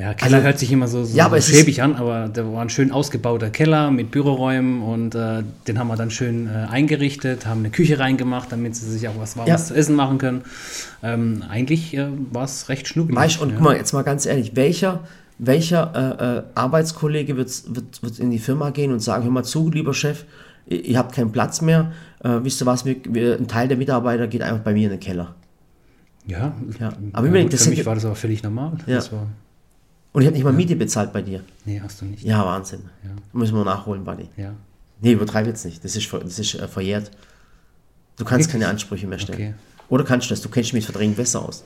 Ja, 0.00 0.14
Keller 0.14 0.36
also, 0.36 0.46
hört 0.46 0.58
sich 0.58 0.72
immer 0.72 0.88
so, 0.88 1.04
so, 1.04 1.14
ja, 1.14 1.28
so 1.28 1.40
schäbig 1.40 1.82
an, 1.82 1.96
aber 1.96 2.28
der 2.28 2.50
war 2.50 2.62
ein 2.62 2.70
schön 2.70 2.90
ausgebauter 2.90 3.50
Keller 3.50 3.90
mit 3.90 4.10
Büroräumen 4.10 4.80
und 4.80 5.14
äh, 5.14 5.42
den 5.68 5.78
haben 5.78 5.88
wir 5.88 5.96
dann 5.96 6.10
schön 6.10 6.46
äh, 6.46 6.66
eingerichtet, 6.70 7.44
haben 7.44 7.60
eine 7.60 7.70
Küche 7.70 7.98
reingemacht, 7.98 8.50
damit 8.50 8.74
sie 8.76 8.90
sich 8.90 9.06
auch 9.08 9.18
was 9.18 9.36
Warmes 9.36 9.50
ja. 9.50 9.56
zu 9.58 9.74
essen 9.74 9.94
machen 9.96 10.16
können. 10.16 10.42
Ähm, 11.02 11.44
eigentlich 11.50 11.94
äh, 11.94 12.06
war 12.32 12.44
es 12.44 12.70
recht 12.70 12.88
schnuckelig. 12.88 13.18
Weißt, 13.18 13.42
und 13.42 13.50
ja. 13.50 13.56
guck 13.56 13.64
mal, 13.64 13.76
jetzt 13.76 13.92
mal 13.92 14.02
ganz 14.02 14.24
ehrlich, 14.24 14.56
welcher, 14.56 15.00
welcher 15.38 15.92
äh, 15.94 16.38
äh, 16.38 16.42
Arbeitskollege 16.54 17.36
wird, 17.36 17.62
wird, 17.68 18.02
wird 18.02 18.18
in 18.18 18.30
die 18.30 18.38
Firma 18.38 18.70
gehen 18.70 18.92
und 18.92 19.00
sagen, 19.00 19.24
hör 19.24 19.30
mal 19.30 19.44
zu, 19.44 19.70
lieber 19.70 19.92
Chef, 19.92 20.24
ihr, 20.66 20.96
habt 20.96 21.14
keinen 21.14 21.30
Platz 21.30 21.60
mehr, 21.60 21.92
äh, 22.24 22.38
wisst 22.42 22.62
ihr 22.62 22.66
was, 22.66 22.86
wir, 22.86 23.36
ein 23.36 23.48
Teil 23.48 23.68
der 23.68 23.76
Mitarbeiter 23.76 24.28
geht 24.28 24.40
einfach 24.40 24.62
bei 24.62 24.72
mir 24.72 24.84
in 24.84 24.92
den 24.92 25.00
Keller. 25.00 25.34
Ja, 26.26 26.54
ja. 26.78 26.92
aber 27.12 27.26
ja, 27.26 27.42
gut, 27.42 27.54
für 27.54 27.70
mich 27.70 27.84
war 27.84 27.94
das 27.94 28.06
aber 28.06 28.14
völlig 28.14 28.42
normal. 28.42 28.78
Ja. 28.86 29.02
Und 30.12 30.22
ich 30.22 30.26
habe 30.26 30.34
nicht 30.36 30.44
mal 30.44 30.52
Miete 30.52 30.74
bezahlt 30.76 31.12
bei 31.12 31.22
dir. 31.22 31.42
Nee, 31.64 31.80
hast 31.80 32.00
du 32.00 32.04
nicht. 32.04 32.24
Ja, 32.24 32.44
Wahnsinn. 32.44 32.82
Ja. 33.04 33.10
Müssen 33.32 33.54
wir 33.54 33.64
nachholen, 33.64 34.04
Buddy. 34.04 34.28
Ja. 34.36 34.54
Nee, 35.00 35.12
übertreib 35.12 35.46
jetzt 35.46 35.64
nicht. 35.64 35.84
Das 35.84 35.94
ist, 35.96 36.12
das 36.12 36.38
ist 36.38 36.54
äh, 36.54 36.66
verjährt. 36.66 37.10
Du 38.16 38.24
kannst 38.24 38.48
Wirklich? 38.48 38.62
keine 38.62 38.68
Ansprüche 38.68 39.06
mehr 39.06 39.18
stellen. 39.18 39.38
Okay. 39.38 39.54
Oder 39.88 40.04
kannst 40.04 40.26
du 40.26 40.30
das? 40.30 40.42
Du 40.42 40.48
kennst 40.48 40.72
mich 40.72 40.82
mit 40.82 40.84
Verdrängen 40.84 41.14
besser 41.14 41.42
aus. 41.42 41.64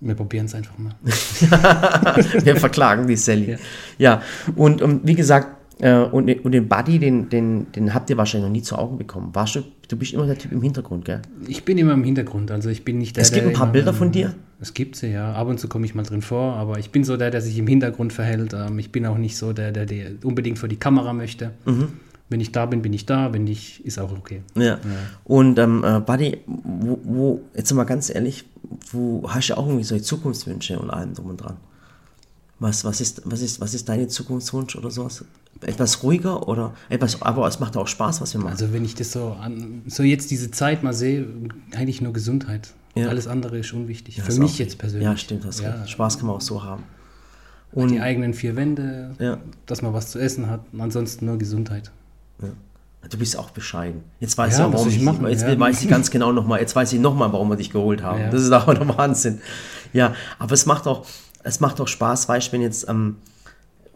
Wir 0.00 0.14
probieren 0.14 0.46
es 0.46 0.54
einfach 0.54 0.76
mal. 0.76 0.94
wir 1.02 2.56
verklagen 2.56 3.06
die 3.06 3.16
Sally. 3.16 3.52
Ja, 3.52 3.58
ja. 3.98 4.22
und 4.54 4.82
um, 4.82 5.00
wie 5.02 5.14
gesagt, 5.14 5.53
äh, 5.80 5.98
und, 5.98 6.28
und, 6.44 6.52
den 6.52 6.68
Buddy, 6.68 6.98
den, 6.98 7.28
den, 7.28 7.72
den 7.72 7.94
habt 7.94 8.08
ihr 8.10 8.16
wahrscheinlich 8.16 8.48
noch 8.48 8.52
nie 8.52 8.62
zu 8.62 8.76
Augen 8.76 8.96
bekommen. 8.96 9.30
Warst 9.32 9.56
du, 9.56 9.62
du 9.88 9.96
bist 9.96 10.12
immer 10.12 10.26
der 10.26 10.38
Typ 10.38 10.52
im 10.52 10.62
Hintergrund, 10.62 11.04
gell? 11.04 11.22
Ich 11.48 11.64
bin 11.64 11.78
immer 11.78 11.92
im 11.94 12.04
Hintergrund, 12.04 12.50
also 12.50 12.68
ich 12.68 12.84
bin 12.84 12.98
nicht 12.98 13.16
der. 13.16 13.22
Es 13.22 13.32
gibt 13.32 13.46
ein 13.46 13.52
paar 13.52 13.72
Bilder 13.72 13.92
von 13.92 14.12
dir? 14.12 14.34
Es 14.60 14.72
gibt 14.72 14.96
sie, 14.96 15.08
ja. 15.08 15.32
Ab 15.32 15.48
und 15.48 15.58
zu 15.58 15.68
komme 15.68 15.84
ich 15.84 15.94
mal 15.94 16.04
drin 16.04 16.22
vor, 16.22 16.54
aber 16.54 16.78
ich 16.78 16.90
bin 16.90 17.04
so 17.04 17.16
der, 17.16 17.30
der 17.30 17.40
sich 17.40 17.58
im 17.58 17.66
Hintergrund 17.66 18.12
verhält. 18.12 18.54
Ähm, 18.54 18.78
ich 18.78 18.92
bin 18.92 19.04
auch 19.06 19.18
nicht 19.18 19.36
so 19.36 19.52
der, 19.52 19.72
der, 19.72 19.86
der 19.86 20.12
unbedingt 20.22 20.58
vor 20.58 20.68
die 20.68 20.76
Kamera 20.76 21.12
möchte. 21.12 21.50
Mhm. 21.64 21.88
Wenn 22.30 22.40
ich 22.40 22.52
da 22.52 22.64
bin, 22.66 22.80
bin 22.80 22.92
ich 22.92 23.04
da, 23.04 23.32
wenn 23.32 23.44
nicht, 23.44 23.80
ist 23.84 23.98
auch 23.98 24.10
okay. 24.12 24.42
Ja. 24.54 24.62
ja. 24.64 24.78
Und 25.24 25.58
ähm, 25.58 25.84
äh, 25.84 26.00
Buddy, 26.00 26.38
wo, 26.46 26.98
wo, 27.02 27.40
jetzt 27.54 27.72
mal 27.74 27.84
ganz 27.84 28.14
ehrlich, 28.14 28.44
wo 28.92 29.24
hast 29.28 29.50
du 29.50 29.58
auch 29.58 29.66
irgendwie 29.66 29.84
solche 29.84 30.04
Zukunftswünsche 30.04 30.78
und 30.78 30.90
allem 30.90 31.14
drum 31.14 31.26
und 31.26 31.36
dran? 31.36 31.56
Was, 32.64 32.82
was, 32.82 33.02
ist, 33.02 33.20
was, 33.26 33.42
ist, 33.42 33.60
was 33.60 33.74
ist 33.74 33.90
deine 33.90 34.08
Zukunftswunsch 34.08 34.74
oder 34.76 34.90
sowas? 34.90 35.22
Etwas 35.60 36.02
ruhiger 36.02 36.48
oder 36.48 36.72
etwas, 36.88 37.20
aber 37.20 37.46
es 37.46 37.60
macht 37.60 37.76
auch 37.76 37.86
Spaß, 37.86 38.22
was 38.22 38.32
wir 38.32 38.40
machen. 38.40 38.52
Also 38.52 38.72
wenn 38.72 38.86
ich 38.86 38.94
das 38.94 39.12
so 39.12 39.36
an, 39.38 39.82
so 39.86 40.02
jetzt 40.02 40.30
diese 40.30 40.50
Zeit 40.50 40.82
mal 40.82 40.94
sehe, 40.94 41.26
eigentlich 41.76 42.00
nur 42.00 42.14
Gesundheit. 42.14 42.72
Ja. 42.94 43.08
Alles 43.08 43.26
andere 43.26 43.58
ist 43.58 43.74
unwichtig. 43.74 44.16
Ja, 44.16 44.24
Für 44.24 44.32
mich 44.40 44.58
jetzt 44.58 44.78
persönlich. 44.78 45.04
Ja, 45.04 45.14
stimmt, 45.14 45.44
hast 45.44 45.60
ja. 45.60 45.86
Spaß 45.86 46.16
kann 46.16 46.28
man 46.28 46.36
auch 46.36 46.40
so 46.40 46.64
haben. 46.64 46.84
Und 47.72 47.90
die 47.90 48.00
eigenen 48.00 48.32
vier 48.32 48.56
Wände, 48.56 49.14
ja. 49.18 49.36
dass 49.66 49.82
man 49.82 49.92
was 49.92 50.10
zu 50.10 50.18
essen 50.18 50.48
hat 50.48 50.60
ansonsten 50.78 51.26
nur 51.26 51.36
Gesundheit. 51.36 51.90
Ja. 52.40 52.48
Du 53.10 53.18
bist 53.18 53.36
auch 53.36 53.50
bescheiden. 53.50 54.04
Jetzt 54.20 54.38
weiß 54.38 54.56
ja, 54.56 54.68
ich, 54.68 54.72
warum 54.72 54.88
ich, 54.88 55.02
machen, 55.02 55.26
jetzt 55.26 55.42
ja. 55.42 55.60
weiß 55.60 55.82
ich 55.82 55.88
ganz 55.90 56.10
genau 56.10 56.32
nochmal, 56.32 56.60
jetzt 56.60 56.74
weiß 56.74 56.94
ich 56.94 57.00
nochmal, 57.00 57.30
warum 57.30 57.50
wir 57.50 57.56
dich 57.56 57.68
geholt 57.68 58.02
haben. 58.02 58.20
Ja. 58.20 58.30
Das 58.30 58.40
ist 58.40 58.52
auch 58.52 58.66
noch 58.72 58.96
Wahnsinn. 58.96 59.42
Ja, 59.92 60.14
aber 60.38 60.54
es 60.54 60.64
macht 60.64 60.86
auch, 60.86 61.04
es 61.44 61.60
macht 61.60 61.80
auch 61.80 61.88
Spaß, 61.88 62.28
weißt 62.28 62.52
wenn 62.52 62.62
jetzt, 62.62 62.88
ähm, 62.88 63.16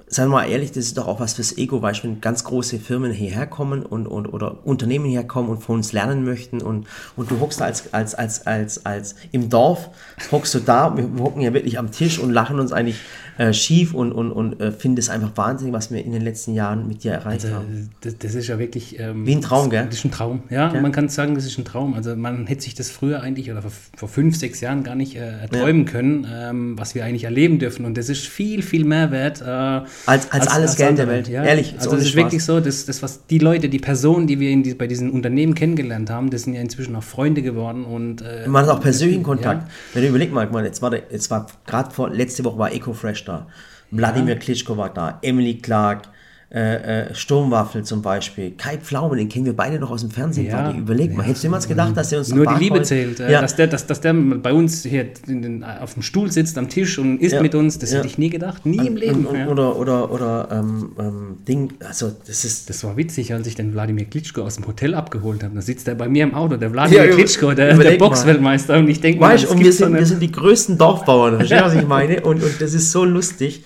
sagen 0.07 0.31
wir 0.31 0.37
mal 0.39 0.49
ehrlich, 0.49 0.71
das 0.71 0.85
ist 0.85 0.97
doch 0.97 1.07
auch 1.07 1.21
was 1.21 1.35
fürs 1.35 1.57
Ego, 1.59 1.83
weil 1.83 1.95
wenn 2.03 2.21
ganz 2.21 2.45
große 2.45 2.79
Firmen 2.79 3.13
hierher 3.13 3.47
kommen 3.47 3.83
und, 3.83 4.07
und 4.07 4.27
oder 4.27 4.67
Unternehmen 4.67 5.07
herkommen 5.07 5.51
und 5.51 5.63
von 5.63 5.77
uns 5.77 5.93
lernen 5.93 6.25
möchten 6.25 6.63
und, 6.63 6.87
und 7.17 7.31
du 7.31 7.41
hockst 7.41 7.61
als, 7.61 7.93
als, 7.93 8.15
als, 8.15 8.47
als, 8.47 8.87
als 8.87 9.17
im 9.33 9.51
Dorf, 9.51 9.91
hockst 10.31 10.55
du 10.55 10.61
da, 10.61 10.97
wir 10.97 11.23
hocken 11.23 11.43
ja 11.43 11.53
wirklich 11.53 11.79
am 11.79 11.91
Tisch 11.91 12.19
und 12.19 12.31
lachen 12.31 12.59
uns 12.59 12.73
eigentlich 12.73 13.01
äh, 13.39 13.53
schief 13.53 13.95
und, 13.95 14.11
und, 14.11 14.33
und 14.33 14.61
äh, 14.61 14.73
finde 14.73 15.01
es 15.01 15.09
einfach 15.09 15.31
wahnsinnig, 15.37 15.73
was 15.73 15.93
wir 15.93 16.05
in 16.05 16.11
den 16.11 16.23
letzten 16.23 16.55
Jahren 16.55 16.89
mit 16.89 17.05
dir 17.05 17.13
erreicht 17.13 17.45
also, 17.45 17.57
haben. 17.57 17.89
Das, 18.01 18.19
das, 18.19 18.35
ist 18.35 18.49
ja 18.49 18.59
wirklich. 18.59 18.99
Ähm, 18.99 19.25
Wie 19.25 19.33
ein 19.33 19.41
Traum, 19.41 19.71
gell? 19.71 19.87
Das 19.87 19.95
ist 19.95 20.05
ein 20.05 20.11
Traum, 20.11 20.43
ja, 20.51 20.75
ja. 20.75 20.81
Man 20.81 20.91
kann 20.91 21.09
sagen, 21.09 21.37
das 21.37 21.47
ist 21.47 21.57
ein 21.57 21.65
Traum. 21.65 21.95
Also 21.95 22.17
man 22.17 22.49
hätte 22.49 22.63
sich 22.63 22.75
das 22.75 22.91
früher 22.91 23.23
eigentlich 23.23 23.51
oder 23.51 23.63
vor, 23.63 23.71
vor 23.97 24.09
fünf, 24.09 24.37
sechs 24.37 24.61
Jahren 24.61 24.83
gar 24.83 24.97
nicht 24.97 25.15
äh, 25.15 25.41
erträumen 25.41 25.87
ja. 25.87 25.93
können, 25.93 26.27
ähm, 26.29 26.79
was 26.79 26.97
wir 26.97 27.05
eigentlich 27.05 27.25
erleben 27.25 27.61
dürfen. 27.61 27.85
Und 27.85 27.97
das 27.97 28.09
ist 28.09 28.27
viel, 28.27 28.63
viel 28.63 28.85
mehr 28.85 29.13
wert. 29.13 29.41
Äh, 29.41 29.45
als, 29.45 29.87
als, 30.07 30.31
als, 30.33 30.49
alles 30.49 30.71
als 30.71 30.77
Geld 30.77 30.91
andere. 30.91 31.07
der 31.07 31.15
Welt, 31.15 31.29
ja. 31.29 31.45
ehrlich. 31.45 31.75
Also 31.79 31.93
das 31.93 32.01
ist 32.01 32.09
Spaß. 32.09 32.17
wirklich 32.25 32.45
so, 32.45 32.59
das, 32.59 32.87
das, 32.87 33.03
was 33.05 33.25
die 33.27 33.39
Leute, 33.39 33.69
die 33.69 33.79
Personen, 33.79 34.27
die 34.27 34.41
wir 34.41 34.61
die, 34.61 34.75
bei 34.75 34.89
diesen 34.89 35.11
Unternehmen 35.11 35.55
kennengelernt 35.55 36.11
haben, 36.11 36.31
das 36.31 36.43
sind 36.43 36.55
ja 36.55 36.61
inzwischen 36.61 36.97
auch 36.97 37.05
Freunde 37.05 37.43
geworden. 37.43 37.85
Und, 37.85 38.23
äh, 38.23 38.49
man 38.49 38.67
hat 38.67 38.71
auch 38.71 38.81
persönlichen 38.81 39.23
Kontakt. 39.23 39.71
Wenn 39.95 40.03
du 40.03 40.09
überlegst 40.09 40.35
mal, 40.35 40.65
jetzt 40.65 40.83
war, 40.83 40.91
war 40.91 41.47
gerade 41.67 41.95
vor, 41.95 42.11
letzte 42.11 42.45
Woche 42.45 42.59
war 42.59 42.73
EcoFresh 42.73 43.28
da. 43.29 43.47
Wladimir. 43.91 44.37
Klitschko 44.37 44.77
war 44.77 44.93
da, 44.93 45.19
Emily 45.23 45.59
Clark, 45.59 46.09
äh, 46.51 47.09
äh, 47.11 47.15
Sturmwaffel 47.15 47.85
zum 47.85 48.01
Beispiel. 48.01 48.53
Kai 48.57 48.79
Pflaume, 48.79 49.17
den 49.17 49.29
kennen 49.29 49.45
wir 49.45 49.55
beide 49.55 49.79
noch 49.79 49.91
aus 49.91 50.01
dem 50.01 50.11
Fernsehen. 50.11 50.47
Ja. 50.47 50.73
Überleg 50.73 51.15
mal, 51.15 51.23
hättest 51.23 51.43
du 51.45 51.49
jemals 51.49 51.69
gedacht, 51.69 51.95
dass 51.95 52.11
er 52.11 52.21
uns 52.21 52.31
Nur 52.35 52.47
die 52.47 52.65
Liebe 52.65 52.81
zählt. 52.81 53.21
Äh, 53.21 53.31
Ja. 53.33 53.43
Dass, 53.43 53.55
der, 53.55 53.67
dass, 53.67 53.87
dass 53.87 54.01
der 54.01 54.15
bei 54.15 54.55
uns 54.55 54.83
hier 54.83 55.09
in 55.27 55.43
den, 55.43 55.63
auf 55.65 55.93
dem 55.93 56.03
Stuhl 56.03 56.33
sitzt 56.33 56.57
am 56.57 56.71
Tisch 56.71 56.99
und 56.99 57.19
isst 57.21 57.35
Ja. 57.35 57.43
mit 57.43 57.55
uns, 57.55 57.79
das 57.79 57.91
Ja. 57.93 57.99
hätte 57.99 58.07
ich 58.09 58.17
nie 58.17 58.31
gedacht. 58.31 58.65
Nie 58.65 58.87
im 58.87 58.97
Leben. 58.97 59.27
Und, 59.27 59.37
und. 59.37 59.49
Oder, 59.49 59.77
oder, 59.77 60.11
oder 60.11 60.49
ähm, 60.51 60.93
ähm, 60.99 61.37
Ding, 61.47 61.75
also 61.87 62.11
das 62.27 62.47
ist. 62.47 62.71
Das 62.71 62.83
war 62.83 62.97
witzig, 62.97 63.35
als 63.35 63.47
ich 63.47 63.55
den 63.55 63.75
Wladimir 63.75 64.07
Klitschko 64.07 64.41
aus 64.41 64.55
dem 64.57 64.67
Hotel 64.67 64.95
abgeholt 64.95 65.45
habe. 65.45 65.55
Da 65.55 65.61
sitzt 65.61 65.87
er 65.87 65.97
bei 65.97 66.09
mir 66.09 66.23
im 66.23 66.35
Auto, 66.35 66.57
der 66.57 66.73
Wladimir 66.73 67.11
Klitschko, 67.11 67.53
der, 67.53 67.77
der. 67.77 67.99
Boxweltmeister. 67.99 68.79
Und 68.79 68.89
ich 68.89 69.03
denke 69.03 69.21
mal, 69.21 69.35
Weißt, 69.35 69.45
das 69.45 69.51
und 69.51 69.59
wir 69.63 69.73
sind, 69.75 69.93
wir 69.95 70.07
sind 70.07 70.23
die 70.23 70.33
größten 70.33 70.79
Dorfbauern, 70.79 71.37
verstehst 71.37 71.61
du, 71.61 71.67
was 71.67 71.75
ich 71.75 71.87
meine? 71.87 72.23
Und, 72.23 72.43
und 72.43 72.59
das 72.59 72.73
ist 72.73 72.91
so 72.91 73.05
lustig. 73.05 73.65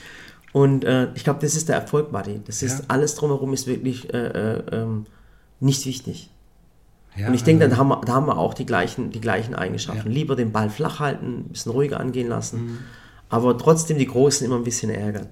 Und 0.53 0.85
äh, 0.85 1.09
ich 1.15 1.25
glaube, 1.25 1.41
das 1.41 1.55
ist 1.57 1.69
der 1.69 1.77
Erfolg, 1.77 2.13
Buddy. 2.13 2.41
Das 2.47 2.63
ist 2.63 2.81
Ja. 2.81 2.85
alles 2.89 3.15
drumherum 3.15 3.53
ist 3.55 3.67
wirklich 3.67 4.13
äh, 4.13 4.19
äh, 4.27 4.63
ähm, 4.73 5.07
nicht 5.61 5.87
wichtig. 5.87 6.29
Ja, 7.17 7.29
und 7.29 7.35
ich 7.35 7.43
denke, 7.45 7.65
also- 7.65 7.75
da 7.77 7.81
haben, 7.81 7.89
wir, 7.89 8.01
da 8.05 8.13
haben 8.13 8.27
wir 8.27 8.37
auch 8.39 8.55
die 8.55 8.67
gleichen, 8.67 9.11
die 9.11 9.21
gleichen 9.21 9.55
Eigenschaften. 9.55 10.11
Lieber 10.11 10.37
den 10.37 10.53
Ball 10.53 10.71
flach 10.71 10.99
halten, 11.01 11.41
ein 11.41 11.45
bisschen 11.49 11.73
ruhiger 11.73 12.01
angehen 12.01 12.29
lassen, 12.29 12.65
Mhm. 12.65 12.79
aber 13.29 13.57
trotzdem 13.59 13.99
die 13.99 14.07
Großen 14.07 14.47
immer 14.47 14.57
ein 14.57 14.65
bisschen 14.65 14.91
ärgern. 14.91 15.29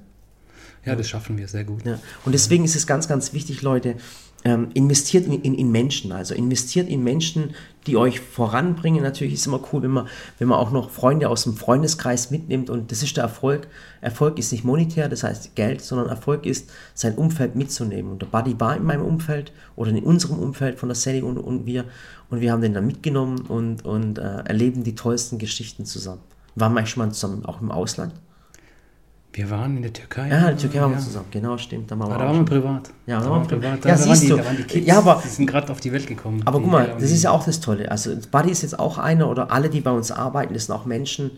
ja, 0.86 0.94
das 0.96 1.08
schaffen 1.10 1.36
wir 1.36 1.46
sehr 1.48 1.64
gut. 1.64 1.84
Ja. 1.84 1.98
Und 2.24 2.32
deswegen 2.32 2.64
ist 2.64 2.74
es 2.74 2.86
ganz, 2.86 3.06
ganz 3.06 3.34
wichtig, 3.34 3.60
Leute, 3.60 3.96
ähm, 4.44 4.68
investiert 4.74 5.26
in, 5.26 5.42
in, 5.42 5.54
in 5.54 5.70
Menschen, 5.70 6.12
also 6.12 6.34
investiert 6.34 6.88
in 6.88 7.04
Menschen, 7.04 7.54
die 7.86 7.96
euch 7.96 8.20
voranbringen. 8.20 9.02
Natürlich 9.02 9.34
ist 9.34 9.46
immer 9.46 9.60
cool, 9.72 9.82
wenn 9.82 9.90
man, 9.90 10.08
wenn 10.38 10.48
man 10.48 10.58
auch 10.58 10.70
noch 10.70 10.90
Freunde 10.90 11.28
aus 11.28 11.44
dem 11.44 11.54
Freundeskreis 11.54 12.30
mitnimmt 12.30 12.70
und 12.70 12.90
das 12.90 13.02
ist 13.02 13.16
der 13.16 13.24
Erfolg. 13.24 13.68
Erfolg 14.00 14.38
ist 14.38 14.52
nicht 14.52 14.64
monetär, 14.64 15.08
das 15.08 15.24
heißt 15.24 15.54
Geld, 15.54 15.82
sondern 15.82 16.08
Erfolg 16.08 16.46
ist, 16.46 16.70
sein 16.94 17.14
Umfeld 17.16 17.54
mitzunehmen. 17.56 18.12
Und 18.12 18.22
der 18.22 18.26
Buddy 18.26 18.58
war 18.58 18.76
in 18.76 18.84
meinem 18.84 19.04
Umfeld 19.04 19.52
oder 19.76 19.90
in 19.90 20.02
unserem 20.02 20.38
Umfeld 20.38 20.78
von 20.78 20.88
der 20.88 20.96
Sally 20.96 21.22
und, 21.22 21.38
und 21.38 21.66
wir 21.66 21.84
und 22.30 22.40
wir 22.40 22.52
haben 22.52 22.62
den 22.62 22.74
dann 22.74 22.86
mitgenommen 22.86 23.40
und, 23.40 23.84
und 23.84 24.18
äh, 24.18 24.42
erleben 24.44 24.84
die 24.84 24.94
tollsten 24.94 25.38
Geschichten 25.38 25.84
zusammen. 25.84 26.20
Waren 26.54 26.72
wir 26.72 26.78
eigentlich 26.78 26.90
schon 26.90 27.04
mal 27.04 27.12
zusammen, 27.12 27.44
auch 27.44 27.60
im 27.60 27.72
Ausland? 27.72 28.14
Wir 29.32 29.48
waren 29.48 29.76
in 29.76 29.82
der 29.82 29.92
Türkei. 29.92 30.28
Ja, 30.28 30.38
in 30.38 30.44
der 30.46 30.56
Türkei 30.56 30.80
waren 30.80 30.90
wir 30.90 30.98
ja. 30.98 31.04
zusammen, 31.04 31.26
genau, 31.30 31.56
stimmt. 31.56 31.90
Da 31.90 31.96
waren 31.98 32.10
Aber 32.10 32.14
wir 32.14 32.18
da 32.18 32.26
waren 32.32 32.38
wir 32.38 32.44
privat. 32.44 32.90
Ja, 33.06 33.18
da 33.18 33.24
da 33.24 33.30
waren 33.30 33.42
wir 33.42 33.58
privat. 33.58 33.84
Da, 33.84 33.88
Ja, 33.88 33.94
da, 33.94 34.00
waren 34.00 34.08
siehst 34.10 34.22
die, 34.24 34.28
du. 34.28 34.36
da 34.36 34.44
waren 34.44 34.56
die 34.56 34.62
Kids, 34.64 34.86
Ja, 34.86 34.98
aber- 34.98 35.22
die 35.24 35.28
sind 35.28 35.46
gerade 35.46 35.70
auf 35.70 35.80
die 35.80 35.92
Welt 35.92 36.06
gekommen. 36.08 36.42
Aber 36.46 36.60
guck 36.60 36.70
mal, 36.70 36.88
das 36.98 37.08
die- 37.08 37.14
ist 37.14 37.22
ja 37.22 37.30
auch 37.30 37.44
das 37.44 37.60
Tolle. 37.60 37.90
Also 37.90 38.16
Buddy 38.30 38.50
ist 38.50 38.62
jetzt 38.62 38.78
auch 38.78 38.98
einer 38.98 39.28
oder 39.30 39.52
alle, 39.52 39.70
die 39.70 39.80
bei 39.80 39.92
uns 39.92 40.10
arbeiten, 40.10 40.52
das 40.54 40.66
sind 40.66 40.74
auch 40.74 40.84
Menschen. 40.84 41.30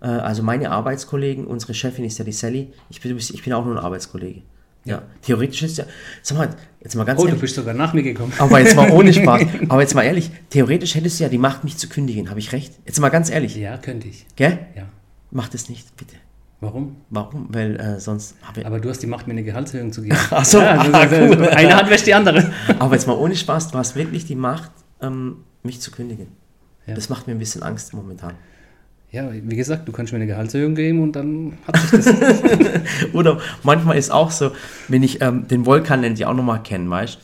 Äh, 0.00 0.06
also 0.06 0.42
meine 0.44 0.70
Arbeitskollegen, 0.70 1.44
unsere 1.46 1.74
Chefin 1.74 2.04
ist 2.04 2.18
ja 2.18 2.24
die 2.24 2.32
Sally. 2.32 2.72
Ich 2.88 3.00
bin, 3.00 3.16
ich 3.16 3.42
bin 3.42 3.52
auch 3.52 3.64
nur 3.64 3.74
ein 3.76 3.84
Arbeitskollege. 3.84 4.42
Ja, 4.84 5.02
theoretisch 5.20 5.62
ist 5.62 5.76
ja. 5.76 5.84
Sag 6.22 6.38
mal, 6.38 6.48
jetzt 6.82 6.94
mal 6.96 7.04
ganz 7.04 7.18
Oh, 7.20 7.24
du 7.24 7.28
ehrlich. 7.28 7.40
bist 7.42 7.54
sogar 7.56 7.74
nach 7.74 7.92
mir 7.92 8.02
gekommen. 8.02 8.32
Aber 8.38 8.60
jetzt 8.60 8.74
mal 8.76 8.90
ohne 8.92 9.12
Spaß. 9.12 9.42
Aber 9.68 9.82
jetzt 9.82 9.94
mal 9.94 10.04
ehrlich, 10.04 10.30
theoretisch 10.48 10.94
hättest 10.94 11.18
du 11.18 11.24
ja 11.24 11.28
die 11.28 11.36
Macht, 11.36 11.64
mich 11.64 11.76
zu 11.76 11.88
kündigen. 11.88 12.30
Habe 12.30 12.38
ich 12.38 12.52
recht? 12.52 12.72
Jetzt 12.86 12.98
mal 13.00 13.10
ganz 13.10 13.28
ehrlich. 13.28 13.56
Ja, 13.56 13.76
könnte 13.76 14.08
ich. 14.08 14.24
Gell? 14.36 14.58
Ja. 14.74 14.84
Mach 15.32 15.48
das 15.48 15.68
nicht, 15.68 15.94
bitte. 15.98 16.14
Warum? 16.60 16.96
Warum? 17.08 17.46
Weil 17.50 17.76
äh, 17.80 18.00
sonst 18.00 18.36
habe 18.42 18.60
ich. 18.60 18.66
Aber 18.66 18.80
du 18.80 18.90
hast 18.90 18.98
die 19.02 19.06
Macht, 19.06 19.26
mir 19.26 19.32
eine 19.32 19.42
Gehaltserhöhung 19.42 19.92
zu 19.92 20.02
geben. 20.02 20.16
Ach 20.30 20.44
so, 20.44 20.60
ja, 20.60 20.78
ah, 20.78 21.06
das, 21.06 21.12
cool. 21.12 21.48
Eine 21.48 21.76
Hand 21.76 21.88
wäscht 21.88 22.06
die 22.06 22.14
andere. 22.14 22.52
Aber 22.78 22.94
jetzt 22.94 23.06
mal 23.06 23.16
ohne 23.16 23.34
Spaß, 23.34 23.70
du 23.70 23.78
hast 23.78 23.96
wirklich 23.96 24.26
die 24.26 24.34
Macht, 24.34 24.70
ähm, 25.00 25.38
mich 25.62 25.80
zu 25.80 25.90
kündigen. 25.90 26.28
Ja. 26.86 26.94
Das 26.94 27.08
macht 27.08 27.26
mir 27.26 27.34
ein 27.34 27.38
bisschen 27.38 27.62
Angst 27.62 27.94
momentan. 27.94 28.34
Ja, 29.10 29.28
wie 29.32 29.56
gesagt, 29.56 29.88
du 29.88 29.92
kannst 29.92 30.12
mir 30.12 30.18
eine 30.18 30.26
Gehaltserhöhung 30.26 30.74
geben 30.74 31.02
und 31.02 31.16
dann 31.16 31.58
hat 31.66 31.78
sich 31.78 31.90
das. 31.90 32.14
Oder 33.12 33.40
manchmal 33.62 33.96
ist 33.96 34.10
auch 34.10 34.30
so, 34.30 34.52
wenn 34.88 35.02
ich 35.02 35.20
ähm, 35.20 35.48
den 35.48 35.64
Volkan 35.64 36.02
nennt, 36.02 36.18
ja 36.18 36.28
auch 36.28 36.34
nochmal 36.34 36.62
kennen, 36.62 36.88
weißt 36.88 37.18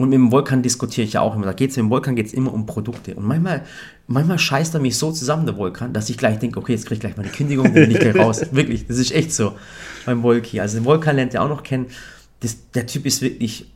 Und 0.00 0.08
mit 0.08 0.16
dem 0.16 0.32
Volkan 0.32 0.62
diskutiere 0.62 1.06
ich 1.06 1.12
ja 1.12 1.20
auch 1.20 1.36
immer. 1.36 1.44
Da 1.44 1.52
geht's, 1.52 1.76
mit 1.76 1.84
dem 1.84 1.90
Volkan 1.90 2.16
geht 2.16 2.24
es 2.24 2.32
immer 2.32 2.54
um 2.54 2.64
Produkte. 2.64 3.14
Und 3.16 3.26
manchmal, 3.26 3.66
manchmal 4.06 4.38
scheißt 4.38 4.72
er 4.72 4.80
mich 4.80 4.96
so 4.96 5.12
zusammen, 5.12 5.44
der 5.44 5.58
Volkan, 5.58 5.92
dass 5.92 6.08
ich 6.08 6.16
gleich 6.16 6.38
denke, 6.38 6.58
okay, 6.58 6.72
jetzt 6.72 6.86
krieg 6.86 6.96
ich 6.96 7.00
gleich 7.00 7.14
die 7.22 7.28
Kündigung, 7.28 7.64
dann 7.64 7.74
bin 7.74 7.90
ich 7.90 7.98
gleich 7.98 8.16
raus. 8.16 8.40
Wirklich, 8.50 8.86
das 8.86 8.96
ist 8.96 9.12
echt 9.12 9.30
so 9.30 9.52
beim 10.06 10.22
Volki. 10.22 10.58
Also 10.58 10.78
den 10.78 10.86
Volkan 10.86 11.16
lernt 11.16 11.34
ihr 11.34 11.42
auch 11.42 11.50
noch 11.50 11.62
kennen. 11.62 11.84
Das, 12.40 12.70
der 12.70 12.86
Typ 12.86 13.04
ist 13.04 13.20
wirklich 13.20 13.70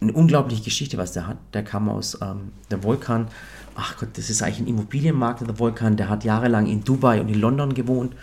eine 0.00 0.12
unglaubliche 0.12 0.64
Geschichte, 0.64 0.98
was 0.98 1.12
der 1.12 1.28
hat. 1.28 1.36
Der 1.54 1.62
kam 1.62 1.88
aus 1.88 2.18
ähm, 2.20 2.50
der 2.72 2.82
Vulkan. 2.82 3.28
Ach 3.76 3.96
Gott, 3.96 4.08
das 4.14 4.30
ist 4.30 4.42
eigentlich 4.42 4.58
ein 4.58 4.66
Immobilienmarkt, 4.66 5.42
der 5.42 5.56
Vulkan. 5.56 5.96
Der 5.96 6.08
hat 6.08 6.24
jahrelang 6.24 6.66
in 6.66 6.82
Dubai 6.82 7.20
und 7.20 7.28
in 7.28 7.38
London 7.38 7.74
gewohnt. 7.74 8.16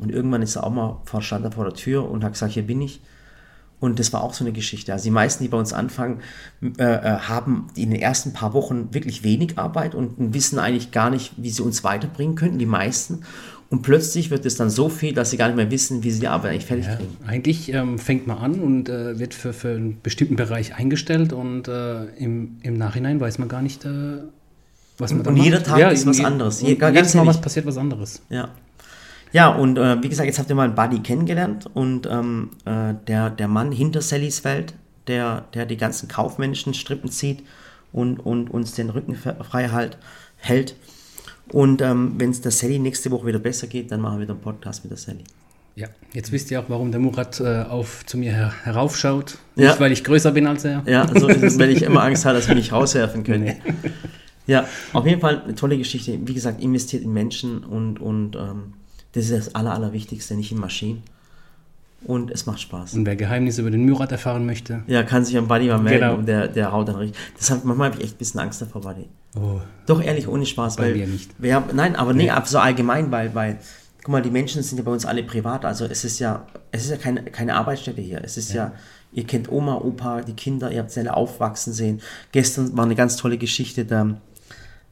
Und 0.00 0.10
irgendwann 0.10 0.42
ist 0.42 0.56
er 0.56 0.64
auch 0.64 0.72
mal 0.72 1.00
vor, 1.04 1.22
stand 1.22 1.44
er 1.44 1.52
vor 1.52 1.62
der 1.62 1.74
Tür 1.74 2.10
und 2.10 2.24
hat 2.24 2.32
gesagt, 2.32 2.54
hier 2.54 2.66
bin 2.66 2.82
ich. 2.82 3.00
Und 3.78 3.98
das 3.98 4.12
war 4.12 4.22
auch 4.22 4.32
so 4.32 4.42
eine 4.44 4.52
Geschichte. 4.52 4.92
Also 4.92 5.04
die 5.04 5.10
meisten, 5.10 5.44
die 5.44 5.48
bei 5.48 5.58
uns 5.58 5.72
anfangen, 5.74 6.20
äh, 6.78 6.82
äh, 6.82 6.98
haben 7.18 7.66
in 7.76 7.90
den 7.90 8.00
ersten 8.00 8.32
paar 8.32 8.54
Wochen 8.54 8.94
wirklich 8.94 9.22
wenig 9.22 9.58
Arbeit 9.58 9.94
und 9.94 10.32
wissen 10.32 10.58
eigentlich 10.58 10.92
gar 10.92 11.10
nicht, 11.10 11.32
wie 11.36 11.50
sie 11.50 11.62
uns 11.62 11.84
weiterbringen 11.84 12.36
könnten, 12.36 12.58
die 12.58 12.64
meisten. 12.66 13.20
Und 13.68 13.82
plötzlich 13.82 14.30
wird 14.30 14.46
es 14.46 14.56
dann 14.56 14.70
so 14.70 14.88
viel, 14.88 15.12
dass 15.12 15.30
sie 15.30 15.36
gar 15.36 15.48
nicht 15.48 15.56
mehr 15.56 15.70
wissen, 15.70 16.04
wie 16.04 16.10
sie 16.12 16.20
die 16.20 16.28
Arbeit 16.28 16.52
eigentlich 16.52 16.66
fertig 16.66 16.86
Ja, 16.86 16.94
kriegen. 16.96 17.16
eigentlich 17.26 17.72
ähm, 17.74 17.98
fängt 17.98 18.26
man 18.26 18.38
an 18.38 18.60
und 18.60 18.88
äh, 18.88 19.18
wird 19.18 19.34
für, 19.34 19.52
für 19.52 19.70
einen 19.74 20.00
bestimmten 20.02 20.36
Bereich 20.36 20.74
eingestellt 20.76 21.32
und 21.32 21.66
äh, 21.68 22.04
im, 22.16 22.58
im 22.62 22.78
Nachhinein 22.78 23.20
weiß 23.20 23.38
man 23.38 23.48
gar 23.48 23.60
nicht, 23.62 23.84
äh, 23.84 23.88
was 24.98 25.10
man 25.10 25.18
Und- 25.20 25.26
da 25.26 25.30
und 25.32 25.36
jeder 25.36 25.56
macht. 25.58 25.66
Tag 25.66 25.92
ist 25.92 26.06
was 26.06 26.20
anderes. 26.24 26.62
Und 26.62 26.68
Je- 26.68 26.76
ganz 26.76 26.94
jedes 26.96 27.14
Mal 27.14 27.26
was 27.26 27.40
passiert 27.40 27.66
was 27.66 27.76
anderes. 27.76 28.22
Ja. 28.30 28.48
Ja, 29.36 29.50
und 29.50 29.76
äh, 29.76 30.02
wie 30.02 30.08
gesagt, 30.08 30.26
jetzt 30.26 30.38
habt 30.38 30.48
ihr 30.48 30.56
mal 30.56 30.64
einen 30.64 30.74
Buddy 30.74 31.00
kennengelernt 31.00 31.66
und 31.74 32.08
ähm, 32.10 32.52
äh, 32.64 32.94
der, 33.06 33.28
der 33.28 33.48
Mann 33.48 33.70
hinter 33.70 34.00
Sallys 34.00 34.44
Welt, 34.44 34.72
der, 35.08 35.44
der 35.52 35.66
die 35.66 35.76
ganzen 35.76 36.08
kaufmännischen 36.08 36.72
Strippen 36.72 37.10
zieht 37.10 37.42
und, 37.92 38.18
und 38.18 38.48
uns 38.48 38.72
den 38.72 38.88
Rücken 38.88 39.14
frei 39.14 39.68
halt, 39.68 39.98
hält. 40.38 40.74
Und 41.52 41.82
ähm, 41.82 42.14
wenn 42.16 42.30
es 42.30 42.40
der 42.40 42.50
Sally 42.50 42.78
nächste 42.78 43.10
Woche 43.10 43.26
wieder 43.26 43.38
besser 43.38 43.66
geht, 43.66 43.92
dann 43.92 44.00
machen 44.00 44.16
wir 44.16 44.22
wieder 44.22 44.32
einen 44.32 44.40
Podcast 44.40 44.84
mit 44.84 44.90
der 44.92 44.96
Sally. 44.96 45.24
Ja, 45.74 45.88
jetzt 46.14 46.32
wisst 46.32 46.50
ihr 46.50 46.58
auch, 46.58 46.70
warum 46.70 46.90
der 46.90 47.00
Murat 47.00 47.38
äh, 47.38 47.64
auf, 47.68 48.06
zu 48.06 48.16
mir 48.16 48.32
her, 48.32 48.54
heraufschaut. 48.64 49.36
Ja. 49.54 49.68
Nicht, 49.68 49.80
weil 49.80 49.92
ich 49.92 50.02
größer 50.02 50.32
bin 50.32 50.46
als 50.46 50.64
er. 50.64 50.82
Ja, 50.86 51.06
so 51.06 51.28
ist 51.28 51.42
es, 51.42 51.58
ich 51.58 51.82
immer 51.82 52.02
Angst 52.04 52.24
habe, 52.24 52.36
dass 52.36 52.48
wir 52.48 52.54
mich 52.54 52.72
rauswerfen 52.72 53.22
können. 53.22 53.54
Ja, 54.46 54.66
auf 54.94 55.04
jeden 55.04 55.20
Fall 55.20 55.42
eine 55.42 55.54
tolle 55.54 55.76
Geschichte. 55.76 56.18
Wie 56.24 56.32
gesagt, 56.32 56.62
investiert 56.62 57.02
in 57.02 57.12
Menschen 57.12 57.64
und, 57.64 58.00
und 58.00 58.34
ähm, 58.34 58.72
das 59.16 59.30
ist 59.30 59.48
das 59.48 59.54
Aller, 59.54 59.72
Allerwichtigste, 59.74 60.34
nicht 60.34 60.52
in 60.52 60.58
Maschinen. 60.58 61.02
Und 62.04 62.30
es 62.30 62.46
macht 62.46 62.60
Spaß. 62.60 62.94
Und 62.94 63.06
wer 63.06 63.16
Geheimnisse 63.16 63.62
über 63.62 63.70
den 63.70 63.84
Murat 63.88 64.12
erfahren 64.12 64.46
möchte, 64.46 64.82
Ja, 64.86 65.02
kann 65.02 65.24
sich 65.24 65.36
am 65.36 65.48
Buddy 65.48 65.66
mal 65.68 65.78
melden 65.78 66.00
Genau. 66.02 66.14
und 66.16 66.26
der, 66.26 66.46
der 66.46 66.70
haut 66.70 66.86
dann 66.88 66.96
richtig. 66.96 67.18
Deshalb, 67.36 67.64
manchmal 67.64 67.88
habe 67.90 67.98
ich 67.98 68.04
echt 68.04 68.14
ein 68.14 68.18
bisschen 68.18 68.40
Angst 68.40 68.60
davor, 68.62 68.82
Buddy. 68.82 69.06
oh, 69.36 69.60
Doch, 69.86 70.00
ehrlich, 70.02 70.28
ohne 70.28 70.46
Spaß. 70.46 70.76
Bei 70.76 70.84
weil 70.84 70.94
mir 70.94 71.06
nicht. 71.08 71.30
Wir 71.38 71.54
haben, 71.54 71.74
nein, 71.74 71.96
aber 71.96 72.12
nee, 72.12 72.30
aber 72.30 72.46
so 72.46 72.58
allgemein, 72.58 73.10
weil, 73.10 73.34
weil, 73.34 73.58
guck 74.04 74.12
mal, 74.12 74.22
die 74.22 74.30
Menschen 74.30 74.62
sind 74.62 74.78
ja 74.78 74.84
bei 74.84 74.92
uns 74.92 75.04
alle 75.06 75.24
privat. 75.24 75.64
Also 75.64 75.86
es 75.86 76.04
ist 76.04 76.18
ja, 76.20 76.46
es 76.70 76.84
ist 76.84 76.90
ja 76.90 76.96
keine, 76.96 77.24
keine 77.24 77.56
Arbeitsstätte 77.56 78.00
hier. 78.02 78.20
Es 78.22 78.36
ist 78.36 78.52
ja. 78.52 78.72
ihr 79.12 79.24
kennt 79.24 79.50
Oma, 79.50 79.76
Opa, 79.76 80.20
die 80.20 80.34
Kinder, 80.34 80.70
ihr 80.70 80.80
habt 80.80 80.90
sie 80.92 81.00
alle 81.00 81.16
aufwachsen 81.16 81.72
sehen. 81.72 82.00
Gestern 82.30 82.76
war 82.76 82.84
eine 82.84 82.94
ganz 82.94 83.16
tolle 83.16 83.38
Geschichte, 83.38 83.80
äh, 83.80 84.14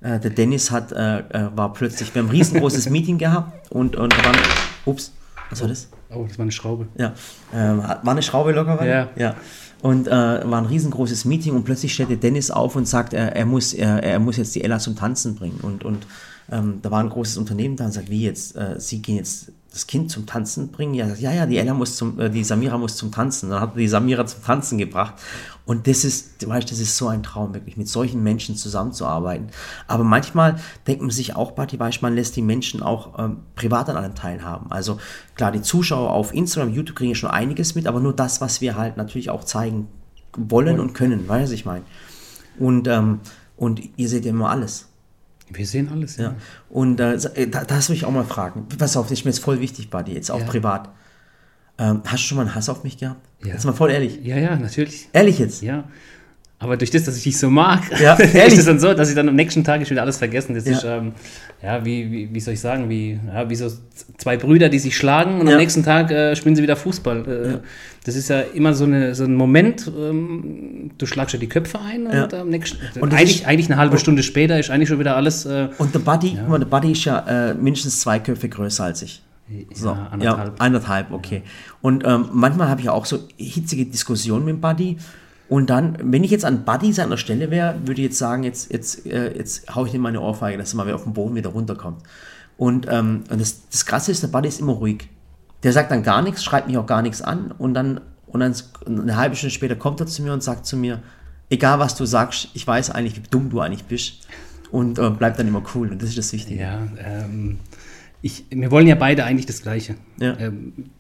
der 0.00 0.30
Dennis 0.30 0.70
hat, 0.70 0.92
äh, 0.92 1.18
äh, 1.18 1.50
war 1.54 1.72
plötzlich, 1.72 2.14
wir 2.14 2.22
haben 2.22 2.28
ein 2.28 2.36
riesengroßes 2.36 2.90
Meeting 2.90 3.18
gehabt 3.18 3.70
und, 3.70 3.96
und 3.96 4.12
da 4.12 4.24
waren, 4.24 4.36
ups, 4.84 5.12
was 5.50 5.60
war 5.60 5.68
das? 5.68 5.88
oh, 6.14 6.24
das 6.26 6.38
war 6.38 6.44
eine 6.44 6.52
Schraube. 6.52 6.88
Ja, 6.96 7.12
ähm, 7.54 7.78
war 7.78 8.08
eine 8.08 8.22
Schraube 8.22 8.52
locker? 8.52 8.78
War? 8.78 8.86
Ja. 8.86 9.08
ja. 9.16 9.34
Und 9.82 10.08
äh, 10.08 10.10
war 10.10 10.60
ein 10.60 10.66
riesengroßes 10.66 11.24
Meeting 11.26 11.54
und 11.54 11.64
plötzlich 11.64 11.92
stellt 11.92 12.10
der 12.10 12.16
Dennis 12.16 12.50
auf 12.50 12.74
und 12.74 12.88
sagt, 12.88 13.12
er, 13.12 13.36
er, 13.36 13.44
muss, 13.44 13.74
er, 13.74 14.02
er 14.02 14.18
muss 14.18 14.36
jetzt 14.38 14.54
die 14.54 14.64
Ella 14.64 14.78
zum 14.78 14.96
Tanzen 14.96 15.34
bringen. 15.34 15.58
Und, 15.60 15.84
und 15.84 16.06
ähm, 16.50 16.78
da 16.80 16.90
war 16.90 17.00
ein 17.00 17.10
großes 17.10 17.36
Unternehmen 17.36 17.76
da 17.76 17.84
und 17.86 17.92
sagt, 17.92 18.08
wie 18.08 18.22
jetzt, 18.22 18.56
äh, 18.56 18.80
sie 18.80 19.02
gehen 19.02 19.16
jetzt 19.16 19.52
das 19.74 19.86
Kind 19.86 20.10
zum 20.10 20.24
Tanzen 20.24 20.70
bringen? 20.70 20.94
Ja, 20.94 21.08
ja, 21.14 21.32
ja, 21.32 21.46
die 21.46 21.58
Ella 21.58 21.74
muss 21.74 21.96
zum, 21.96 22.18
äh, 22.20 22.30
die 22.30 22.44
Samira 22.44 22.78
muss 22.78 22.96
zum 22.96 23.10
Tanzen. 23.10 23.50
Dann 23.50 23.60
hat 23.60 23.76
die 23.76 23.88
Samira 23.88 24.24
zum 24.24 24.42
Tanzen 24.42 24.78
gebracht. 24.78 25.14
Und 25.66 25.86
das 25.86 26.04
ist, 26.04 26.42
du 26.42 26.48
weißt, 26.48 26.70
das 26.70 26.78
ist 26.78 26.96
so 26.96 27.08
ein 27.08 27.22
Traum, 27.22 27.54
wirklich, 27.54 27.76
mit 27.76 27.88
solchen 27.88 28.22
Menschen 28.22 28.56
zusammenzuarbeiten. 28.56 29.48
Aber 29.86 30.04
manchmal 30.04 30.56
denkt 30.86 31.02
man 31.02 31.10
sich 31.10 31.34
auch, 31.34 31.52
Bati, 31.52 31.78
weißt, 31.78 32.02
man 32.02 32.14
lässt 32.14 32.36
die 32.36 32.42
Menschen 32.42 32.82
auch 32.82 33.18
ähm, 33.18 33.38
privat 33.56 33.88
an 33.88 33.96
einem 33.96 34.14
teilhaben. 34.14 34.70
Also 34.70 34.98
klar, 35.34 35.52
die 35.52 35.62
Zuschauer 35.62 36.10
auf 36.10 36.32
Instagram, 36.32 36.72
YouTube 36.72 36.96
kriegen 36.96 37.10
ja 37.10 37.16
schon 37.16 37.30
einiges 37.30 37.74
mit, 37.74 37.86
aber 37.86 38.00
nur 38.00 38.14
das, 38.14 38.40
was 38.40 38.60
wir 38.60 38.76
halt 38.76 38.96
natürlich 38.96 39.30
auch 39.30 39.44
zeigen 39.44 39.88
wollen 40.36 40.80
und 40.80 40.94
können, 40.94 41.28
weißt 41.28 41.50
du, 41.50 41.54
ich 41.54 41.64
meine. 41.64 41.84
Und, 42.58 42.86
ähm, 42.86 43.20
und 43.56 43.80
ihr 43.96 44.08
seht 44.08 44.24
ja 44.24 44.30
immer 44.30 44.50
alles. 44.50 44.88
Wir 45.56 45.66
sehen 45.66 45.88
alles. 45.92 46.16
Ja. 46.16 46.34
Und 46.68 47.00
äh, 47.00 47.18
da, 47.48 47.64
das 47.64 47.88
will 47.88 47.96
ich 47.96 48.04
auch 48.04 48.10
mal 48.10 48.24
fragen. 48.24 48.66
Pass 48.78 48.96
auf, 48.96 49.06
das 49.08 49.18
ist 49.18 49.24
mir 49.24 49.30
jetzt 49.30 49.40
voll 49.42 49.60
wichtig, 49.60 49.90
Buddy, 49.90 50.12
jetzt 50.12 50.30
auch 50.30 50.40
Ja. 50.40 50.46
privat. 50.46 50.90
Ähm, 51.78 52.02
hast 52.04 52.22
du 52.22 52.28
schon 52.28 52.36
mal 52.36 52.42
einen 52.46 52.54
Hass 52.54 52.68
auf 52.68 52.84
mich 52.84 52.98
gehabt? 52.98 53.20
Ja. 53.44 53.54
Jetzt 53.54 53.64
mal 53.64 53.72
voll 53.72 53.90
ehrlich. 53.90 54.20
Ja, 54.22 54.36
ja, 54.36 54.56
natürlich. 54.56 55.08
Ehrlich 55.12 55.38
jetzt? 55.38 55.62
Ja. 55.62 55.84
Aber 56.64 56.76
durch 56.76 56.90
das, 56.90 57.04
dass 57.04 57.16
ich 57.16 57.22
dich 57.22 57.38
so 57.38 57.50
mag, 57.50 57.82
Ja, 58.00 58.14
ist 58.46 58.58
es 58.58 58.64
dann 58.64 58.80
so, 58.80 58.94
dass 58.94 59.08
ich 59.10 59.14
dann 59.14 59.28
am 59.28 59.36
nächsten 59.36 59.62
Tag 59.62 59.80
ist 59.82 59.90
wieder 59.90 60.02
alles 60.02 60.16
vergessen. 60.18 60.54
Das 60.54 60.64
Ja. 60.66 60.72
ist, 60.72 60.84
ähm, 60.84 61.12
ja, 61.62 61.84
wie, 61.84 62.10
wie, 62.10 62.34
wie 62.34 62.40
soll 62.40 62.54
ich 62.54 62.60
sagen, 62.60 62.88
wie, 62.88 63.18
ja, 63.32 63.48
wie 63.48 63.54
so 63.54 63.68
zwei 64.18 64.36
Brüder, 64.36 64.68
die 64.68 64.78
sich 64.78 64.96
schlagen 64.96 65.40
und 65.40 65.46
Ja. 65.46 65.52
am 65.52 65.58
nächsten 65.60 65.82
Tag 65.84 66.10
äh, 66.10 66.34
spielen 66.34 66.56
sie 66.56 66.62
wieder 66.62 66.76
Fußball. 66.76 67.58
Äh, 67.62 67.66
Das 68.04 68.16
ist 68.16 68.28
ja 68.28 68.40
immer 68.40 68.74
so, 68.74 68.84
eine, 68.84 69.14
so 69.14 69.24
ein 69.24 69.34
Moment, 69.34 69.90
ähm, 69.96 70.90
du 70.98 71.06
schlagst 71.06 71.32
ja 71.32 71.38
die 71.38 71.48
Köpfe 71.48 71.78
ein 71.80 72.06
und 72.06 72.12
Ja. 72.32 72.40
am 72.40 72.48
nächsten 72.50 72.78
Und 73.00 73.14
eigentlich, 73.14 73.40
ist- 73.40 73.46
eigentlich 73.46 73.70
eine 73.70 73.78
halbe 73.78 73.96
Stunde 73.98 74.22
später 74.22 74.58
ist 74.58 74.70
eigentlich 74.70 74.88
schon 74.90 74.98
wieder 74.98 75.16
alles 75.16 75.46
äh, 75.46 75.68
Und 75.78 75.94
der 75.94 76.00
Buddy, 76.00 76.36
mal, 76.48 76.58
der 76.58 76.66
Buddy 76.66 76.92
ist 76.92 77.04
ja 77.04 77.18
äh, 77.50 77.54
mindestens 77.54 78.00
zwei 78.00 78.18
Köpfe 78.18 78.48
größer 78.48 78.84
als 78.84 79.02
ich. 79.02 79.22
So, 79.74 79.88
ja, 79.88 80.08
anderthalb. 80.10 80.48
Ja, 80.48 80.54
anderthalb, 80.64 81.12
okay. 81.12 81.42
Und 81.82 82.02
ähm, 82.06 82.26
manchmal 82.32 82.68
habe 82.70 82.80
ich 82.80 82.88
auch 82.88 83.04
so 83.04 83.18
hitzige 83.36 83.84
Diskussionen 83.84 84.44
mit 84.46 84.54
dem 84.54 84.60
Buddy. 84.62 84.96
Und 85.54 85.70
dann, 85.70 85.96
wenn 86.02 86.24
ich 86.24 86.32
jetzt 86.32 86.44
an 86.44 86.64
Buddy 86.64 86.92
seiner 86.92 87.16
Stelle 87.16 87.48
wäre, 87.48 87.76
würde 87.84 88.00
ich 88.00 88.08
jetzt 88.08 88.18
sagen, 88.18 88.42
jetzt, 88.42 88.72
jetzt, 88.72 89.06
äh, 89.06 89.36
jetzt 89.36 89.72
hau 89.72 89.86
ich 89.86 89.94
ihm 89.94 90.00
meine 90.00 90.20
Ohrfeige, 90.20 90.58
dass 90.58 90.74
er 90.74 90.78
mal 90.78 90.86
wieder 90.86 90.96
auf 90.96 91.04
den 91.04 91.12
Boden 91.12 91.36
wieder 91.36 91.50
runterkommt. 91.50 92.02
Und, 92.56 92.88
ähm, 92.90 93.22
und 93.30 93.40
das, 93.40 93.68
das 93.70 93.86
Krasse 93.86 94.10
ist, 94.10 94.20
der 94.20 94.26
Buddy 94.26 94.48
ist 94.48 94.58
immer 94.58 94.72
ruhig. 94.72 95.08
Der 95.62 95.72
sagt 95.72 95.92
dann 95.92 96.02
gar 96.02 96.22
nichts, 96.22 96.42
schreibt 96.42 96.66
mich 96.66 96.76
auch 96.76 96.86
gar 96.86 97.02
nichts 97.02 97.22
an 97.22 97.52
und 97.52 97.72
dann, 97.72 98.00
und 98.26 98.40
dann 98.40 98.52
eine 98.84 99.16
halbe 99.16 99.36
Stunde 99.36 99.54
später 99.54 99.76
kommt 99.76 100.00
er 100.00 100.08
zu 100.08 100.24
mir 100.24 100.32
und 100.32 100.42
sagt 100.42 100.66
zu 100.66 100.76
mir, 100.76 101.00
egal 101.50 101.78
was 101.78 101.94
du 101.94 102.04
sagst, 102.04 102.48
ich 102.54 102.66
weiß 102.66 102.90
eigentlich, 102.90 103.14
wie 103.14 103.22
dumm 103.30 103.48
du 103.48 103.60
eigentlich 103.60 103.84
bist. 103.84 104.26
Und 104.72 104.98
äh, 104.98 105.08
bleibt 105.08 105.38
dann 105.38 105.46
immer 105.46 105.62
cool. 105.76 105.88
Und 105.92 106.02
das 106.02 106.08
ist 106.08 106.18
das 106.18 106.32
Wichtige. 106.32 106.62
Ja, 106.62 106.82
ähm, 106.98 107.60
ich, 108.22 108.44
wir 108.50 108.72
wollen 108.72 108.88
ja 108.88 108.96
beide 108.96 109.22
eigentlich 109.22 109.46
das 109.46 109.62
Gleiche. 109.62 109.94
Ja. 110.18 110.36
Ähm, 110.36 110.90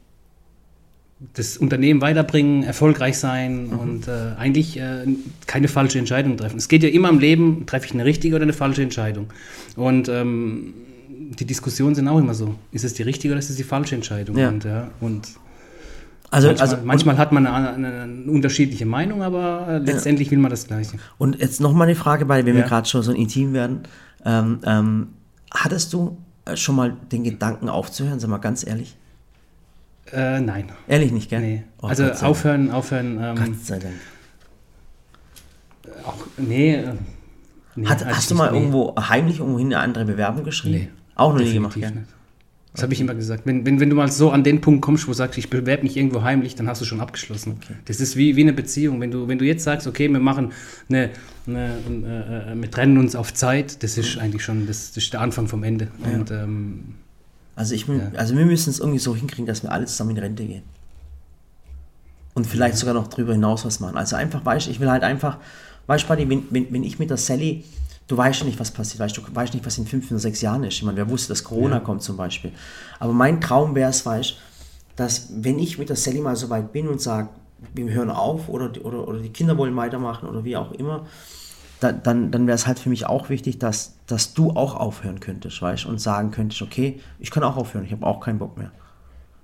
das 1.34 1.56
Unternehmen 1.56 2.00
weiterbringen, 2.00 2.64
erfolgreich 2.64 3.18
sein 3.18 3.68
Mhm. 3.68 3.78
und 3.78 4.08
äh, 4.08 4.34
eigentlich 4.38 4.78
äh, 4.78 5.06
keine 5.46 5.68
falsche 5.68 5.98
Entscheidung 5.98 6.36
treffen. 6.36 6.56
Es 6.58 6.68
geht 6.68 6.82
ja 6.82 6.88
immer 6.88 7.08
im 7.08 7.18
Leben, 7.18 7.64
treffe 7.66 7.86
ich 7.86 7.94
eine 7.94 8.04
richtige 8.04 8.34
oder 8.36 8.42
eine 8.42 8.52
falsche 8.52 8.82
Entscheidung. 8.82 9.26
Und 9.76 10.08
ähm, 10.08 10.74
die 11.38 11.44
Diskussionen 11.46 11.94
sind 11.94 12.08
auch 12.08 12.18
immer 12.18 12.34
so. 12.34 12.54
Ist 12.72 12.84
es 12.84 12.94
die 12.94 13.02
richtige 13.04 13.32
oder 13.32 13.38
ist 13.38 13.48
es 13.48 13.56
die 13.56 13.62
falsche 13.64 13.94
Entscheidung? 13.94 14.36
Ja. 14.36 14.48
Und, 14.48 14.64
ja, 14.64 14.90
und 15.00 15.28
Also, 16.30 16.48
manchmal, 16.48 16.68
also 16.68 16.84
manchmal 16.84 17.16
hat 17.18 17.32
man 17.32 17.46
eine, 17.46 17.70
eine, 17.74 18.02
eine 18.02 18.30
unterschiedliche 18.30 18.84
Meinung, 18.84 19.22
aber 19.22 19.66
äh, 19.68 19.78
letztendlich 19.78 20.30
will 20.30 20.38
man 20.38 20.50
das 20.50 20.66
Gleiche. 20.66 20.98
Und 21.16 21.38
jetzt 21.40 21.60
noch 21.60 21.72
mal 21.72 21.84
eine 21.84 21.94
Frage, 21.94 22.28
weil 22.28 22.44
wenn 22.44 22.54
wir 22.54 22.62
Ja. 22.62 22.68
gerade 22.68 22.88
schon 22.88 23.02
so 23.02 23.12
intim 23.12 23.52
werden. 23.54 23.80
Ähm, 24.26 24.58
ähm, 24.66 25.06
hattest 25.52 25.92
du 25.92 26.18
äh, 26.44 26.56
schon 26.56 26.74
mal 26.76 26.96
den 27.12 27.22
Gedanken 27.24 27.68
aufzuhören? 27.68 28.18
Sag 28.20 28.28
mal 28.30 28.38
ganz 28.38 28.66
ehrlich. 28.66 28.96
Äh, 30.12 30.40
nein. 30.40 30.70
Ehrlich 30.86 31.12
nicht, 31.12 31.30
gell? 31.30 31.40
Nee. 31.40 31.62
Oh, 31.80 31.86
also 31.86 32.04
aufhören, 32.04 32.70
aufhören. 32.70 33.18
Ähm, 33.20 33.36
Gott 33.36 33.60
sei 33.64 33.78
Dank. 33.78 33.94
auch, 36.04 36.26
nee, 36.36 36.74
äh, 36.74 36.92
nee, 37.74 37.86
Hat, 37.86 38.04
hast 38.04 38.30
du 38.30 38.34
mal 38.34 38.50
nee. 38.50 38.58
irgendwo 38.58 38.94
heimlich 38.96 39.38
irgendwohin 39.38 39.68
eine 39.68 39.78
andere 39.78 40.04
Bewerbung 40.04 40.44
geschrieben? 40.44 40.74
Nee. 40.74 40.88
Auch 41.14 41.32
noch 41.32 41.40
nie 41.40 41.52
gemacht, 41.52 41.74
gell? 41.74 41.90
nicht. 41.90 42.14
Das 42.74 42.82
habe 42.82 42.92
ich 42.92 43.00
immer 43.00 43.14
gesagt. 43.14 43.46
Wenn, 43.46 43.64
wenn, 43.64 43.78
wenn 43.78 43.88
du 43.88 43.94
mal 43.94 44.10
so 44.10 44.32
an 44.32 44.42
den 44.42 44.60
Punkt 44.60 44.82
kommst, 44.82 45.06
wo 45.06 45.12
du 45.12 45.16
sagst, 45.16 45.38
ich 45.38 45.48
bewerbe 45.48 45.84
mich 45.84 45.96
irgendwo 45.96 46.22
heimlich, 46.22 46.56
dann 46.56 46.66
hast 46.66 46.80
du 46.80 46.84
schon 46.84 47.00
abgeschlossen. 47.00 47.60
Das 47.84 48.00
ist 48.00 48.16
wie, 48.16 48.34
wie 48.34 48.42
eine 48.42 48.52
Beziehung. 48.52 49.00
Wenn 49.00 49.12
du, 49.12 49.28
wenn 49.28 49.38
du 49.38 49.44
jetzt 49.44 49.62
sagst, 49.62 49.86
okay, 49.86 50.08
wir 50.08 50.18
machen 50.18 50.50
eine, 50.88 51.10
eine 51.46 51.68
äh, 51.88 52.52
äh, 52.52 52.60
wir 52.60 52.70
trennen 52.72 52.98
uns 52.98 53.14
auf 53.14 53.32
Zeit, 53.32 53.84
das 53.84 53.96
ist 53.96 54.18
eigentlich 54.18 54.42
schon 54.42 54.66
das, 54.66 54.88
das 54.88 55.04
ist 55.04 55.12
der 55.12 55.20
Anfang 55.20 55.46
vom 55.46 55.62
Ende. 55.62 55.86
Und 56.02 56.32
ähm, 56.32 56.94
Also, 57.56 57.74
ich, 57.74 57.86
will- 57.88 58.12
also 58.16 58.36
wir 58.36 58.46
müssen 58.46 58.70
es 58.70 58.80
irgendwie 58.80 58.98
so 58.98 59.14
hinkriegen, 59.14 59.46
dass 59.46 59.62
wir 59.62 59.70
alle 59.72 59.86
zusammen 59.86 60.10
in 60.10 60.18
Rente 60.18 60.44
gehen. 60.44 60.62
Und 62.34 62.46
vielleicht 62.46 62.76
sogar 62.76 62.94
noch 62.94 63.06
darüber 63.06 63.32
hinaus 63.32 63.64
was 63.64 63.78
machen. 63.78 63.96
Also 63.96 64.16
einfach, 64.16 64.44
weißt 64.44 64.66
du, 64.66 64.70
ich 64.70 64.80
will 64.80 64.90
halt 64.90 65.04
einfach, 65.04 65.38
weißt 65.86 66.08
du, 66.10 66.18
wenn, 66.28 66.42
wenn, 66.50 66.72
wenn 66.72 66.82
ich 66.82 66.98
mit 66.98 67.10
der 67.10 67.16
Sally, 67.16 67.64
du 68.08 68.16
weißt 68.16 68.40
ja 68.40 68.46
nicht, 68.46 68.58
was 68.58 68.72
passiert, 68.72 68.98
weißt 69.00 69.16
du, 69.16 69.22
weißt 69.32 69.54
nicht, 69.54 69.64
was 69.64 69.78
in 69.78 69.86
fünf 69.86 70.10
oder 70.10 70.18
sechs 70.18 70.40
Jahren 70.40 70.64
ist. 70.64 70.74
Ich 70.74 70.82
meine, 70.82 70.96
wer 70.96 71.08
wusste, 71.08 71.28
dass 71.28 71.44
Corona 71.44 71.78
kommt 71.78 72.02
zum 72.02 72.16
Beispiel. 72.16 72.50
Aber 72.98 73.12
mein 73.12 73.40
Traum 73.40 73.74
wäre 73.76 73.90
es, 73.90 74.04
weißt 74.04 74.30
du, 74.32 74.34
dass 74.96 75.28
wenn 75.36 75.58
ich 75.60 75.78
mit 75.78 75.88
der 75.88 75.96
Sally 75.96 76.20
mal 76.20 76.34
so 76.36 76.50
weit 76.50 76.72
bin 76.72 76.88
und 76.88 77.00
sage, 77.00 77.28
wir 77.72 77.88
hören 77.92 78.10
auf 78.10 78.48
oder, 78.48 78.70
oder, 78.84 79.06
oder 79.08 79.20
die 79.20 79.30
Kinder 79.30 79.56
wollen 79.56 79.74
weitermachen 79.76 80.28
oder 80.28 80.44
wie 80.44 80.56
auch 80.56 80.72
immer, 80.72 81.06
da, 81.80 81.92
dann, 81.92 82.30
dann 82.30 82.46
wäre 82.46 82.54
es 82.54 82.66
halt 82.66 82.78
für 82.78 82.88
mich 82.88 83.06
auch 83.06 83.28
wichtig, 83.28 83.58
dass, 83.58 83.94
dass 84.06 84.34
du 84.34 84.50
auch 84.50 84.74
aufhören 84.76 85.20
könntest, 85.20 85.60
weißt 85.60 85.86
und 85.86 86.00
sagen 86.00 86.30
könntest, 86.30 86.62
okay, 86.62 87.00
ich 87.18 87.30
kann 87.30 87.42
auch 87.42 87.56
aufhören, 87.56 87.84
ich 87.84 87.92
habe 87.92 88.06
auch 88.06 88.20
keinen 88.20 88.38
Bock 88.38 88.56
mehr. 88.56 88.70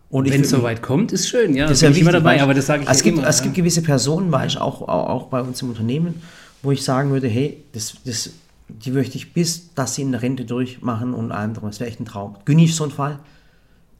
Und 0.09 0.27
ich 0.27 0.33
wenn 0.33 0.41
es 0.41 0.51
soweit 0.51 0.83
kommt, 0.83 1.13
ist 1.13 1.29
schön, 1.29 1.55
ja. 1.55 1.65
das 1.65 1.79
ist 1.79 1.83
ja 1.83 1.91
ich 1.91 1.99
immer 2.01 2.09
wichtig, 2.11 2.25
dabei, 2.25 2.37
du. 2.39 2.43
aber 2.43 2.55
das 2.55 2.67
sage 2.67 2.83
ich 2.83 2.89
es 2.89 2.99
ja 2.99 3.05
gibt, 3.05 3.19
immer. 3.19 3.29
Es 3.29 3.39
ja. 3.39 3.45
gibt 3.45 3.55
gewisse 3.57 3.83
Personen, 3.83 4.31
du, 4.31 4.37
auch, 4.37 4.83
auch, 4.83 5.09
auch 5.09 5.27
bei 5.27 5.41
uns 5.41 5.63
im 5.63 5.69
Unternehmen, 5.69 6.21
wo 6.63 6.73
ich 6.73 6.83
sagen 6.83 7.11
würde, 7.11 7.29
hey, 7.29 7.63
das, 7.73 7.95
das, 8.05 8.31
die 8.69 8.91
möchte 8.91 9.17
ich 9.17 9.33
bis, 9.33 9.73
dass 9.75 9.95
sie 9.95 10.03
in 10.03 10.13
der 10.13 10.23
Rente 10.23 10.45
durchmachen 10.45 11.15
und 11.15 11.31
andere. 11.33 11.67
Das 11.67 11.79
wäre 11.81 11.89
echt 11.89 12.01
ein 12.01 12.07
Traum. 12.07 12.37
Günni 12.45 12.65
ist 12.65 12.77
so 12.77 12.85
ein 12.85 12.91
Fall. 12.91 13.19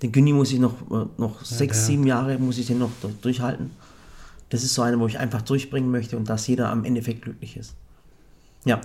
Den 0.03 0.13
Günni 0.13 0.33
muss 0.33 0.51
ich 0.53 0.59
noch, 0.59 0.75
noch 1.19 1.45
sechs, 1.45 1.79
der- 1.79 1.87
sieben 1.87 2.07
Jahre 2.07 2.39
muss 2.39 2.59
ich 2.59 2.67
den 2.67 2.79
noch 2.79 2.91
durch- 3.03 3.15
durchhalten. 3.21 3.71
Das 4.49 4.65
ist 4.65 4.75
so 4.75 4.83
eine, 4.83 4.99
wo 4.99 5.07
ich 5.07 5.19
einfach 5.19 5.43
durchbringen 5.43 5.91
möchte 5.91 6.17
und 6.17 6.29
dass 6.29 6.47
jeder 6.49 6.71
am 6.71 6.85
Endeffekt 6.85 7.23
glücklich 7.23 7.57
ist. 7.57 7.75
Ja. 8.65 8.81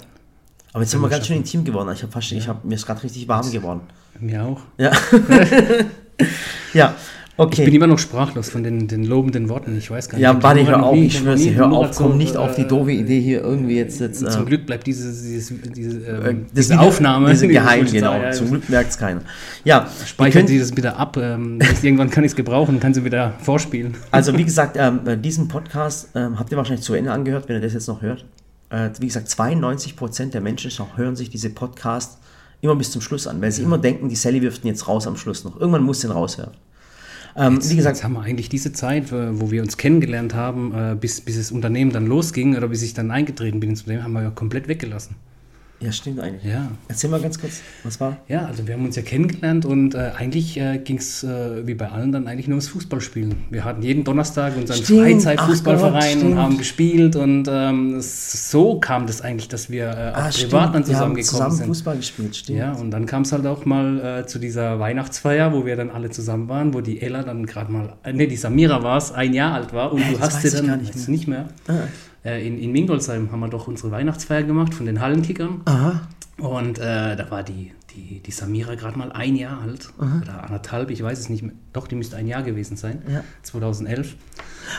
Aber 0.73 0.81
jetzt 0.83 0.91
sind 0.91 1.01
wir 1.01 1.09
ganz 1.09 1.25
schön 1.27 1.37
intim 1.37 1.63
geworden. 1.63 1.89
Ich 1.93 2.01
habe 2.03 2.11
fast, 2.11 2.31
ich 2.31 2.47
habe 2.47 2.67
mir 2.67 2.75
ist 2.75 2.85
gerade 2.85 3.01
richtig 3.03 3.27
warm 3.27 3.49
geworden. 3.51 3.81
Mir 4.19 4.43
auch. 4.43 4.61
Ja. 4.77 4.91
ja. 6.73 6.95
Okay. 7.37 7.63
Ich 7.63 7.65
bin 7.65 7.75
immer 7.75 7.87
noch 7.87 7.99
sprachlos 7.99 8.49
von 8.49 8.63
den, 8.63 8.87
den 8.87 9.03
lobenden 9.03 9.49
Worten. 9.49 9.77
Ich 9.77 9.91
weiß 9.91 10.07
gar 10.07 10.17
nicht. 10.17 10.23
Ja, 10.23 10.31
Buddy, 10.31 10.63
hör 10.65 10.81
auf, 10.81 10.95
nie- 10.95 11.07
ich 11.07 11.21
nie 11.21 11.35
dir, 11.35 11.55
hör 11.55 11.69
auf, 11.69 11.93
komm 11.93 12.17
nicht 12.17 12.37
auf 12.37 12.55
die 12.55 12.61
äh, 12.61 12.67
doofe 12.67 12.91
Idee 12.93 13.19
hier 13.19 13.41
irgendwie 13.41 13.75
jetzt. 13.75 13.99
jetzt 13.99 14.25
Zum 14.25 14.43
äh, 14.43 14.45
Glück 14.45 14.65
bleibt 14.65 14.87
dieses, 14.87 15.21
dieses, 15.21 15.53
diese, 15.73 15.99
äh, 16.07 16.29
ähm, 16.29 16.45
diese 16.55 16.75
Video- 16.75 16.87
Aufnahme. 16.87 17.31
Diese 17.31 17.47
geheim, 17.49 17.85
genau. 17.91 18.13
ja, 18.21 18.31
Zum 18.31 18.51
Glück 18.51 18.69
merkt 18.69 18.91
es 18.91 18.97
keiner. 18.97 19.19
Ja, 19.65 19.85
Speichern 20.05 20.47
Sie 20.47 20.57
das 20.57 20.71
bitte 20.71 20.95
ab. 20.95 21.17
Ähm, 21.17 21.59
irgendwann 21.81 22.09
kann 22.09 22.23
ich 22.23 22.31
es 22.31 22.35
gebrauchen, 22.37 22.79
kann 22.79 22.93
sie 22.93 23.03
wieder 23.03 23.33
vorspielen. 23.41 23.95
Also 24.11 24.37
wie 24.37 24.45
gesagt, 24.45 24.77
ähm, 24.79 25.01
äh, 25.05 25.17
diesen 25.17 25.49
Podcast 25.49 26.07
ähm, 26.15 26.39
habt 26.39 26.49
ihr 26.53 26.57
wahrscheinlich 26.57 26.85
zu 26.85 26.93
Ende 26.93 27.11
angehört, 27.11 27.49
wenn 27.49 27.57
ihr 27.57 27.61
das 27.61 27.73
jetzt 27.73 27.87
noch 27.89 28.01
hört. 28.01 28.23
Äh, 28.69 28.89
wie 28.99 29.07
gesagt, 29.07 29.27
92% 29.27 30.31
der 30.31 30.41
Menschen 30.41 30.71
hören 30.95 31.15
sich 31.15 31.29
diese 31.29 31.49
Podcasts 31.49 32.17
immer 32.61 32.75
bis 32.75 32.91
zum 32.91 33.01
Schluss 33.01 33.27
an, 33.27 33.41
weil 33.41 33.51
sie 33.51 33.61
immer 33.61 33.77
denken, 33.77 34.09
die 34.09 34.15
Sally 34.15 34.41
wirft 34.41 34.63
ihn 34.63 34.67
jetzt 34.67 34.87
raus 34.87 35.07
am 35.07 35.17
Schluss 35.17 35.43
noch. 35.43 35.59
Irgendwann 35.59 35.83
muss 35.83 36.01
den 36.01 36.11
raushören. 36.11 36.51
Ähm, 37.37 37.59
wie 37.69 37.75
gesagt, 37.75 37.97
Jetzt 37.97 38.03
haben 38.03 38.13
wir 38.13 38.21
eigentlich 38.21 38.47
diese 38.49 38.71
Zeit, 38.71 39.11
äh, 39.11 39.39
wo 39.39 39.51
wir 39.51 39.61
uns 39.61 39.77
kennengelernt 39.77 40.33
haben, 40.33 40.73
äh, 40.73 40.95
bis, 40.95 41.21
bis 41.21 41.37
das 41.37 41.51
Unternehmen 41.51 41.91
dann 41.91 42.07
losging 42.07 42.55
oder 42.55 42.69
bis 42.69 42.81
ich 42.81 42.93
dann 42.93 43.11
eingetreten 43.11 43.59
bin 43.59 43.71
ins 43.71 43.81
Unternehmen, 43.81 44.03
haben 44.03 44.13
wir 44.13 44.23
ja 44.23 44.31
komplett 44.31 44.67
weggelassen. 44.67 45.15
Ja 45.79 45.91
stimmt 45.91 46.19
eigentlich. 46.19 46.43
Ja. 46.43 46.71
Erzähl 46.87 47.09
mal 47.09 47.19
ganz 47.21 47.39
kurz, 47.39 47.61
was 47.83 47.99
war? 47.99 48.17
Ja, 48.27 48.45
also 48.45 48.67
wir 48.67 48.73
haben 48.75 48.85
uns 48.85 48.95
ja 48.95 49.01
kennengelernt 49.01 49.65
und 49.65 49.93
äh, 49.95 50.11
eigentlich 50.17 50.57
äh, 50.57 50.77
ging 50.79 50.97
es 50.97 51.23
äh, 51.23 51.65
wie 51.67 51.73
bei 51.73 51.89
allen 51.89 52.11
dann 52.11 52.27
eigentlich 52.27 52.47
nur 52.47 52.55
ums 52.55 52.67
Fußballspielen. 52.69 53.35
Wir 53.49 53.63
hatten 53.65 53.81
jeden 53.81 54.03
Donnerstag 54.03 54.55
unseren 54.57 54.83
Stimmt, 54.83 55.01
Freizeitfußballverein 55.01 56.21
und 56.21 56.35
haben 56.37 56.45
stimmt. 56.53 56.57
gespielt 56.59 57.15
und 57.15 57.47
ähm, 57.49 57.97
so 57.99 58.79
kam 58.79 59.07
das 59.07 59.21
eigentlich, 59.21 59.47
dass 59.47 59.69
wir 59.69 59.85
äh, 59.89 60.11
auch 60.13 60.25
Ah, 60.25 60.29
privat 60.29 60.51
dann 60.51 60.51
wir 60.51 60.77
haben 60.77 60.83
zusammengekommen 60.85 61.23
zusammen 61.23 61.51
sind. 61.55 61.67
Fußball 61.67 61.97
gespielt, 61.97 62.35
stimmt. 62.35 62.59
Ja, 62.59 62.73
und 62.73 62.91
dann 62.91 63.05
kam 63.05 63.23
es 63.23 63.31
halt 63.31 63.45
auch 63.45 63.65
mal 63.65 64.21
äh, 64.21 64.25
zu 64.25 64.39
dieser 64.39 64.79
Weihnachtsfeier, 64.79 65.53
wo 65.53 65.65
wir 65.65 65.75
dann 65.75 65.89
alle 65.89 66.09
zusammen 66.09 66.47
waren, 66.49 66.73
wo 66.73 66.81
die 66.81 67.01
Ella 67.01 67.23
dann 67.23 67.45
gerade 67.45 67.71
mal, 67.71 67.93
ne, 68.11 68.27
die 68.27 68.37
Samira 68.37 68.81
war 68.83 68.97
es, 68.97 69.11
ein 69.11 69.33
Jahr 69.33 69.53
alt 69.53 69.73
war 69.73 69.91
und 69.93 69.99
Hä, 69.99 70.13
du 70.13 70.19
hast 70.19 70.41
sie 70.41 70.49
dann 70.49 70.79
nicht 70.79 70.95
jetzt 70.95 71.09
nicht 71.09 71.27
mehr. 71.27 71.49
Ah. 71.67 71.73
Äh, 72.25 72.45
in, 72.45 72.57
in 72.59 72.71
Mingolsheim 72.71 73.31
haben 73.31 73.39
wir 73.39 73.49
doch 73.49 73.67
unsere 73.67 73.91
Weihnachtsfeier 73.91 74.43
gemacht 74.43 74.73
von 74.73 74.87
den 74.87 74.99
Hallenkickern. 74.99 75.61
Aha. 75.65 76.01
Und 76.37 76.79
äh, 76.79 77.15
da 77.15 77.27
war 77.31 77.43
die, 77.43 77.71
die, 77.95 78.19
die 78.19 78.31
Samira 78.31 78.75
gerade 78.75 78.97
mal 78.97 79.11
ein 79.13 79.35
Jahr 79.37 79.61
alt. 79.61 79.87
Oder 79.97 80.43
anderthalb, 80.43 80.89
ich 80.91 81.01
weiß 81.01 81.17
es 81.17 81.29
nicht 81.29 81.43
mehr. 81.43 81.53
Doch, 81.71 81.87
die 81.87 81.95
müsste 81.95 82.17
ein 82.17 82.27
Jahr 82.27 82.43
gewesen 82.43 82.75
sein. 82.75 83.01
Ja. 83.09 83.23
2011. 83.43 84.15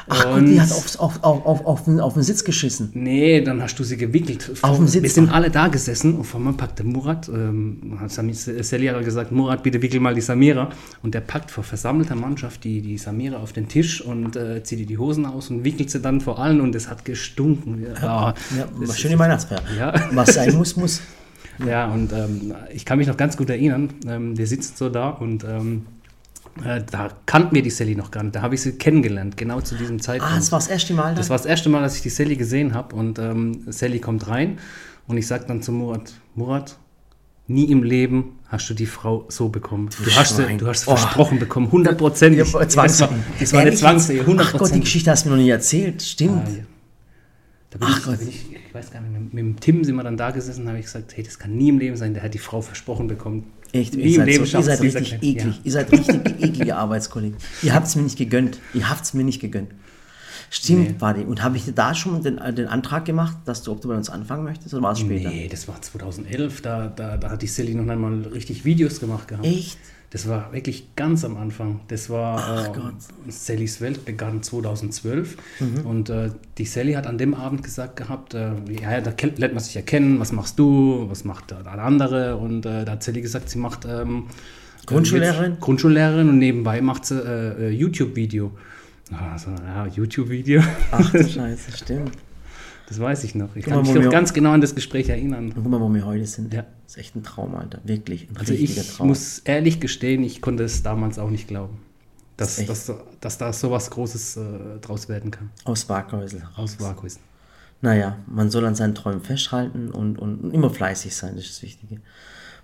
Ach 0.08 0.24
Gott, 0.24 0.42
die 0.46 0.60
hat 0.60 0.70
aufs, 0.72 0.96
auf, 0.96 1.22
auf, 1.22 1.46
auf, 1.46 1.64
auf, 1.64 1.84
den, 1.84 2.00
auf 2.00 2.14
den 2.14 2.22
Sitz 2.24 2.44
geschissen. 2.44 2.90
Nee, 2.94 3.40
dann 3.40 3.62
hast 3.62 3.78
du 3.78 3.84
sie 3.84 3.96
gewickelt. 3.96 4.52
Auf 4.62 4.76
dem 4.76 4.86
Sitz. 4.88 5.02
Wir 5.02 5.10
sind 5.10 5.30
alle 5.30 5.48
da 5.50 5.68
gesessen 5.68 6.16
und 6.16 6.24
vor 6.24 6.40
mir 6.40 6.52
packte 6.52 6.84
Murat, 6.84 7.28
ähm, 7.28 7.96
hat 8.00 8.10
hat 8.18 9.04
gesagt, 9.04 9.32
Murat, 9.32 9.62
bitte 9.62 9.80
wickel 9.80 10.00
mal 10.00 10.14
die 10.14 10.20
Samira. 10.20 10.70
Und 11.02 11.14
der 11.14 11.20
packt 11.20 11.50
vor 11.50 11.64
versammelter 11.64 12.16
Mannschaft 12.16 12.64
die, 12.64 12.82
die 12.82 12.98
Samira 12.98 13.36
auf 13.38 13.52
den 13.52 13.68
Tisch 13.68 14.00
und 14.02 14.36
äh, 14.36 14.62
zieht 14.62 14.80
ihr 14.80 14.86
die 14.86 14.98
Hosen 14.98 15.24
aus 15.24 15.48
und 15.50 15.64
wickelt 15.64 15.90
sie 15.90 16.00
dann 16.00 16.20
vor 16.20 16.38
allen 16.38 16.60
und 16.60 16.74
es 16.74 16.88
hat 16.90 17.04
gestunken. 17.04 17.86
Ja, 17.94 18.34
Ja, 18.58 18.66
das- 18.80 18.98
schöne 18.98 19.18
Weihnachtsfeier. 19.18 19.62
Ja. 19.78 19.94
Was 20.12 20.34
sein 20.34 20.54
muss, 20.56 20.76
muss. 20.76 21.00
Ja, 21.64 21.86
und 21.86 22.12
ähm, 22.12 22.54
ich 22.74 22.84
kann 22.84 22.98
mich 22.98 23.06
noch 23.06 23.16
ganz 23.16 23.36
gut 23.36 23.48
erinnern, 23.50 23.90
ähm, 24.06 24.36
wir 24.36 24.46
sitzen 24.46 24.74
so 24.76 24.88
da 24.88 25.10
und 25.10 25.44
ähm, 25.44 25.86
äh, 26.64 26.82
da 26.90 27.08
kannten 27.26 27.54
wir 27.54 27.62
die 27.62 27.70
Sally 27.70 27.94
noch 27.94 28.10
gar 28.10 28.22
nicht. 28.22 28.34
Da 28.34 28.42
habe 28.42 28.54
ich 28.54 28.62
sie 28.62 28.72
kennengelernt, 28.72 29.36
genau 29.36 29.60
zu 29.60 29.74
diesem 29.76 30.00
Zeitpunkt. 30.00 30.32
Ah, 30.34 30.36
das 30.36 30.52
war 30.52 30.58
das 30.58 30.68
erste 30.68 30.94
Mal 30.94 31.08
dann? 31.08 31.16
Das 31.16 31.30
war 31.30 31.36
das 31.36 31.46
erste 31.46 31.68
Mal, 31.68 31.82
dass 31.82 31.96
ich 31.96 32.02
die 32.02 32.10
Sally 32.10 32.36
gesehen 32.36 32.74
habe 32.74 32.94
und 32.96 33.18
ähm, 33.18 33.64
Sally 33.68 34.00
kommt 34.00 34.28
rein 34.28 34.58
und 35.06 35.16
ich 35.18 35.26
sage 35.26 35.44
dann 35.46 35.62
zu 35.62 35.72
Murat, 35.72 36.14
Murat, 36.34 36.76
nie 37.46 37.70
im 37.70 37.82
Leben 37.84 38.38
hast 38.48 38.68
du 38.70 38.74
die 38.74 38.86
Frau 38.86 39.24
so 39.28 39.48
bekommen. 39.48 39.88
Du, 40.04 40.10
hast, 40.12 40.36
sie, 40.36 40.42
Schwein. 40.42 40.58
du 40.58 40.66
hast 40.66 40.80
sie 40.84 40.90
Oh. 40.90 40.96
versprochen 40.96 41.38
bekommen, 41.38 41.70
hundertprozentig. 41.70 42.38
Ja, 42.38 42.44
das 42.44 42.76
war, 42.76 42.86
das 42.86 43.00
war 43.00 43.08
eine 43.10 43.64
Ehrlich? 43.66 43.78
Zwangsehe, 43.80 44.24
Ach 44.38 44.52
Gott, 44.58 44.74
die. 44.74 44.80
Geschichte 44.80 45.10
hast 45.10 45.24
du 45.26 45.30
mir 45.30 45.36
noch 45.36 45.42
nie 45.42 45.50
erzählt. 45.50 46.02
Stimmt. 46.02 46.42
Ah, 46.46 46.50
ja. 46.50 46.64
Da 47.70 47.78
bin 47.78 47.88
Ach 47.90 47.98
ich, 47.98 48.04
Gott. 48.04 48.18
ich 48.28 48.55
weiß 48.76 48.90
gar 48.92 49.00
nicht, 49.00 49.12
mit, 49.12 49.34
mit 49.34 49.42
dem 49.44 49.60
Tim 49.60 49.84
sind 49.84 49.96
wir 49.96 50.04
dann 50.04 50.16
da 50.16 50.30
gesessen 50.30 50.62
und 50.62 50.68
habe 50.68 50.78
ich 50.78 50.84
gesagt, 50.84 51.16
hey, 51.16 51.24
das 51.24 51.38
kann 51.38 51.56
nie 51.56 51.68
im 51.70 51.78
Leben 51.78 51.96
sein, 51.96 52.14
der 52.14 52.22
hat 52.22 52.34
die 52.34 52.38
Frau 52.38 52.60
versprochen 52.60 53.08
bekommen. 53.08 53.52
Echt, 53.72 53.94
nie 53.94 54.02
ihr 54.02 54.06
im 54.08 54.14
seid, 54.16 54.26
Leben 54.26 54.46
so, 54.46 54.58
ihr 54.58 54.64
seid 54.64 54.80
richtig 54.80 55.08
Kleine. 55.08 55.24
eklig. 55.24 55.60
Ihr 55.64 55.72
seid 55.72 55.92
richtig 55.92 56.42
eklige 56.42 56.76
Arbeitskollegen. 56.76 57.36
Ihr 57.62 57.74
habt 57.74 57.86
es 57.88 57.96
mir 57.96 58.02
nicht 58.02 58.16
gegönnt. 58.16 58.60
Ihr 58.74 58.88
habt 58.88 59.04
es 59.04 59.14
mir 59.14 59.24
nicht 59.24 59.40
gegönnt. 59.40 59.70
Stimmt, 60.50 60.88
Nee. 60.88 60.94
Buddy. 60.98 61.22
Und 61.22 61.42
habe 61.42 61.56
ich 61.56 61.64
dir 61.64 61.72
da 61.72 61.94
schon 61.94 62.22
den, 62.22 62.36
den 62.54 62.68
Antrag 62.68 63.04
gemacht, 63.04 63.36
dass 63.46 63.62
du, 63.62 63.72
ob 63.72 63.80
du 63.80 63.88
bei 63.88 63.96
uns 63.96 64.08
anfangen 64.10 64.44
möchtest, 64.44 64.72
oder 64.74 64.82
war 64.84 64.92
es 64.92 65.00
später? 65.00 65.28
Nee, 65.28 65.48
das 65.48 65.66
war 65.66 65.82
2011, 65.82 66.60
da, 66.60 66.86
da, 66.86 67.16
da 67.16 67.30
hat 67.30 67.42
die 67.42 67.48
Sally 67.48 67.74
noch 67.74 67.88
einmal 67.88 68.20
richtig 68.22 68.64
Videos 68.64 69.00
gemacht 69.00 69.26
gehabt. 69.28 69.44
Echt? 69.46 69.76
Das 70.16 70.26
war 70.28 70.50
wirklich 70.54 70.96
ganz 70.96 71.26
am 71.26 71.36
Anfang. 71.36 71.80
Das 71.88 72.08
war 72.08 72.64
äh. 72.68 72.72
Sallys 73.28 73.82
Welt 73.82 74.06
begann 74.06 74.42
2012 74.42 75.36
Mhm. 75.60 75.86
und 75.86 76.08
äh, 76.08 76.30
die 76.56 76.64
Sally 76.64 76.94
hat 76.94 77.06
an 77.06 77.18
dem 77.18 77.34
Abend 77.34 77.62
gesagt 77.62 77.96
gehabt, 77.96 78.32
äh, 78.32 78.52
ja, 78.80 78.98
da 79.02 79.10
kennt- 79.12 79.38
lernt 79.38 79.52
man 79.52 79.62
sich 79.62 79.76
erkennen, 79.76 80.18
was 80.18 80.32
machst 80.32 80.58
du, 80.58 81.04
was 81.10 81.24
macht 81.24 81.50
der 81.50 81.62
der 81.64 81.82
andere 81.82 82.36
und 82.38 82.64
äh, 82.64 82.86
da 82.86 82.92
hat 82.92 83.02
Sally 83.02 83.20
gesagt, 83.20 83.50
sie 83.50 83.58
macht 83.58 83.84
ähm, 83.84 84.24
Grundschullehrerin? 84.86 85.52
jetzt 85.52 85.60
Grundschullehrerin 85.60 86.30
und 86.30 86.38
nebenbei 86.38 86.80
macht 86.80 87.04
sie 87.04 87.16
äh, 87.20 87.66
äh, 87.66 87.70
YouTube-Video. 87.70 88.52
Also, 89.32 89.50
ja, 89.50 89.86
YouTube-Video, 89.86 90.62
Ach 90.92 91.12
du 91.12 91.18
Scheiße, 91.28 91.76
stimmt. 91.76 92.12
Das 92.88 93.00
weiß 93.00 93.24
ich 93.24 93.34
noch. 93.34 93.56
Ich 93.56 93.64
Guck 93.64 93.74
kann 93.74 93.84
mal, 93.84 93.92
mich 93.94 94.04
noch 94.04 94.10
ganz 94.12 94.32
genau 94.32 94.52
an 94.52 94.60
das 94.60 94.74
Gespräch 94.74 95.08
erinnern. 95.08 95.52
Guck 95.54 95.66
mal, 95.66 95.80
wo 95.80 95.88
wir 95.92 96.04
heute 96.06 96.26
sind. 96.26 96.52
Ja. 96.54 96.62
Das 96.84 96.92
ist 96.94 96.98
echt 96.98 97.16
ein 97.16 97.22
Traum, 97.24 97.54
Alter. 97.56 97.80
Wirklich. 97.84 98.28
Ein 98.30 98.36
Also 98.36 98.52
richtiger 98.52 98.82
ich 98.82 98.94
Traum. 98.96 99.08
muss 99.08 99.40
ehrlich 99.40 99.80
gestehen, 99.80 100.22
ich 100.22 100.40
konnte 100.40 100.62
es 100.64 100.82
damals 100.82 101.18
auch 101.18 101.30
nicht 101.30 101.48
glauben, 101.48 101.78
dass, 102.36 102.58
Echt? 102.58 102.68
dass, 102.68 102.92
dass 103.20 103.38
da 103.38 103.52
so 103.52 103.70
was 103.70 103.90
Großes 103.90 104.36
äh, 104.36 104.40
draus 104.80 105.08
werden 105.08 105.30
kann. 105.30 105.50
Aus 105.64 105.88
Waghäusel. 105.88 106.42
Aus 106.56 106.78
Vakuis. 106.80 107.18
Naja, 107.82 108.16
man 108.26 108.50
soll 108.50 108.64
an 108.64 108.74
seinen 108.74 108.94
Träumen 108.94 109.20
festhalten 109.20 109.90
und, 109.90 110.18
und 110.18 110.52
immer 110.54 110.70
fleißig 110.70 111.14
sein, 111.14 111.34
das 111.36 111.44
ist 111.44 111.56
das 111.56 111.62
Wichtige. 111.62 112.00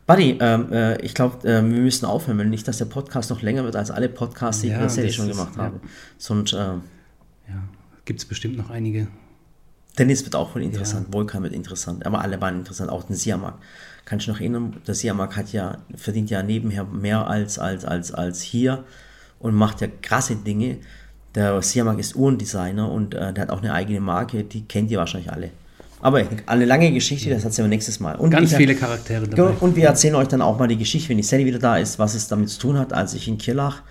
Buddy, 0.06 0.38
ähm, 0.40 0.72
äh, 0.72 1.00
ich 1.02 1.14
glaube, 1.14 1.46
äh, 1.48 1.62
wir 1.62 1.80
müssen 1.80 2.06
aufhören, 2.06 2.38
weil 2.38 2.46
nicht, 2.48 2.66
dass 2.66 2.78
der 2.78 2.86
Podcast 2.86 3.30
noch 3.30 3.42
länger 3.42 3.62
wird 3.64 3.76
als 3.76 3.90
alle 3.90 4.08
Podcasts, 4.08 4.62
die 4.62 4.68
Ja, 4.68 4.74
ich 4.76 4.80
tatsächlich 4.80 5.16
das 5.16 5.24
schon 5.24 5.30
ist- 5.30 5.36
gemacht 5.36 5.56
ja. 5.56 5.62
habe. 5.64 5.80
Sonst, 6.18 6.52
äh, 6.54 6.56
Ja, 6.56 6.80
gibt 8.04 8.20
es 8.20 8.24
bestimmt 8.26 8.56
noch 8.56 8.70
einige. 8.70 9.06
Dennis 9.99 10.24
wird 10.24 10.34
auch 10.34 10.55
wohl 10.55 10.62
interessant, 10.62 11.12
Vulkan 11.12 11.43
wird 11.43 11.53
interessant, 11.53 12.07
aber 12.07 12.22
alle 12.22 12.40
waren 12.40 12.59
interessant, 12.61 12.90
auch 12.90 13.05
den 13.05 13.14
Siamak. 13.16 13.55
Kannst 14.05 14.26
du 14.26 14.32
noch 14.32 14.40
erinnern, 14.40 14.76
der 14.86 14.95
Siamak 14.95 15.36
hat 15.36 15.53
ja, 15.53 15.78
verdient 15.95 16.30
ja 16.30 16.43
nebenher 16.43 16.84
mehr 16.84 17.26
als, 17.28 17.59
als, 17.59 17.84
als, 17.84 18.12
als 18.12 18.40
hier 18.40 18.84
und 19.38 19.55
macht 19.55 19.80
ja 19.80 19.88
krasse 20.01 20.36
Dinge. 20.36 20.78
Der 21.34 21.61
Siamak 21.62 21.99
ist 21.99 22.16
Uhrendesigner 22.16 22.90
und 22.90 23.14
äh, 23.14 23.32
der 23.32 23.43
hat 23.43 23.51
auch 23.51 23.62
eine 23.62 23.72
eigene 23.74 24.01
Marke, 24.01 24.45
die 24.45 24.62
kennt 24.64 24.90
ihr 24.90 24.99
wahrscheinlich 24.99 25.30
alle. 25.30 25.51
Aber 26.01 26.20
eine 26.47 26.64
lange 26.64 26.90
Geschichte, 26.93 27.30
das 27.30 27.45
erzählen 27.45 27.66
wir 27.66 27.76
nächstes 27.76 28.01
Mal. 28.01 28.16
Und 28.16 28.30
Ganz 28.30 28.51
ich- 28.51 28.57
viele 28.57 28.74
Charaktere 28.74 29.24
Ja, 29.24 29.30
dabei. 29.36 29.51
Und 29.61 29.76
wir 29.76 29.86
erzählen 29.86 30.16
euch 30.16 30.26
dann 30.28 30.43
auch 30.43 30.59
mal 30.59 30.66
die 30.66 30.76
Geschichte, 30.78 31.11
wenn 31.11 31.16
die 31.18 31.22
Sally 31.22 31.47
wieder 31.47 31.61
da 31.61 31.76
ist, 31.76 31.99
was 31.99 32.14
es 32.14 32.26
damit 32.28 32.49
zu 32.49 32.59
tun 32.59 32.76
hat, 32.78 32.93
als 32.93 33.14
ich 33.14 33.28
in 33.28 33.38
Kirlach 33.38 33.82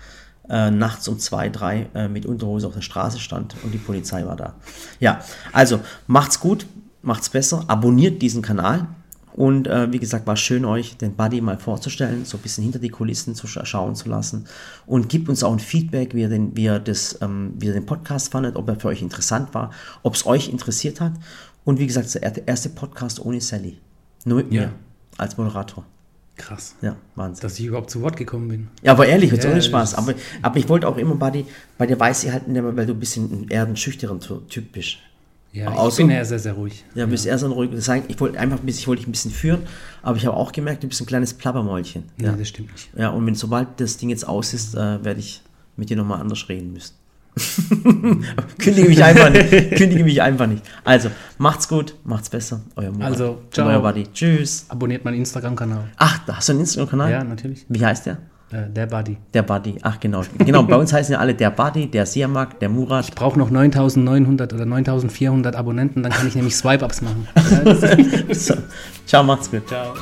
äh, 0.48 0.70
nachts 0.70 1.08
um 1.08 1.18
zwei, 1.18 1.48
drei 1.48 1.86
äh, 1.94 2.08
mit 2.08 2.26
Unterhose 2.26 2.66
auf 2.66 2.74
der 2.74 2.80
Straße 2.82 3.18
stand 3.18 3.54
und 3.62 3.72
die 3.72 3.78
Polizei 3.78 4.24
war 4.26 4.36
da. 4.36 4.54
Ja, 5.00 5.20
also 5.52 5.80
macht's 6.06 6.40
gut, 6.40 6.66
macht's 7.02 7.28
besser, 7.30 7.64
abonniert 7.68 8.20
diesen 8.22 8.42
Kanal 8.42 8.86
und 9.34 9.66
äh, 9.66 9.90
wie 9.92 9.98
gesagt, 9.98 10.26
war 10.26 10.36
schön 10.36 10.64
euch 10.64 10.96
den 10.98 11.14
Buddy 11.14 11.40
mal 11.40 11.58
vorzustellen, 11.58 12.24
so 12.24 12.36
ein 12.36 12.42
bisschen 12.42 12.64
hinter 12.64 12.78
die 12.80 12.90
Kulissen 12.90 13.34
zu 13.34 13.46
scha 13.46 13.64
schauen 13.64 13.94
zu 13.94 14.08
lassen 14.08 14.46
und 14.86 15.08
gibt 15.08 15.28
uns 15.28 15.42
auch 15.42 15.52
ein 15.52 15.58
Feedback, 15.58 16.14
wie 16.14 16.20
ihr 16.22 16.28
den, 16.28 16.54
wie 16.56 16.64
ihr 16.64 16.78
das, 16.78 17.18
ähm, 17.22 17.54
wie 17.58 17.66
ihr 17.66 17.72
den 17.72 17.86
Podcast 17.86 18.30
fandet, 18.32 18.56
ob 18.56 18.68
er 18.68 18.78
für 18.78 18.88
euch 18.88 19.00
interessant 19.00 19.54
war, 19.54 19.70
ob 20.02 20.14
es 20.14 20.26
euch 20.26 20.48
interessiert 20.48 21.00
hat 21.00 21.12
und 21.64 21.78
wie 21.78 21.86
gesagt, 21.86 22.12
der 22.14 22.46
erste 22.48 22.68
Podcast 22.68 23.24
ohne 23.24 23.40
Sally. 23.40 23.78
Nur 24.24 24.38
mit 24.38 24.52
Ja. 24.52 24.62
mir 24.62 24.72
als 25.18 25.36
Moderator. 25.36 25.84
Krass. 26.36 26.74
Ja, 26.80 26.96
Wahnsinn. 27.14 27.42
Dass 27.42 27.58
ich 27.58 27.66
überhaupt 27.66 27.90
zu 27.90 28.00
Wort 28.00 28.16
gekommen 28.16 28.48
bin. 28.48 28.68
Ja, 28.82 28.92
aber 28.92 29.06
ehrlich, 29.06 29.30
jetzt 29.30 29.44
Ja, 29.44 29.50
ohne 29.50 29.60
Spaß. 29.62 29.94
Aber, 29.96 30.14
aber 30.40 30.56
ich 30.56 30.68
wollte 30.68 30.88
auch 30.88 30.96
immer 30.96 31.14
bei 31.14 31.30
dir, 31.30 31.44
bei 31.78 31.86
dir 31.86 31.98
weiß 32.00 32.24
ich 32.24 32.32
halt 32.32 32.48
nicht 32.48 32.60
mehr, 32.62 32.74
weil 32.76 32.86
du 32.86 32.94
ein 32.94 33.00
bisschen 33.00 33.48
eher 33.48 33.66
ein 33.66 33.76
schüchteren 33.76 34.18
Typ 34.48 34.72
bist. 34.72 34.96
Ja, 35.52 35.70
ich 35.70 35.76
Außer- 35.78 35.96
bin 35.98 36.10
ja 36.10 36.24
sehr, 36.24 36.38
sehr 36.38 36.54
ruhig. 36.54 36.82
Ja, 36.94 37.04
bist 37.04 37.26
eher 37.26 37.36
so 37.38 37.54
ein. 37.62 37.80
Sagen, 37.82 38.04
ich 38.08 38.18
wollte 38.18 38.38
einfach 38.40 38.58
ein 38.58 38.64
bisschen, 38.64 38.80
ich 38.80 38.88
wollte 38.88 39.00
dich 39.00 39.08
ein 39.08 39.12
bisschen 39.12 39.30
führen, 39.30 39.60
aber 40.00 40.16
ich 40.16 40.24
habe 40.24 40.34
auch 40.34 40.50
gemerkt, 40.52 40.82
du 40.82 40.88
bist 40.88 41.02
ein 41.02 41.06
kleines 41.06 41.34
Plappermäulchen. 41.34 42.04
Nee, 42.16 42.24
Ja, 42.24 42.32
das 42.32 42.48
stimmt 42.48 42.72
nicht. 42.72 42.88
ja 42.96 43.10
und 43.10 43.26
wenn 43.26 43.34
sobald 43.34 43.78
das 43.78 43.98
Ding 43.98 44.08
jetzt 44.08 44.26
aus 44.26 44.54
ist, 44.54 44.74
äh, 44.74 45.04
werde 45.04 45.20
ich 45.20 45.42
mit 45.76 45.90
dir 45.90 45.96
nochmal 45.98 46.20
anders 46.22 46.48
reden 46.48 46.72
müssen. 46.72 46.94
kündige 48.58 48.88
mich 48.88 49.02
einfach 49.02 49.30
nicht. 49.30 49.76
Kündige 49.76 50.04
mich 50.04 50.20
einfach 50.20 50.46
nicht. 50.46 50.62
Also, 50.84 51.10
macht's 51.38 51.66
gut, 51.66 51.94
macht's 52.04 52.28
besser. 52.28 52.60
Euer 52.76 52.92
Murat. 52.92 53.12
Also, 53.12 53.42
ciao. 53.50 53.68
Euer 53.68 53.80
Buddy. 53.80 54.06
Tschüss. 54.12 54.66
Abonniert 54.68 55.04
meinen 55.04 55.18
Instagram-Kanal. 55.18 55.84
Ach, 55.96 56.18
da 56.26 56.36
hast 56.36 56.48
du 56.48 56.52
einen 56.52 56.60
Instagram-Kanal? 56.60 57.10
Ja, 57.10 57.24
natürlich. 57.24 57.64
Wie 57.68 57.84
heißt 57.84 58.06
der? 58.06 58.18
Äh, 58.52 58.68
der 58.68 58.86
Buddy. 58.86 59.16
Der 59.32 59.42
Buddy. 59.42 59.76
Ach, 59.82 59.98
genau. 59.98 60.22
Genau, 60.38 60.62
bei 60.64 60.76
uns 60.76 60.92
heißen 60.92 61.14
ja 61.14 61.18
alle 61.18 61.34
der 61.34 61.50
Buddy, 61.50 61.90
der 61.90 62.04
Siamak, 62.04 62.60
der 62.60 62.68
Murat. 62.68 63.08
Ich 63.08 63.14
brauche 63.14 63.38
noch 63.38 63.50
9900 63.50 64.52
oder 64.52 64.66
9400 64.66 65.56
Abonnenten, 65.56 66.02
dann 66.02 66.12
kann 66.12 66.28
ich 66.28 66.34
nämlich 66.34 66.54
Swipe-Ups 66.56 67.00
machen. 67.00 67.26
So. 68.32 68.54
Ciao, 69.06 69.22
macht's 69.22 69.50
gut. 69.50 69.66
Ciao. 69.68 69.94